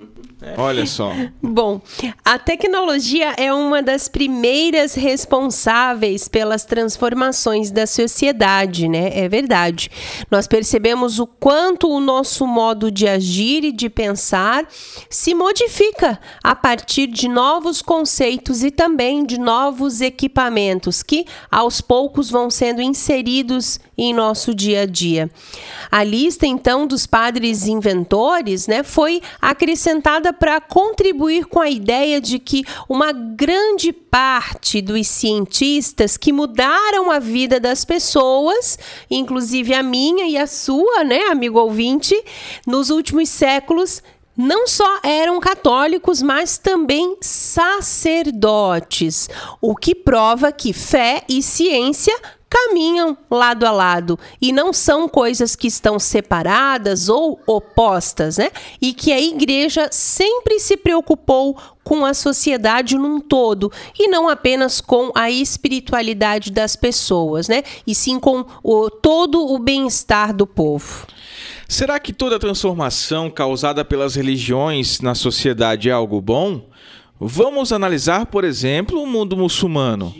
Olha 0.57 0.85
só. 0.85 1.11
Bom, 1.41 1.81
a 2.23 2.37
tecnologia 2.37 3.33
é 3.37 3.51
uma 3.51 3.81
das 3.81 4.07
primeiras 4.07 4.93
responsáveis 4.93 6.27
pelas 6.27 6.63
transformações 6.63 7.71
da 7.71 7.87
sociedade, 7.87 8.87
né? 8.87 9.17
É 9.17 9.27
verdade. 9.27 9.89
Nós 10.29 10.45
percebemos 10.45 11.17
o 11.17 11.25
quanto 11.25 11.89
o 11.89 11.99
nosso 11.99 12.45
modo 12.45 12.91
de 12.91 13.07
agir 13.07 13.63
e 13.63 13.71
de 13.71 13.89
pensar 13.89 14.67
se 15.09 15.33
modifica 15.33 16.19
a 16.43 16.55
partir 16.55 17.07
de 17.07 17.27
novos 17.27 17.81
conceitos 17.81 18.63
e 18.63 18.69
também 18.69 19.25
de 19.25 19.39
novos 19.39 20.01
equipamentos 20.01 21.01
que 21.01 21.25
aos 21.49 21.81
poucos 21.81 22.29
vão 22.29 22.49
sendo 22.49 22.81
inseridos 22.81 23.79
em 23.97 24.13
nosso 24.13 24.53
dia 24.53 24.81
a 24.81 24.85
dia. 24.85 25.29
A 25.89 26.03
lista 26.03 26.45
então 26.45 26.85
dos 26.85 27.07
padres 27.07 27.65
inventores, 27.65 28.67
né, 28.67 28.83
foi 28.83 29.21
acrescentada 29.41 30.31
para 30.31 30.61
contribuir 30.61 31.45
com 31.45 31.59
a 31.59 31.69
ideia 31.69 32.21
de 32.21 32.37
que 32.37 32.63
uma 32.87 33.11
grande 33.11 33.91
parte 33.91 34.81
dos 34.81 35.07
cientistas 35.07 36.17
que 36.17 36.31
mudaram 36.31 37.09
a 37.09 37.19
vida 37.19 37.59
das 37.59 37.83
pessoas, 37.83 38.77
inclusive 39.09 39.73
a 39.73 39.81
minha 39.81 40.27
e 40.27 40.37
a 40.37 40.45
sua, 40.45 41.03
né, 41.03 41.21
amigo 41.29 41.59
ouvinte, 41.59 42.15
nos 42.65 42.89
últimos 42.89 43.29
séculos 43.29 44.03
não 44.37 44.67
só 44.67 44.99
eram 45.01 45.39
católicos, 45.39 46.21
mas 46.21 46.59
também 46.59 47.17
sacerdotes, 47.19 49.27
o 49.59 49.75
que 49.75 49.95
prova 49.95 50.51
que 50.51 50.73
fé 50.73 51.23
e 51.27 51.41
ciência 51.41 52.15
caminham 52.57 53.17
lado 53.29 53.65
a 53.65 53.71
lado 53.71 54.17
e 54.41 54.51
não 54.51 54.73
são 54.73 55.07
coisas 55.07 55.55
que 55.55 55.67
estão 55.67 55.99
separadas 55.99 57.09
ou 57.09 57.39
opostas, 57.45 58.37
né? 58.37 58.49
E 58.81 58.93
que 58.93 59.11
a 59.11 59.21
igreja 59.21 59.89
sempre 59.91 60.59
se 60.59 60.75
preocupou 60.75 61.57
com 61.83 62.03
a 62.03 62.13
sociedade 62.13 62.97
num 62.97 63.19
todo 63.19 63.71
e 63.97 64.07
não 64.07 64.27
apenas 64.27 64.81
com 64.81 65.11
a 65.15 65.29
espiritualidade 65.29 66.51
das 66.51 66.75
pessoas, 66.75 67.47
né? 67.47 67.63
E 67.85 67.93
sim 67.93 68.19
com 68.19 68.45
o, 68.63 68.89
todo 68.89 69.39
o 69.45 69.59
bem-estar 69.59 70.33
do 70.33 70.47
povo. 70.47 71.05
Será 71.67 71.99
que 71.99 72.13
toda 72.13 72.39
transformação 72.39 73.29
causada 73.29 73.85
pelas 73.85 74.15
religiões 74.15 74.99
na 74.99 75.13
sociedade 75.13 75.89
é 75.89 75.91
algo 75.91 76.19
bom? 76.21 76.61
Vamos 77.19 77.71
analisar, 77.71 78.25
por 78.27 78.43
exemplo, 78.43 79.01
o 79.01 79.07
mundo 79.07 79.35
muçulmano. 79.35 80.13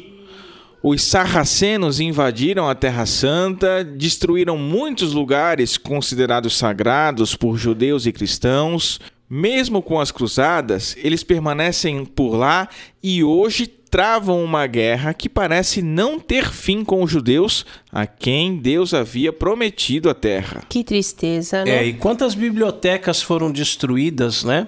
Os 0.82 1.02
sarracenos 1.02 2.00
invadiram 2.00 2.70
a 2.70 2.76
Terra 2.76 3.06
Santa, 3.06 3.84
destruíram 3.84 4.58
muitos 4.58 5.14
lugares 5.14 5.78
considerados 5.78 6.56
sagrados 6.56 7.36
por 7.36 7.58
judeus 7.58 8.06
e 8.06 8.12
cristãos. 8.12 9.00
Mesmo 9.30 9.82
com 9.82 10.00
as 10.00 10.12
cruzadas, 10.12 10.96
eles 11.04 11.24
permanecem 11.24 12.06
por 12.06 12.36
lá 12.36 12.70
e 13.04 13.24
hoje 13.24 13.68
travam 13.68 14.44
uma 14.44 14.68
guerra 14.68 15.14
que 15.14 15.28
parece 15.28 15.82
não 15.82 16.20
ter 16.20 16.50
fim 16.50 16.84
com 16.84 17.04
os 17.04 17.12
judeus, 17.12 17.66
a 17.92 18.06
quem 18.06 18.58
Deus 18.58 18.94
havia 18.94 19.34
prometido 19.34 20.10
a 20.10 20.14
terra. 20.14 20.64
Que 20.70 20.84
tristeza, 20.84 21.64
né? 21.66 21.78
É, 21.78 21.86
e 21.86 21.94
quantas 21.94 22.36
bibliotecas 22.36 23.22
foram 23.22 23.52
destruídas, 23.52 24.44
né? 24.44 24.68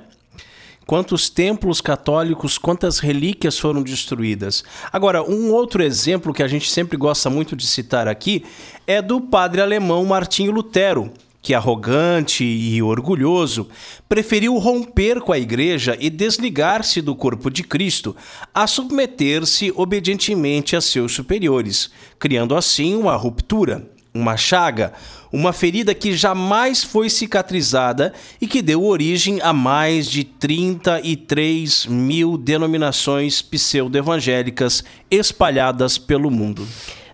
Quantos 0.90 1.30
templos 1.30 1.82
católicos, 1.82 2.58
quantas 2.58 2.98
relíquias 2.98 3.60
foram 3.60 3.84
destruídas. 3.84 4.64
Agora, 4.92 5.22
um 5.22 5.52
outro 5.52 5.84
exemplo 5.84 6.34
que 6.34 6.42
a 6.42 6.48
gente 6.48 6.68
sempre 6.68 6.98
gosta 6.98 7.30
muito 7.30 7.56
de 7.56 7.68
citar 7.68 8.08
aqui 8.08 8.44
é 8.88 9.00
do 9.00 9.22
padre 9.22 9.62
alemão 9.62 10.04
Martinho 10.04 10.52
Lutero, 10.52 11.12
que 11.44 11.54
arrogante 11.54 12.44
e 12.44 12.82
orgulhoso, 12.82 13.70
preferiu 14.10 14.58
romper 14.58 15.22
com 15.22 15.32
a 15.32 15.38
igreja 15.38 15.96
e 16.00 16.10
desligar-se 16.10 17.04
do 17.04 17.16
corpo 17.16 17.52
de 17.52 17.62
Cristo, 17.62 18.16
a 18.52 18.66
submeter-se 18.66 19.72
obedientemente 19.76 20.76
a 20.76 20.82
seus 20.82 21.14
superiores, 21.14 21.92
criando 22.18 22.56
assim 22.56 22.96
uma 22.96 23.16
ruptura, 23.16 23.88
uma 24.12 24.36
chaga, 24.36 24.94
uma 25.32 25.54
ferida 25.54 25.94
que 25.94 26.16
jamais 26.16 26.84
foi 26.84 27.10
cicatrizada 27.10 28.14
e 28.42 28.48
que 28.48 28.62
deu 28.62 28.84
origem 28.84 29.40
a 29.42 29.54
mais 29.54 30.10
de 30.10 30.24
33 30.24 31.86
mil 31.86 32.38
denominações 32.38 33.42
pseudo-evangélicas 33.42 34.84
espalhadas 35.10 35.98
pelo 35.98 36.32
mundo. 36.32 36.68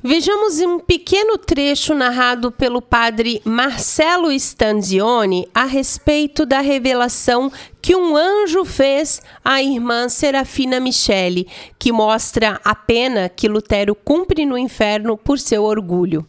Vejamos 0.08 0.60
um 0.60 0.78
pequeno 0.78 1.36
trecho 1.36 1.96
narrado 1.96 2.52
pelo 2.52 2.80
padre 2.80 3.42
Marcelo 3.44 4.32
Stanzioni 4.32 5.48
a 5.52 5.66
respeito 5.66 6.46
da 6.46 6.62
revelação 6.62 7.52
que 7.82 7.96
um 7.96 8.16
anjo 8.16 8.64
fez 8.64 9.20
à 9.44 9.64
irmã 9.64 10.08
Serafina 10.08 10.80
Michele, 10.80 11.48
que 11.80 11.92
mostra 11.92 12.62
a 12.64 12.76
pena 12.76 13.28
que 13.30 13.48
Lutero 13.48 13.96
cumpre 13.96 14.46
no 14.46 14.56
inferno 14.60 15.18
por 15.18 15.40
seu 15.40 15.64
orgulho. 15.64 16.24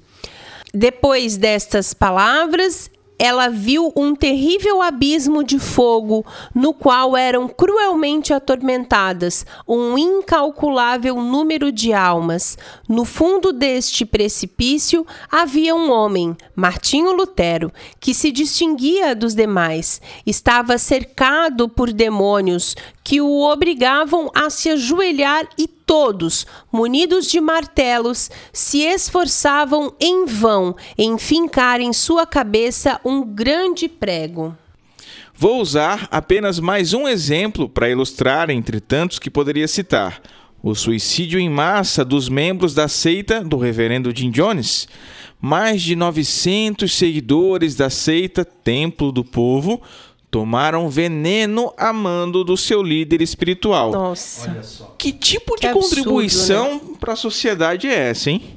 Depois 0.75 1.37
destas 1.37 1.95
palavras, 1.95 2.91
ela 3.19 3.49
viu 3.49 3.93
um 3.97 4.15
terrível 4.15 4.83
abismo 4.83 5.43
de 5.43 5.59
fogo, 5.59 6.25
no 6.55 6.75
qual 6.75 7.17
eram 7.17 7.49
cruelmente 7.49 8.35
atormentadas 8.35 9.47
um 9.67 9.97
incalculável 9.97 11.17
número 11.23 11.73
de 11.73 11.95
almas. 11.95 12.59
No 12.87 13.05
fundo 13.05 13.53
deste 13.53 14.05
precipício 14.05 15.07
havia 15.31 15.75
um 15.75 15.91
homem, 15.91 16.37
Martinho 16.55 17.13
Lutero, 17.13 17.73
que 17.99 18.13
se 18.13 18.31
distinguia 18.31 19.15
dos 19.15 19.35
demais. 19.35 20.01
Estava 20.27 20.77
cercado 20.77 21.69
por 21.69 21.93
demônios 21.93 22.77
que 23.07 23.21
o 23.21 23.41
obrigavam 23.43 24.33
a 24.35 24.51
se 24.51 24.69
ajoelhar 24.69 25.49
e 25.57 25.69
todos, 25.69 26.45
munidos 26.73 27.31
de 27.31 27.41
martelos, 27.41 28.29
se 28.53 28.79
esforçavam 28.79 29.95
em 30.01 30.27
vão 30.27 30.75
em 30.99 31.17
fincar 31.17 31.81
em 31.81 31.93
sua 31.93 32.27
cabeça 32.27 33.01
um 33.05 33.23
grande 33.23 33.89
prego. 33.89 34.57
Vou 35.33 35.61
usar 35.61 36.09
apenas 36.11 36.59
mais 36.59 36.93
um 36.95 37.07
exemplo 37.07 37.69
para 37.69 37.89
ilustrar 37.89 38.51
entre 38.51 38.81
tantos 38.81 39.21
que 39.21 39.31
poderia 39.31 39.69
citar: 39.69 40.21
o 40.61 40.75
suicídio 40.75 41.39
em 41.39 41.49
massa 41.49 42.05
dos 42.05 42.29
membros 42.29 42.75
da 42.75 42.89
seita 42.89 43.41
do 43.41 43.57
reverendo 43.57 44.13
Jim 44.13 44.33
Jones. 44.33 44.89
Mais 45.41 45.81
de 45.81 45.95
900 45.95 46.93
seguidores 46.93 47.77
da 47.77 47.89
seita 47.89 48.45
Templo 48.45 49.13
do 49.13 49.23
Povo 49.23 49.81
tomaram 50.31 50.89
veneno 50.89 51.73
a 51.77 51.93
mando 51.93 52.45
do 52.45 52.57
seu 52.57 52.83
líder 52.83 53.23
espiritual. 53.23 53.93
Nossa. 53.93 54.55
Que 54.99 55.13
tipo 55.13 55.55
de 55.55 55.63
Que 55.63 55.67
absurdo, 55.69 55.95
né? 55.95 56.03
contribuição 56.03 56.79
para 57.01 57.13
a 57.15 57.17
sociedade 57.17 57.87
é 57.87 58.11
essa, 58.11 58.31
hein? 58.31 58.57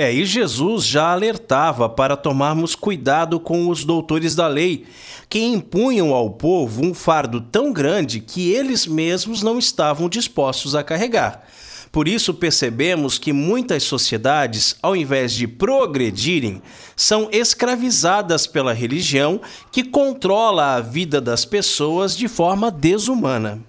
É, 0.00 0.12
e 0.12 0.24
Jesus 0.24 0.84
já 0.84 1.10
alertava 1.10 1.88
para 1.88 2.16
tomarmos 2.16 2.76
cuidado 2.76 3.40
com 3.40 3.68
os 3.68 3.84
doutores 3.84 4.36
da 4.36 4.46
lei, 4.46 4.86
que 5.28 5.40
impunham 5.40 6.14
ao 6.14 6.30
povo 6.30 6.84
um 6.84 6.94
fardo 6.94 7.40
tão 7.40 7.72
grande 7.72 8.20
que 8.20 8.52
eles 8.52 8.86
mesmos 8.86 9.42
não 9.42 9.58
estavam 9.58 10.08
dispostos 10.08 10.76
a 10.76 10.84
carregar. 10.84 11.44
Por 11.90 12.06
isso 12.06 12.34
percebemos 12.34 13.18
que 13.18 13.32
muitas 13.32 13.82
sociedades, 13.82 14.76
ao 14.82 14.94
invés 14.94 15.32
de 15.32 15.46
progredirem, 15.46 16.62
são 16.94 17.28
escravizadas 17.32 18.46
pela 18.46 18.72
religião 18.72 19.40
que 19.72 19.82
controla 19.82 20.74
a 20.74 20.80
vida 20.80 21.20
das 21.20 21.44
pessoas 21.44 22.16
de 22.16 22.28
forma 22.28 22.70
desumana. 22.70 23.60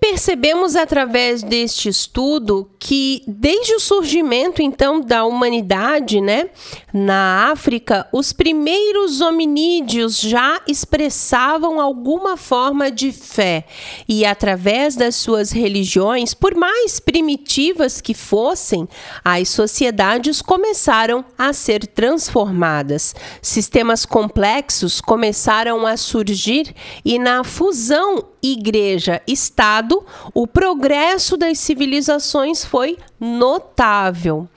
Percebemos 0.00 0.76
através 0.76 1.42
deste 1.42 1.88
estudo 1.90 2.70
que 2.78 3.22
desde 3.28 3.74
o 3.74 3.80
surgimento 3.80 4.62
então 4.62 4.98
da 5.00 5.24
humanidade, 5.24 6.20
né, 6.22 6.48
Na 6.92 7.50
África, 7.52 8.08
os 8.12 8.32
primeiros 8.32 9.20
hominídeos 9.20 10.18
já 10.18 10.60
expressavam 10.66 11.80
alguma 11.80 12.36
forma 12.36 12.90
de 12.90 13.12
fé 13.12 13.64
e, 14.08 14.24
através 14.24 14.96
das 14.96 15.14
suas 15.14 15.52
religiões, 15.52 16.34
por 16.34 16.54
mais 16.54 16.98
primitivas 16.98 18.00
que 18.00 18.14
fossem, 18.14 18.88
as 19.24 19.48
sociedades 19.50 20.42
começaram 20.42 21.24
a 21.38 21.52
ser 21.52 21.86
transformadas. 21.86 23.14
Sistemas 23.40 24.04
complexos 24.04 25.00
começaram 25.00 25.86
a 25.86 25.96
surgir 25.96 26.74
e, 27.04 27.18
na 27.18 27.44
fusão 27.44 28.24
igreja-estado, 28.42 30.04
o 30.34 30.46
progresso 30.46 31.36
das 31.36 31.58
civilizações 31.58 32.64
foi 32.64 32.98
notável. 33.18 34.48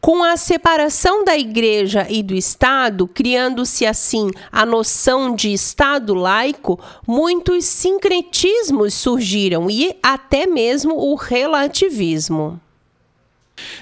Com 0.00 0.24
a 0.24 0.36
separação 0.36 1.24
da 1.24 1.36
igreja 1.36 2.06
e 2.08 2.22
do 2.22 2.34
Estado, 2.34 3.06
criando-se 3.06 3.84
assim 3.86 4.30
a 4.50 4.64
noção 4.64 5.34
de 5.34 5.52
Estado 5.52 6.14
laico, 6.14 6.80
muitos 7.06 7.64
sincretismos 7.66 8.94
surgiram 8.94 9.70
e 9.70 9.94
até 10.02 10.46
mesmo 10.46 10.94
o 10.96 11.14
relativismo. 11.14 12.60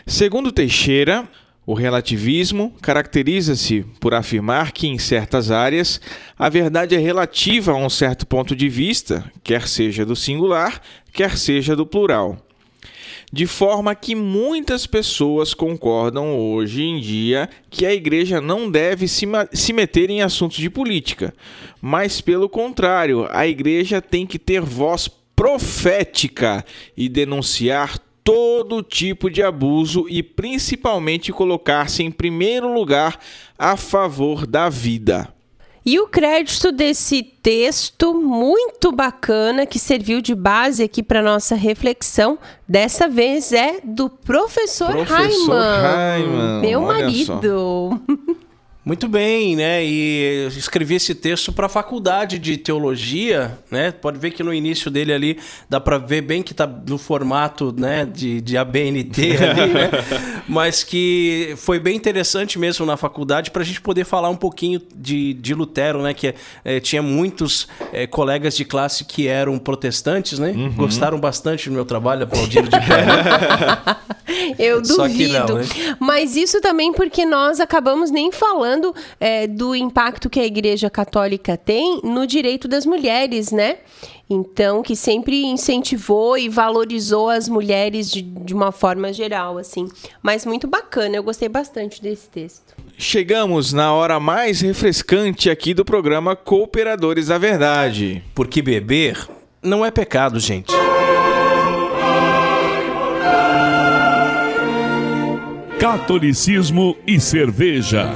Segundo 0.07 0.51
Teixeira, 0.51 1.29
o 1.69 1.75
relativismo 1.75 2.75
caracteriza-se 2.81 3.85
por 4.01 4.15
afirmar 4.15 4.73
que, 4.73 4.87
em 4.87 4.99
certas 4.99 5.51
áreas, 5.51 6.01
a 6.39 6.49
verdade 6.49 6.95
é 6.95 6.99
relativa 6.99 7.73
a 7.73 7.77
um 7.77 7.91
certo 7.91 8.27
ponto 8.27 8.57
de 8.57 8.71
vista, 8.71 9.31
quer 9.45 9.69
seja 9.69 10.03
do 10.03 10.17
singular, 10.17 10.81
quer 11.13 11.37
seja 11.37 11.77
do 11.77 11.85
plural. 11.85 12.39
De 13.31 13.47
forma 13.47 13.95
que 13.95 14.15
muitas 14.15 14.87
pessoas 14.87 15.53
concordam 15.53 16.41
hoje 16.41 16.85
em 16.85 16.99
dia 17.01 17.51
que 17.69 17.85
a 17.85 17.93
igreja 17.93 18.41
não 18.41 18.71
deve 18.71 19.07
se, 19.07 19.27
meter 19.75 20.09
em 20.09 20.23
assuntos 20.23 20.57
de 20.57 20.71
política, 20.71 21.35
mas, 21.83 22.19
pelo 22.19 22.49
contrário, 22.49 23.29
a 23.31 23.47
igreja 23.47 24.01
tem 24.01 24.27
que 24.27 24.39
ter 24.39 24.63
voz 24.63 25.07
profética 25.37 26.65
e 26.97 27.11
denunciar 27.11 27.99
todo 28.29 28.83
tipo 28.83 29.31
de 29.31 29.43
abuso 29.43 30.05
e 30.07 30.23
principalmente 30.23 31.33
colocar-se 31.33 32.03
em 32.03 32.11
primeiro 32.11 32.71
lugar 32.71 33.19
a 33.59 33.75
favor 33.75 34.47
da 34.47 34.69
vida. 34.69 35.33
E 35.83 35.99
o 35.99 36.07
crédito 36.07 36.71
desse 36.71 37.23
texto 37.23 38.13
muito 38.13 38.93
bacana 38.93 39.65
que 39.65 39.79
serviu 39.79 40.21
de 40.21 40.35
base 40.35 40.83
aqui 40.83 41.03
para 41.03 41.23
nossa 41.23 41.55
reflexão, 41.55 42.39
dessa 42.69 43.09
vez 43.09 43.51
é 43.51 43.81
do 43.83 44.11
professor, 44.11 44.91
professor 44.91 45.55
Raiman, 45.55 46.61
meu 46.61 46.83
marido. 46.83 47.99
Muito 48.89 49.07
bem, 49.07 49.55
né? 49.55 49.85
E 49.85 50.49
escrevi 50.57 50.95
esse 50.95 51.15
texto 51.15 51.53
para 51.53 51.67
a 51.67 51.69
faculdade 51.69 52.39
de 52.39 52.57
teologia, 52.57 53.59
né? 53.71 53.93
Pode 53.93 54.19
ver 54.19 54.31
que 54.31 54.43
no 54.43 54.53
início 54.53 54.91
dele 54.91 55.13
ali 55.13 55.39
dá 55.69 55.79
para 55.79 55.99
ver 55.99 56.23
bem 56.23 56.43
que 56.43 56.55
tá 56.55 56.67
no 56.67 56.97
formato, 56.97 57.75
né, 57.77 58.07
de, 58.07 58.41
de 58.41 58.57
ABNT 58.57 59.37
ali, 59.37 59.75
né? 59.75 59.91
Mas 60.49 60.83
que 60.83 61.53
foi 61.59 61.79
bem 61.79 61.95
interessante 61.95 62.59
mesmo 62.59 62.87
na 62.87 62.97
faculdade 62.97 63.51
para 63.51 63.61
a 63.61 63.65
gente 63.65 63.83
poder 63.83 64.07
falar 64.07 64.31
um 64.31 64.37
pouquinho 64.37 64.81
de, 64.97 65.35
de 65.35 65.53
Lutero, 65.53 66.01
né? 66.01 66.15
Que 66.15 66.35
é, 66.65 66.81
tinha 66.81 67.03
muitos 67.03 67.69
é, 67.93 68.07
colegas 68.07 68.57
de 68.57 68.65
classe 68.65 69.05
que 69.05 69.29
eram 69.29 69.59
protestantes, 69.59 70.39
né? 70.39 70.53
Uhum. 70.53 70.71
Gostaram 70.71 71.21
bastante 71.21 71.69
do 71.69 71.75
meu 71.75 71.85
trabalho, 71.85 72.25
aplaudiram 72.25 72.65
de 72.65 72.71
pé. 72.71 74.09
Eu 74.59 74.81
duvido. 74.81 75.33
Não, 75.33 75.55
né? 75.57 75.65
Mas 75.99 76.37
isso 76.37 76.61
também 76.61 76.93
porque 76.93 77.25
nós 77.25 77.61
acabamos 77.61 78.11
nem 78.11 78.31
falando 78.31 78.78
falando 78.79 78.95
é, 79.19 79.47
do 79.47 79.75
impacto 79.75 80.31
que 80.31 80.39
a 80.39 80.47
Igreja 80.47 80.89
Católica 80.89 81.57
tem 81.57 82.01
no 82.03 82.27
direito 82.27 82.69
das 82.69 82.87
mulheres, 82.87 83.51
né? 83.51 83.79
Então, 84.31 84.83
que 84.83 84.95
sempre 84.95 85.45
incentivou 85.45 86.37
e 86.37 86.49
valorizou 86.49 87.31
as 87.31 87.49
mulheres 87.49 88.11
de, 88.11 88.23
de 88.23 88.55
uma 88.55 88.71
forma 88.71 89.13
geral, 89.13 89.59
assim. 89.59 89.89
Mas 90.23 90.45
muito 90.45 90.67
bacana, 90.67 91.17
eu 91.17 91.23
gostei 91.23 91.49
bastante 91.49 92.01
desse 92.03 92.29
texto. 92.29 92.75
Chegamos 92.97 93.73
na 93.73 93.93
hora 93.93 94.21
mais 94.21 94.61
refrescante 94.61 95.49
aqui 95.49 95.73
do 95.73 95.85
programa 95.85 96.37
Cooperadores 96.37 97.29
da 97.29 97.39
Verdade. 97.39 98.23
Porque 98.35 98.61
beber 98.61 99.27
não 99.63 99.85
é 99.85 99.91
pecado, 99.91 100.39
gente. 100.39 100.73
Catolicismo 105.79 106.97
e 107.07 107.21
cerveja. 107.21 108.11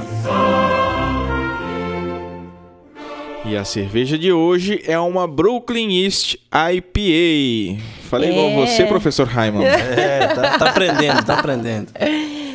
E 3.45 3.57
a 3.57 3.65
cerveja 3.65 4.17
de 4.17 4.31
hoje 4.31 4.81
é 4.87 4.97
uma 4.97 5.27
Brooklyn 5.27 6.03
East 6.03 6.35
IPA. 6.35 7.83
Falei 8.03 8.29
é. 8.29 8.31
igual 8.31 8.51
você, 8.65 8.85
professor 8.85 9.27
Raimon. 9.27 9.63
É, 9.63 10.27
tá, 10.27 10.57
tá 10.59 10.69
aprendendo, 10.69 11.25
tá 11.25 11.39
aprendendo. 11.39 11.91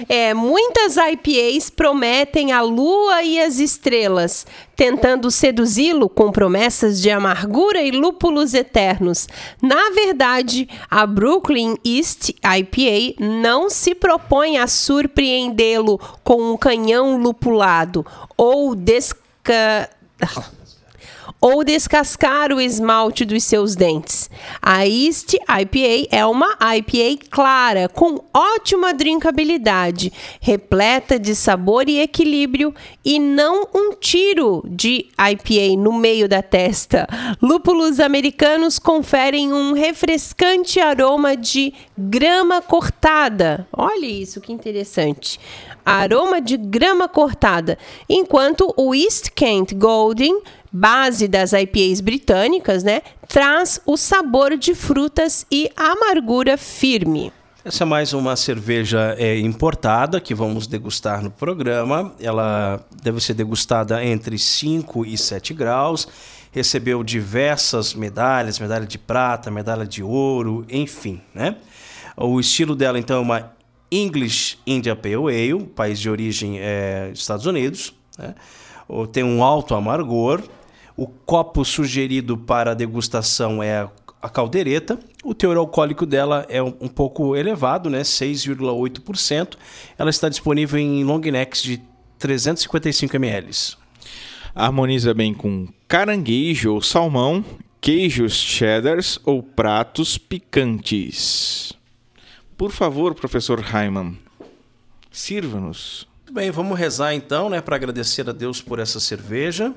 É, 0.08 0.32
muitas 0.32 0.96
IPAs 0.96 1.68
prometem 1.68 2.52
a 2.52 2.62
lua 2.62 3.22
e 3.22 3.38
as 3.38 3.58
estrelas, 3.58 4.46
tentando 4.74 5.30
seduzi-lo 5.30 6.08
com 6.08 6.32
promessas 6.32 7.02
de 7.02 7.10
amargura 7.10 7.82
e 7.82 7.90
lúpulos 7.90 8.54
eternos. 8.54 9.28
Na 9.60 9.90
verdade, 9.90 10.66
a 10.90 11.06
Brooklyn 11.06 11.76
East 11.84 12.30
IPA 12.30 13.22
não 13.22 13.68
se 13.68 13.94
propõe 13.94 14.56
a 14.56 14.66
surpreendê-lo 14.66 16.00
com 16.24 16.54
um 16.54 16.56
canhão 16.56 17.18
lupulado 17.18 18.06
ou 18.38 18.74
desca 18.74 19.90
ou 21.40 21.62
descascar 21.62 22.52
o 22.52 22.60
esmalte 22.60 23.24
dos 23.24 23.44
seus 23.44 23.76
dentes. 23.76 24.30
A 24.60 24.86
East 24.86 25.34
IPA 25.34 26.08
é 26.10 26.26
uma 26.26 26.56
IPA 26.76 27.26
clara, 27.30 27.88
com 27.88 28.24
ótima 28.34 28.92
drinkabilidade, 28.92 30.12
repleta 30.40 31.18
de 31.18 31.34
sabor 31.34 31.88
e 31.88 32.00
equilíbrio 32.00 32.74
e 33.04 33.18
não 33.18 33.68
um 33.74 33.94
tiro 33.94 34.62
de 34.66 35.06
IPA 35.18 35.80
no 35.80 35.92
meio 35.92 36.28
da 36.28 36.42
testa. 36.42 37.06
Lúpulos 37.40 38.00
americanos 38.00 38.78
conferem 38.78 39.52
um 39.52 39.72
refrescante 39.72 40.80
aroma 40.80 41.36
de 41.36 41.72
grama 41.96 42.60
cortada. 42.60 43.66
Olha 43.72 44.06
isso, 44.06 44.40
que 44.40 44.52
interessante 44.52 45.38
aroma 45.88 46.38
de 46.38 46.58
grama 46.58 47.08
cortada, 47.08 47.78
enquanto 48.06 48.74
o 48.76 48.94
East 48.94 49.30
Kent 49.34 49.72
Golden 49.74 50.38
base 50.72 51.28
das 51.28 51.52
IPAs 51.52 52.00
britânicas, 52.00 52.82
né, 52.82 53.02
traz 53.26 53.80
o 53.86 53.96
sabor 53.96 54.56
de 54.56 54.74
frutas 54.74 55.46
e 55.50 55.70
amargura 55.76 56.56
firme. 56.56 57.32
Essa 57.64 57.84
é 57.84 57.86
mais 57.86 58.12
uma 58.12 58.34
cerveja 58.34 59.14
é, 59.18 59.38
importada 59.38 60.20
que 60.20 60.34
vamos 60.34 60.66
degustar 60.66 61.22
no 61.22 61.30
programa. 61.30 62.14
Ela 62.18 62.80
deve 63.02 63.20
ser 63.20 63.34
degustada 63.34 64.02
entre 64.02 64.38
5 64.38 65.04
e 65.04 65.18
7 65.18 65.52
graus. 65.52 66.08
Recebeu 66.50 67.04
diversas 67.04 67.92
medalhas, 67.92 68.58
medalha 68.58 68.86
de 68.86 68.96
prata, 68.96 69.50
medalha 69.50 69.84
de 69.84 70.02
ouro, 70.02 70.64
enfim, 70.70 71.20
né? 71.34 71.56
O 72.16 72.40
estilo 72.40 72.74
dela 72.74 72.98
então 72.98 73.18
é 73.18 73.20
uma 73.20 73.52
English 73.90 74.58
India 74.66 74.96
Pale 74.96 75.16
Ale, 75.16 75.64
país 75.66 76.00
de 76.00 76.08
origem 76.08 76.58
é 76.58 77.10
Estados 77.12 77.44
Unidos, 77.44 77.92
né? 78.16 78.34
Tem 79.12 79.22
um 79.22 79.44
alto 79.44 79.74
amargor, 79.74 80.42
o 80.98 81.06
copo 81.06 81.64
sugerido 81.64 82.36
para 82.36 82.74
degustação 82.74 83.62
é 83.62 83.88
a 84.20 84.28
caldeireta. 84.28 84.98
O 85.22 85.32
teor 85.32 85.56
alcoólico 85.56 86.04
dela 86.04 86.44
é 86.48 86.60
um, 86.60 86.74
um 86.80 86.88
pouco 86.88 87.36
elevado, 87.36 87.88
né? 87.88 88.00
6,8%. 88.00 89.56
Ela 89.96 90.10
está 90.10 90.28
disponível 90.28 90.76
em 90.76 91.04
long 91.04 91.20
necks 91.20 91.62
de 91.62 91.80
355 92.18 93.14
ml. 93.14 93.76
Harmoniza 94.52 95.14
bem 95.14 95.32
com 95.32 95.68
caranguejo 95.86 96.74
ou 96.74 96.82
salmão, 96.82 97.44
queijos 97.80 98.32
cheddars 98.32 99.20
ou 99.24 99.40
pratos 99.40 100.18
picantes. 100.18 101.74
Por 102.56 102.72
favor, 102.72 103.14
professor 103.14 103.60
Hyman, 103.60 104.18
sirva-nos. 105.12 106.08
Bem, 106.32 106.50
vamos 106.50 106.76
rezar 106.76 107.14
então, 107.14 107.48
né, 107.48 107.60
para 107.60 107.76
agradecer 107.76 108.28
a 108.28 108.32
Deus 108.32 108.60
por 108.60 108.80
essa 108.80 108.98
cerveja. 108.98 109.72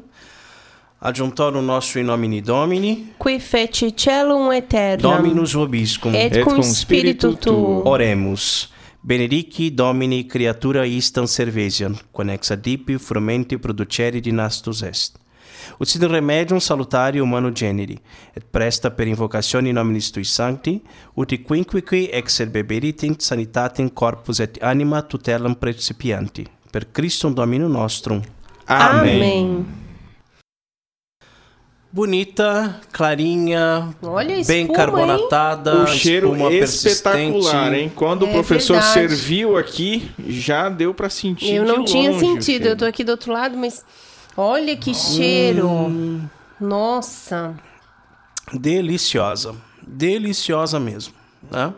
Adjuntoro 1.04 1.62
nostro 1.62 1.99
in 1.99 2.06
nomine 2.06 2.41
Domini, 2.41 3.14
qui 3.18 3.39
feci 3.39 3.95
celum 3.95 4.49
aeternam, 4.49 5.16
Dominus 5.16 5.54
vobiscum, 5.54 6.14
et, 6.14 6.36
et 6.36 6.43
cum 6.43 6.62
spiritu 6.62 7.34
tuo. 7.38 7.82
Oremus. 7.89 8.70
Benedici 8.99 9.74
Domini 9.74 10.28
creatura 10.28 10.86
istam 10.86 11.26
cervesiam, 11.26 11.97
quanex 12.12 12.52
adipi 12.52 12.99
frumenti 12.99 13.58
producere 13.58 14.20
dinastus 14.20 14.84
est. 14.84 15.18
Ut 15.80 15.88
sit 15.88 16.04
remedium 16.04 16.60
salutari 16.60 17.18
humano 17.20 17.52
generi, 17.52 17.99
et 18.32 18.45
presta 18.52 18.91
per 18.91 19.08
invocatione 19.08 19.72
nominis 19.72 20.12
tui 20.12 20.24
sancti, 20.24 20.80
ut 21.16 21.34
quinquique 21.41 22.12
exerbeberit 22.12 23.02
in 23.02 23.16
sanitatem 23.18 23.89
corpus 23.89 24.38
et 24.38 24.62
anima 24.62 25.02
tutelam 25.02 25.56
precipianti 25.56 26.45
Per 26.70 26.91
Christum 26.91 27.34
Domino 27.34 27.68
Nostrum. 27.68 28.22
Amém. 28.66 29.81
Bonita, 31.94 32.80
clarinha, 32.94 33.89
Olha 34.02 34.42
bem 34.46 34.62
espuma, 34.62 34.74
carbonatada, 34.74 35.84
O 35.84 35.88
cheiro 35.88 36.28
espuma 36.32 36.54
espetacular, 36.54 37.22
persistente. 37.34 37.76
hein? 37.76 37.92
Quando 37.94 38.24
o 38.24 38.28
É 38.30 38.32
professor 38.32 38.76
verdade. 38.76 38.94
serviu 38.94 39.58
aqui, 39.58 40.10
já 40.26 40.70
deu 40.70 40.94
pra 40.94 41.10
sentir 41.10 41.54
Eu 41.54 41.66
de 41.66 41.72
não 41.72 41.84
tinha 41.84 42.12
longe 42.12 42.24
o 42.26 42.30
sentido, 42.30 42.68
eu 42.68 42.78
tô 42.78 42.86
aqui 42.86 43.04
do 43.04 43.10
outro 43.10 43.34
lado, 43.34 43.58
mas 43.58 43.84
olha 44.38 44.74
que 44.78 44.94
cheiro. 44.94 45.68
Nossa. 46.60 47.56
Deliciosa. 48.54 49.54
Deliciosa 49.86 50.80
mesmo. 50.80 51.14
Né? 51.52 51.74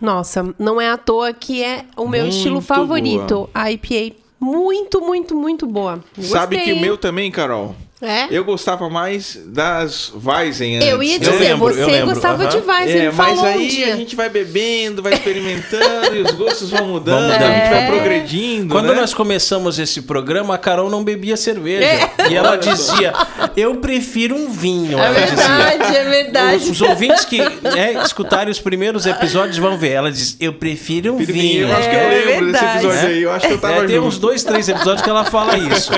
Nossa, 0.00 0.54
não 0.58 0.80
é 0.80 0.90
à 0.90 0.96
toa 0.96 1.32
que 1.32 1.60
é 1.62 1.84
o 1.96 2.06
meu 2.06 2.22
Muito 2.22 2.36
estilo 2.36 2.60
favorito. 2.60 3.50
A 3.52 3.72
IPA 3.72 4.14
muito, 4.38 5.00
muito, 5.00 5.34
muito 5.34 5.66
boa. 5.66 6.04
Sabe 6.20 6.56
que 6.56 6.62
Gostei. 6.66 6.78
o 6.78 6.80
meu 6.80 6.96
também, 6.96 7.30
Carol? 7.32 7.74
É? 8.02 8.26
Eu 8.30 8.44
gostava 8.44 8.90
mais 8.90 9.38
das 9.46 10.12
Weizen 10.22 10.76
antes. 10.76 10.88
Eu 10.88 11.02
ia 11.02 11.14
Eu 11.14 11.18
dizer, 11.20 11.38
lembro, 11.38 11.68
eu 11.70 11.74
você 11.86 11.90
lembro, 11.90 12.14
gostava 12.14 12.42
aham. 12.42 12.50
de 12.50 12.66
Weizen, 12.66 13.00
É, 13.06 13.10
mas 13.12 13.38
um 13.38 13.44
aí 13.44 13.68
dia. 13.68 13.94
a 13.94 13.96
gente 13.96 14.14
vai 14.16 14.28
bebendo, 14.28 15.02
vai 15.02 15.14
experimentando 15.14 16.14
e 16.14 16.20
os 16.22 16.32
gostos 16.32 16.70
vão 16.70 16.86
mudando, 16.88 17.22
mudando. 17.32 17.42
a 17.42 17.54
gente 17.54 17.70
vai 17.70 17.86
progredindo, 17.86 18.74
Quando 18.74 18.88
né? 18.92 19.00
nós 19.00 19.14
começamos 19.14 19.78
esse 19.78 20.02
programa, 20.02 20.54
a 20.54 20.58
Carol 20.58 20.90
não 20.90 21.02
bebia 21.04 21.36
cerveja. 21.36 21.86
É. 21.86 22.10
E 22.30 22.34
ela 22.34 22.56
dizia: 22.56 23.12
Eu 23.56 23.76
prefiro 23.76 24.34
um 24.36 24.50
vinho. 24.50 24.98
É 24.98 25.06
ela 25.06 25.20
dizia. 25.20 25.36
verdade, 25.36 25.96
é 25.96 26.04
verdade. 26.04 26.56
Os, 26.56 26.70
os 26.70 26.80
ouvintes 26.82 27.24
que 27.24 27.38
né, 27.38 28.02
escutarem 28.04 28.50
os 28.50 28.60
primeiros 28.60 29.06
episódios 29.06 29.56
vão 29.56 29.78
ver. 29.78 29.92
Ela 29.92 30.10
diz: 30.12 30.36
Eu 30.40 30.52
prefiro 30.52 31.14
um 31.14 31.18
Filho 31.18 31.32
vinho. 31.32 31.68
Eu 31.68 31.76
acho 31.76 31.88
que 31.88 31.94
eu 31.96 32.00
É 32.00 32.08
lembro 32.26 32.46
desse 32.52 32.64
verdade. 32.64 32.86
episódio 32.86 33.08
aí, 33.08 33.22
eu 33.22 33.32
acho 33.32 33.46
que 33.46 33.52
eu 33.54 33.58
tava 33.58 33.74
É, 33.74 33.86
tem 33.86 33.96
junto. 33.96 34.08
uns 34.08 34.18
dois, 34.18 34.42
três 34.44 34.68
episódios 34.68 35.00
que 35.02 35.08
ela 35.08 35.24
fala 35.24 35.56
isso. 35.56 35.90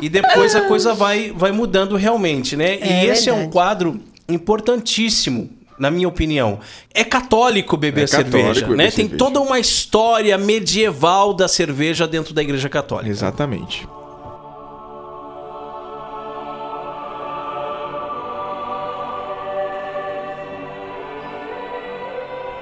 E 0.00 0.08
depois 0.08 0.56
a 0.56 0.62
coisa 0.62 0.94
vai, 0.94 1.32
vai 1.42 1.50
mudando 1.50 1.96
realmente, 1.96 2.56
né? 2.56 2.78
É 2.80 3.04
e 3.04 3.06
esse 3.08 3.28
é 3.28 3.32
um 3.32 3.36
verdade. 3.36 3.52
quadro 3.52 4.00
importantíssimo. 4.28 5.50
Na 5.78 5.90
minha 5.90 6.06
opinião, 6.06 6.60
é 6.94 7.02
católico 7.02 7.76
beber 7.76 8.04
É 8.04 8.06
católico 8.06 8.30
cerveja, 8.38 8.60
beber 8.60 8.76
né? 8.76 8.84
Tem 8.84 9.08
cerveja. 9.08 9.16
toda 9.16 9.40
uma 9.40 9.58
história 9.58 10.38
medieval 10.38 11.34
da 11.34 11.48
cerveja 11.48 12.06
dentro 12.06 12.32
da 12.32 12.42
Igreja 12.42 12.68
Católica. 12.68 13.10
Exatamente. 13.10 13.88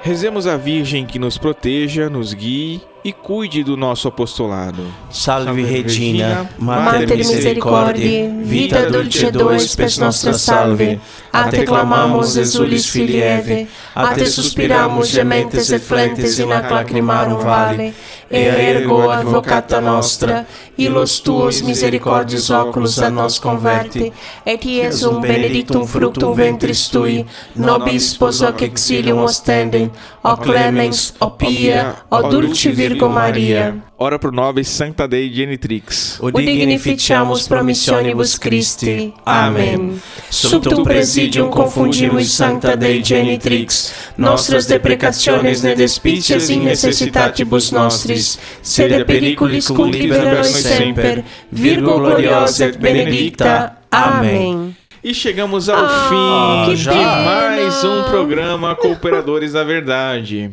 Rezemos 0.01 0.47
a 0.47 0.57
Virgem 0.57 1.05
que 1.05 1.19
nos 1.19 1.37
proteja, 1.37 2.09
nos 2.09 2.33
guie 2.33 2.81
e 3.03 3.11
cuide 3.11 3.63
do 3.63 3.75
nosso 3.75 4.07
apostolado. 4.07 4.83
Salve 5.09 5.45
Salve, 5.45 5.63
Regina, 5.63 6.27
Regina, 6.27 6.49
Mater 6.57 6.99
Mater 6.99 7.17
Misericordiae, 7.17 8.29
vita 8.43 8.89
dulce 8.89 9.31
dois 9.31 9.63
spes 9.63 9.97
nostra 9.97 10.33
salve, 10.33 10.99
a 11.31 11.49
te 11.49 11.63
clamamos 11.63 12.37
exulis 12.37 12.87
filieve, 12.87 13.67
a 13.95 14.13
te 14.13 14.25
suspiramos 14.25 15.09
gementes 15.09 15.71
et 15.71 15.81
flentes 15.81 16.37
in 16.37 16.51
ac 16.51 16.69
lacrimarum 16.69 17.39
vale, 17.39 17.93
e 18.31 18.39
ergo 18.39 19.09
advocata 19.09 19.81
nostra, 19.81 20.47
illos 20.77 21.19
tuos 21.19 21.61
misericordiis 21.61 22.49
oculos 22.49 22.99
a 22.99 23.09
nos 23.09 23.37
converte, 23.39 24.11
et 24.45 24.65
Iesum 24.65 25.19
benedictum 25.19 25.85
fructum 25.85 26.33
ventris 26.33 26.87
tui, 26.87 27.25
nobis 27.55 28.15
pos 28.15 28.41
exilium 28.41 29.19
ostendem, 29.23 29.91
o 30.23 30.37
clemens, 30.37 31.13
o 31.19 31.29
pia, 31.29 31.95
o 32.09 32.21
dulce 32.21 32.71
Virgo 32.71 33.09
Maria. 33.09 33.90
Ora 34.03 34.17
pro 34.17 34.31
nobis 34.31 34.67
Sancta 34.67 35.07
Dei 35.07 35.31
Genitrix. 35.31 36.17
o 36.19 36.31
dignificiamus 36.31 37.47
promissionibus 37.47 38.35
Christi. 38.35 39.13
Amém. 39.23 40.01
Subtum 40.27 40.83
presidium 40.83 41.51
confundimus 41.51 42.31
Sancta 42.31 42.75
Dei 42.75 43.03
Genitrix, 43.03 43.93
nostras 44.17 44.65
deprecationes 44.65 45.61
ne 45.61 45.75
despicias 45.75 46.49
in 46.49 46.63
necessitatibus 46.63 47.69
nostris, 47.71 48.39
sede 48.63 49.05
periculis 49.05 49.67
cum 49.67 49.91
libera 49.91 50.39
nos 50.39 50.47
semper, 50.47 51.23
Virgo 51.51 51.99
gloriosa 51.99 52.65
et 52.65 52.77
benedicta. 52.79 53.77
Amém. 53.91 54.75
E 55.03 55.13
chegamos 55.15 55.67
ao 55.69 55.83
Ah, 55.83 56.65
fim 56.67 56.75
de 56.75 56.89
mais 56.89 57.83
um 57.83 58.03
programa 58.03 58.75
Cooperadores 58.75 59.53
da 59.53 59.63
Verdade. 59.63 60.51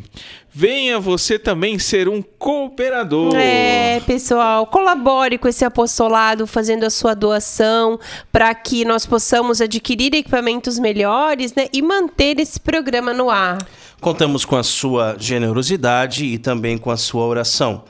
Venha 0.51 0.99
você 0.99 1.37
também 1.37 1.77
ser 1.77 2.09
um 2.09 2.21
cooperador. 2.21 3.35
É, 3.35 3.99
pessoal, 4.01 4.65
colabore 4.65 5.37
com 5.37 5.47
esse 5.47 5.63
apostolado 5.63 6.47
fazendo 6.47 6.83
a 6.85 6.89
sua 6.89 7.13
doação 7.13 7.99
para 8.31 8.53
que 8.55 8.83
nós 8.83 9.05
possamos 9.05 9.61
adquirir 9.61 10.13
equipamentos 10.15 10.79
melhores, 10.79 11.53
né, 11.53 11.67
e 11.71 11.81
manter 11.81 12.39
esse 12.39 12.59
programa 12.59 13.13
no 13.13 13.29
ar. 13.29 13.59
Contamos 14.01 14.43
com 14.43 14.55
a 14.55 14.63
sua 14.63 15.15
generosidade 15.19 16.25
e 16.25 16.37
também 16.37 16.77
com 16.77 16.89
a 16.89 16.97
sua 16.97 17.25
oração. 17.25 17.83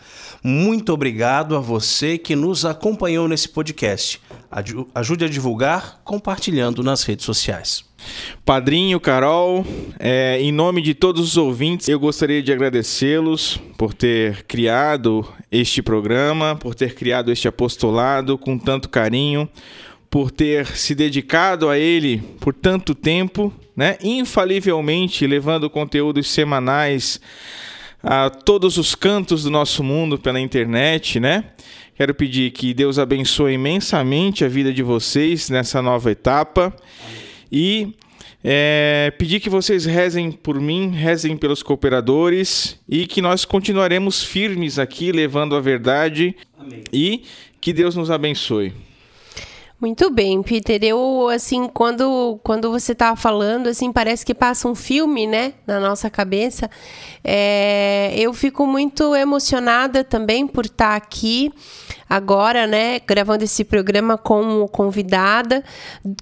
Muito 0.44 0.92
obrigado 0.94 1.56
a 1.56 1.60
você 1.60 2.18
que 2.18 2.36
nos 2.36 2.66
acompanhou 2.66 3.28
nesse 3.28 3.48
podcast. 3.50 4.22
Aju- 4.52 4.88
Ajude 4.96 5.26
a 5.26 5.30
divulgar 5.30 6.00
compartilhando 6.04 6.82
nas 6.84 7.04
redes 7.04 7.26
sociais. 7.26 7.84
Padrinho, 8.46 9.00
Carol, 9.00 9.66
é, 10.00 10.42
em 10.42 10.52
nome 10.52 10.82
de 10.82 10.94
todos 10.94 11.22
os 11.22 11.38
ouvintes, 11.38 11.88
eu 11.88 12.00
gostaria 12.00 12.42
de 12.42 12.52
agradecê-los 12.52 13.60
por 13.78 13.94
ter 13.94 14.44
criado 14.44 15.28
este 15.52 15.82
programa, 15.82 16.56
por 16.56 16.74
ter 16.74 16.96
criado 16.96 17.32
este 17.32 17.48
apostolado 17.48 18.38
com 18.38 18.58
tanto 18.58 18.90
carinho, 18.90 19.48
por 20.10 20.32
ter 20.32 20.66
se 20.66 20.96
dedicado 20.96 21.70
a 21.70 21.78
ele 21.78 22.18
por 22.40 22.54
tanto 22.54 22.96
tempo, 22.96 23.54
né? 23.76 23.98
Infalivelmente 24.02 25.28
levando 25.28 25.70
conteúdos 25.70 26.28
semanais 26.30 27.22
a 28.02 28.30
todos 28.30 28.78
os 28.78 28.96
cantos 28.96 29.44
do 29.44 29.52
nosso 29.52 29.84
mundo 29.84 30.18
pela 30.18 30.40
internet, 30.40 31.20
né? 31.20 31.46
Quero 31.96 32.16
pedir 32.16 32.52
que 32.52 32.74
Deus 32.74 32.98
abençoe 32.98 33.54
imensamente 33.54 34.44
a 34.46 34.48
vida 34.48 34.74
de 34.74 34.82
vocês 34.82 35.50
nessa 35.50 35.82
nova 35.82 36.10
etapa 36.10 36.74
e 37.52 37.94
é, 38.44 39.12
pedir 39.18 39.40
que 39.40 39.50
vocês 39.50 39.86
rezem 39.86 40.32
por 40.32 40.60
mim, 40.60 40.90
rezem 40.90 41.36
pelos 41.36 41.62
cooperadores 41.62 42.80
e 42.88 43.06
que 43.06 43.22
nós 43.22 43.46
continuaremos 43.46 44.24
firmes 44.24 44.80
aqui 44.80 45.12
levando 45.12 45.56
a 45.56 45.60
verdade 45.60 46.36
e 46.92 47.24
que 47.60 47.74
Deus 47.74 47.96
nos 47.96 48.10
abençoe. 48.10 48.74
Muito 49.82 50.10
bem, 50.10 50.44
Peter. 50.44 50.84
Eu, 50.84 51.30
assim, 51.30 51.66
quando, 51.70 52.38
quando 52.44 52.70
você 52.70 52.94
tava 52.94 53.16
falando, 53.16 53.68
assim, 53.68 53.94
parece 53.94 54.26
que 54.26 54.36
passa 54.36 54.68
um 54.68 54.76
filme, 54.76 55.26
né, 55.26 55.54
na 55.66 55.80
nossa 55.80 56.10
cabeça. 56.10 56.70
É, 57.24 58.14
eu 58.18 58.34
fico 58.34 58.68
muito 58.68 59.16
emocionada 59.16 60.04
também 60.04 60.46
por 60.46 60.66
estar 60.66 60.98
aqui 60.98 61.50
agora, 62.10 62.66
né, 62.66 63.00
gravando 63.00 63.44
esse 63.44 63.64
programa 63.64 64.18
como 64.18 64.68
convidada, 64.68 65.64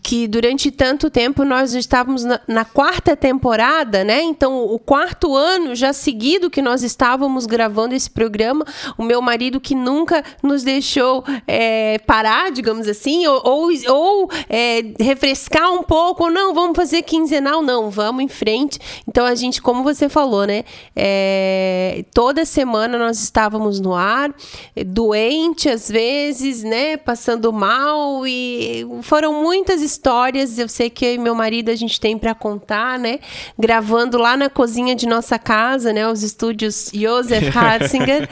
que 0.04 0.28
durante 0.28 0.70
tanto 0.70 1.10
tempo 1.10 1.44
nós 1.44 1.74
estávamos 1.74 2.24
na, 2.24 2.40
na 2.48 2.66
quarta 2.66 3.16
temporada, 3.16 4.04
né? 4.04 4.22
Então, 4.22 4.66
o 4.66 4.78
quarto 4.78 5.36
ano 5.36 5.76
já 5.76 5.94
seguido 5.94 6.50
que 6.50 6.62
nós 6.62 6.84
estávamos 6.84 7.46
gravando 7.46 7.96
esse 7.96 8.10
programa, 8.10 8.66
o 8.98 9.04
meu 9.04 9.22
marido 9.22 9.60
que 9.60 9.74
nunca 9.74 10.24
nos 10.44 10.64
deixou 10.64 11.24
é, 11.48 11.98
parar, 12.00 12.52
digamos 12.52 12.88
assim, 12.88 13.26
ou, 13.26 13.42
ou, 13.44 13.70
ou, 13.88 14.30
é, 14.50 14.84
refrescar 15.00 15.74
um 15.74 15.84
pouco, 15.84 16.26
ou 16.26 16.32
não, 16.32 16.54
vamos 16.54 16.76
fazer 16.76 17.02
quinzenal, 17.04 17.62
não, 17.62 17.90
vamos 17.90 18.24
em 18.24 18.28
frente. 18.28 18.80
Então, 19.08 19.26
a 19.26 19.36
gente, 19.36 19.62
como 19.62 19.84
você 19.84 20.10
falou, 20.10 20.46
né? 20.46 20.64
é, 21.00 22.04
toda 22.14 22.44
semana 22.44 22.98
nós 22.98 23.22
estávamos 23.22 23.80
no 23.80 23.94
ar, 23.94 24.34
doente 24.86 25.70
às 25.78 25.90
vezes, 25.90 26.64
né? 26.64 26.98
Passando 26.98 27.54
mal 27.54 28.26
e 28.26 28.86
foram 29.04 29.44
muitas 29.44 29.80
histórias. 29.82 30.58
Eu 30.58 30.68
sei 30.68 30.90
que 30.90 31.06
eu 31.06 31.14
e 31.14 31.18
meu 31.20 31.36
marido 31.36 31.70
a 31.70 31.76
gente 31.76 32.00
tem 32.02 32.18
para 32.18 32.34
contar, 32.34 32.98
né? 32.98 33.20
Gravando 33.58 34.18
lá 34.18 34.36
na 34.36 34.50
cozinha 34.50 34.96
de 34.96 35.08
nossa 35.08 35.38
casa, 35.38 35.94
né? 35.94 36.08
Os 36.10 36.24
estúdios 36.24 36.90
Josef 36.92 37.48
Hartzinger. 37.56 38.28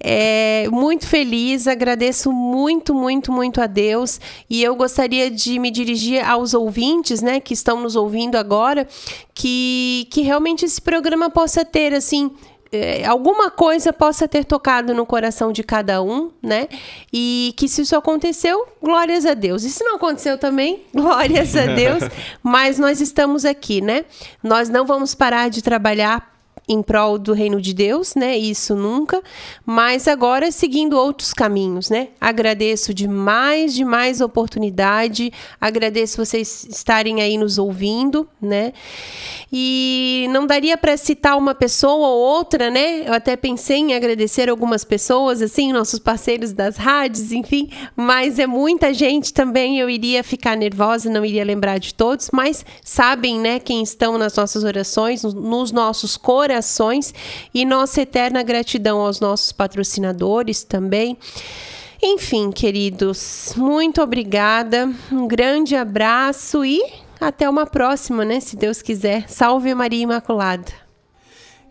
É, 0.00 0.66
muito 0.70 1.06
feliz, 1.06 1.68
agradeço 1.68 2.32
muito, 2.32 2.92
muito, 2.92 3.30
muito 3.30 3.60
a 3.60 3.68
Deus. 3.68 4.20
E 4.50 4.60
eu 4.60 4.74
gostaria 4.74 5.30
de 5.30 5.60
me 5.60 5.70
dirigir 5.70 6.28
aos 6.28 6.52
ouvintes, 6.52 7.22
né? 7.22 7.38
Que 7.38 7.54
estão 7.54 7.80
nos 7.80 7.94
ouvindo 7.94 8.34
agora, 8.34 8.88
que, 9.32 10.08
que 10.10 10.22
realmente 10.22 10.64
esse 10.64 10.82
programa 10.82 11.30
possa 11.30 11.64
ter, 11.64 11.94
assim, 11.94 12.32
é, 12.72 13.04
alguma 13.04 13.50
coisa 13.50 13.92
possa 13.92 14.26
ter 14.26 14.44
tocado 14.44 14.94
no 14.94 15.04
coração 15.04 15.52
de 15.52 15.62
cada 15.62 16.02
um, 16.02 16.30
né? 16.42 16.68
E 17.12 17.52
que 17.56 17.68
se 17.68 17.82
isso 17.82 17.94
aconteceu, 17.94 18.66
glórias 18.82 19.26
a 19.26 19.34
Deus. 19.34 19.62
E 19.62 19.70
se 19.70 19.84
não 19.84 19.96
aconteceu 19.96 20.38
também, 20.38 20.82
glórias 20.94 21.54
a 21.54 21.66
Deus. 21.66 22.02
Mas 22.42 22.78
nós 22.78 23.00
estamos 23.00 23.44
aqui, 23.44 23.82
né? 23.82 24.06
Nós 24.42 24.70
não 24.70 24.86
vamos 24.86 25.14
parar 25.14 25.50
de 25.50 25.62
trabalhar 25.62 26.32
em 26.68 26.82
prol 26.82 27.18
do 27.18 27.32
reino 27.32 27.60
de 27.60 27.74
Deus, 27.74 28.14
né? 28.14 28.36
Isso 28.36 28.74
nunca. 28.74 29.22
Mas 29.66 30.06
agora 30.06 30.50
seguindo 30.50 30.96
outros 30.96 31.32
caminhos, 31.34 31.90
né? 31.90 32.08
Agradeço 32.20 32.94
demais, 32.94 33.74
demais 33.74 34.20
a 34.20 34.26
oportunidade. 34.26 35.32
Agradeço 35.60 36.24
vocês 36.24 36.64
estarem 36.64 37.20
aí 37.20 37.36
nos 37.36 37.58
ouvindo, 37.58 38.28
né? 38.40 38.72
E 39.52 40.21
não 40.32 40.46
daria 40.46 40.76
para 40.76 40.96
citar 40.96 41.36
uma 41.36 41.54
pessoa 41.54 42.08
ou 42.08 42.18
outra, 42.18 42.70
né? 42.70 43.06
Eu 43.06 43.12
até 43.12 43.36
pensei 43.36 43.78
em 43.78 43.94
agradecer 43.94 44.48
algumas 44.48 44.84
pessoas, 44.84 45.42
assim, 45.42 45.72
nossos 45.72 45.98
parceiros 45.98 46.52
das 46.52 46.76
rádios, 46.76 47.30
enfim. 47.30 47.70
Mas 47.94 48.38
é 48.38 48.46
muita 48.46 48.92
gente 48.92 49.32
também. 49.32 49.78
Eu 49.78 49.88
iria 49.88 50.24
ficar 50.24 50.56
nervosa, 50.56 51.10
não 51.10 51.24
iria 51.24 51.44
lembrar 51.44 51.78
de 51.78 51.94
todos. 51.94 52.30
Mas 52.32 52.64
sabem, 52.82 53.38
né? 53.38 53.60
Quem 53.60 53.82
estão 53.82 54.16
nas 54.18 54.34
nossas 54.34 54.64
orações, 54.64 55.22
nos 55.22 55.70
nossos 55.70 56.16
corações 56.16 57.14
e 57.52 57.64
nossa 57.64 58.00
eterna 58.00 58.42
gratidão 58.42 59.00
aos 59.00 59.20
nossos 59.20 59.52
patrocinadores 59.52 60.64
também. 60.64 61.16
Enfim, 62.04 62.50
queridos, 62.50 63.52
muito 63.56 64.02
obrigada, 64.02 64.90
um 65.12 65.28
grande 65.28 65.76
abraço 65.76 66.64
e 66.64 66.82
até 67.28 67.48
uma 67.48 67.66
próxima, 67.66 68.24
né? 68.24 68.40
Se 68.40 68.56
Deus 68.56 68.82
quiser. 68.82 69.28
Salve 69.28 69.74
Maria 69.74 70.02
Imaculada. 70.02 70.81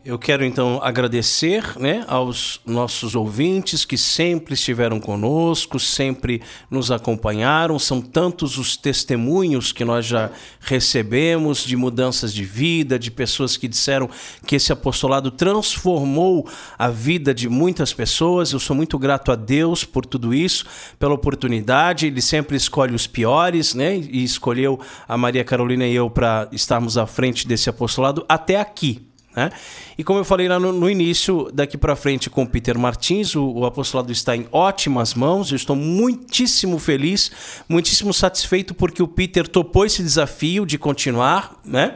Eu 0.03 0.17
quero 0.17 0.43
então 0.43 0.79
agradecer 0.81 1.77
né, 1.79 2.03
aos 2.07 2.59
nossos 2.65 3.13
ouvintes 3.13 3.85
que 3.85 3.95
sempre 3.95 4.55
estiveram 4.55 4.99
conosco, 4.99 5.79
sempre 5.79 6.41
nos 6.71 6.89
acompanharam. 6.89 7.77
São 7.77 8.01
tantos 8.01 8.57
os 8.57 8.75
testemunhos 8.75 9.71
que 9.71 9.85
nós 9.85 10.07
já 10.07 10.31
recebemos 10.59 11.63
de 11.63 11.75
mudanças 11.77 12.33
de 12.33 12.43
vida, 12.43 12.97
de 12.97 13.11
pessoas 13.11 13.55
que 13.55 13.67
disseram 13.67 14.09
que 14.47 14.55
esse 14.55 14.73
apostolado 14.73 15.29
transformou 15.29 16.49
a 16.79 16.89
vida 16.89 17.31
de 17.31 17.47
muitas 17.47 17.93
pessoas. 17.93 18.53
Eu 18.53 18.59
sou 18.59 18.75
muito 18.75 18.97
grato 18.97 19.31
a 19.31 19.35
Deus 19.35 19.83
por 19.83 20.03
tudo 20.03 20.33
isso, 20.33 20.65
pela 20.97 21.13
oportunidade. 21.13 22.07
Ele 22.07 22.23
sempre 22.23 22.57
escolhe 22.57 22.95
os 22.95 23.05
piores, 23.05 23.75
né? 23.75 23.97
E 23.97 24.23
escolheu 24.23 24.79
a 25.07 25.15
Maria 25.15 25.43
Carolina 25.43 25.85
e 25.85 25.93
eu 25.93 26.09
para 26.09 26.49
estarmos 26.51 26.97
à 26.97 27.05
frente 27.05 27.47
desse 27.47 27.69
apostolado 27.69 28.25
até 28.27 28.59
aqui. 28.59 29.10
Né? 29.35 29.49
E 29.97 30.03
como 30.03 30.19
eu 30.19 30.25
falei 30.25 30.47
lá 30.47 30.59
no, 30.59 30.71
no 30.71 30.89
início, 30.89 31.49
daqui 31.53 31.77
para 31.77 31.95
frente 31.95 32.29
com 32.29 32.43
o 32.43 32.47
Peter 32.47 32.77
Martins, 32.77 33.35
o, 33.35 33.43
o, 33.43 33.65
apostolado 33.65 34.11
está 34.11 34.35
em 34.35 34.47
ótimas 34.51 35.13
mãos. 35.13 35.51
Eu 35.51 35.55
estou 35.55 35.75
muitíssimo 35.75 36.77
feliz, 36.77 37.31
muitíssimo 37.67 38.13
satisfeito 38.13 38.73
porque 38.73 39.01
o 39.01 39.07
Peter 39.07 39.47
topou 39.47 39.85
esse 39.85 40.03
desafio 40.03 40.65
de 40.65 40.77
continuar, 40.77 41.59
né? 41.63 41.95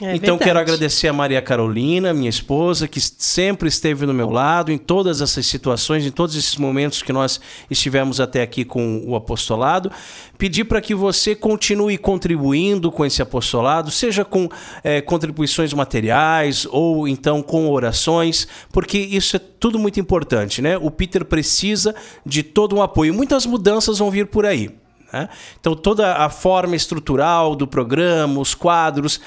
É 0.00 0.14
então 0.14 0.36
verdade. 0.36 0.44
quero 0.44 0.58
agradecer 0.60 1.08
a 1.08 1.12
Maria 1.12 1.42
Carolina, 1.42 2.14
minha 2.14 2.30
esposa, 2.30 2.86
que 2.86 3.00
sempre 3.00 3.68
esteve 3.68 4.06
no 4.06 4.14
meu 4.14 4.30
lado 4.30 4.70
em 4.70 4.78
todas 4.78 5.20
essas 5.20 5.46
situações, 5.46 6.06
em 6.06 6.10
todos 6.10 6.36
esses 6.36 6.56
momentos 6.56 7.02
que 7.02 7.12
nós 7.12 7.40
estivemos 7.68 8.20
até 8.20 8.42
aqui 8.42 8.64
com 8.64 9.02
o 9.04 9.16
apostolado. 9.16 9.90
Pedir 10.36 10.64
para 10.64 10.80
que 10.80 10.94
você 10.94 11.34
continue 11.34 11.98
contribuindo 11.98 12.92
com 12.92 13.04
esse 13.04 13.20
apostolado, 13.20 13.90
seja 13.90 14.24
com 14.24 14.48
é, 14.84 15.00
contribuições 15.00 15.72
materiais 15.72 16.64
ou 16.70 17.08
então 17.08 17.42
com 17.42 17.68
orações, 17.68 18.46
porque 18.72 18.98
isso 18.98 19.34
é 19.34 19.40
tudo 19.40 19.80
muito 19.80 19.98
importante, 19.98 20.62
né? 20.62 20.78
O 20.78 20.92
Peter 20.92 21.24
precisa 21.24 21.92
de 22.24 22.44
todo 22.44 22.76
um 22.76 22.82
apoio. 22.82 23.12
Muitas 23.12 23.44
mudanças 23.46 23.98
vão 23.98 24.10
vir 24.10 24.26
por 24.26 24.46
aí. 24.46 24.70
Né? 25.12 25.28
Então, 25.58 25.74
toda 25.74 26.16
a 26.16 26.28
forma 26.28 26.76
estrutural 26.76 27.56
do 27.56 27.66
programa, 27.66 28.40
os 28.40 28.54
quadros, 28.54 29.20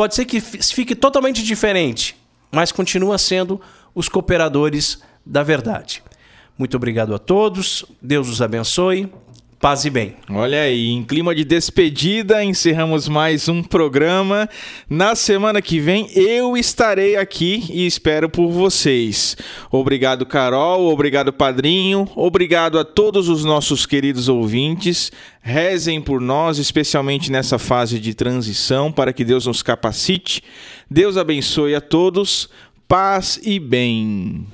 pode 0.00 0.14
ser 0.14 0.24
que 0.24 0.40
fique 0.40 0.94
totalmente 0.94 1.42
diferente, 1.42 2.16
mas 2.50 2.72
continua 2.72 3.18
sendo 3.18 3.60
os 3.94 4.08
cooperadores 4.08 5.02
da 5.26 5.42
verdade. 5.42 6.02
Muito 6.56 6.74
obrigado 6.74 7.14
a 7.14 7.18
todos, 7.18 7.84
Deus 8.00 8.26
os 8.26 8.40
abençoe. 8.40 9.12
Paz 9.60 9.84
e 9.84 9.90
bem. 9.90 10.16
Olha 10.30 10.62
aí, 10.62 10.88
em 10.88 11.04
clima 11.04 11.34
de 11.34 11.44
despedida, 11.44 12.42
encerramos 12.42 13.06
mais 13.06 13.46
um 13.46 13.62
programa. 13.62 14.48
Na 14.88 15.14
semana 15.14 15.60
que 15.60 15.78
vem 15.78 16.08
eu 16.14 16.56
estarei 16.56 17.14
aqui 17.14 17.66
e 17.70 17.84
espero 17.84 18.30
por 18.30 18.50
vocês. 18.50 19.36
Obrigado, 19.70 20.24
Carol. 20.24 20.90
Obrigado, 20.90 21.30
Padrinho. 21.30 22.08
Obrigado 22.16 22.78
a 22.78 22.86
todos 22.86 23.28
os 23.28 23.44
nossos 23.44 23.84
queridos 23.84 24.30
ouvintes. 24.30 25.12
Rezem 25.42 26.00
por 26.00 26.22
nós, 26.22 26.56
especialmente 26.56 27.30
nessa 27.30 27.58
fase 27.58 27.98
de 27.98 28.14
transição, 28.14 28.90
para 28.90 29.12
que 29.12 29.26
Deus 29.26 29.44
nos 29.44 29.62
capacite. 29.62 30.42
Deus 30.90 31.18
abençoe 31.18 31.74
a 31.74 31.82
todos. 31.82 32.48
Paz 32.88 33.38
e 33.44 33.60
bem. 33.60 34.46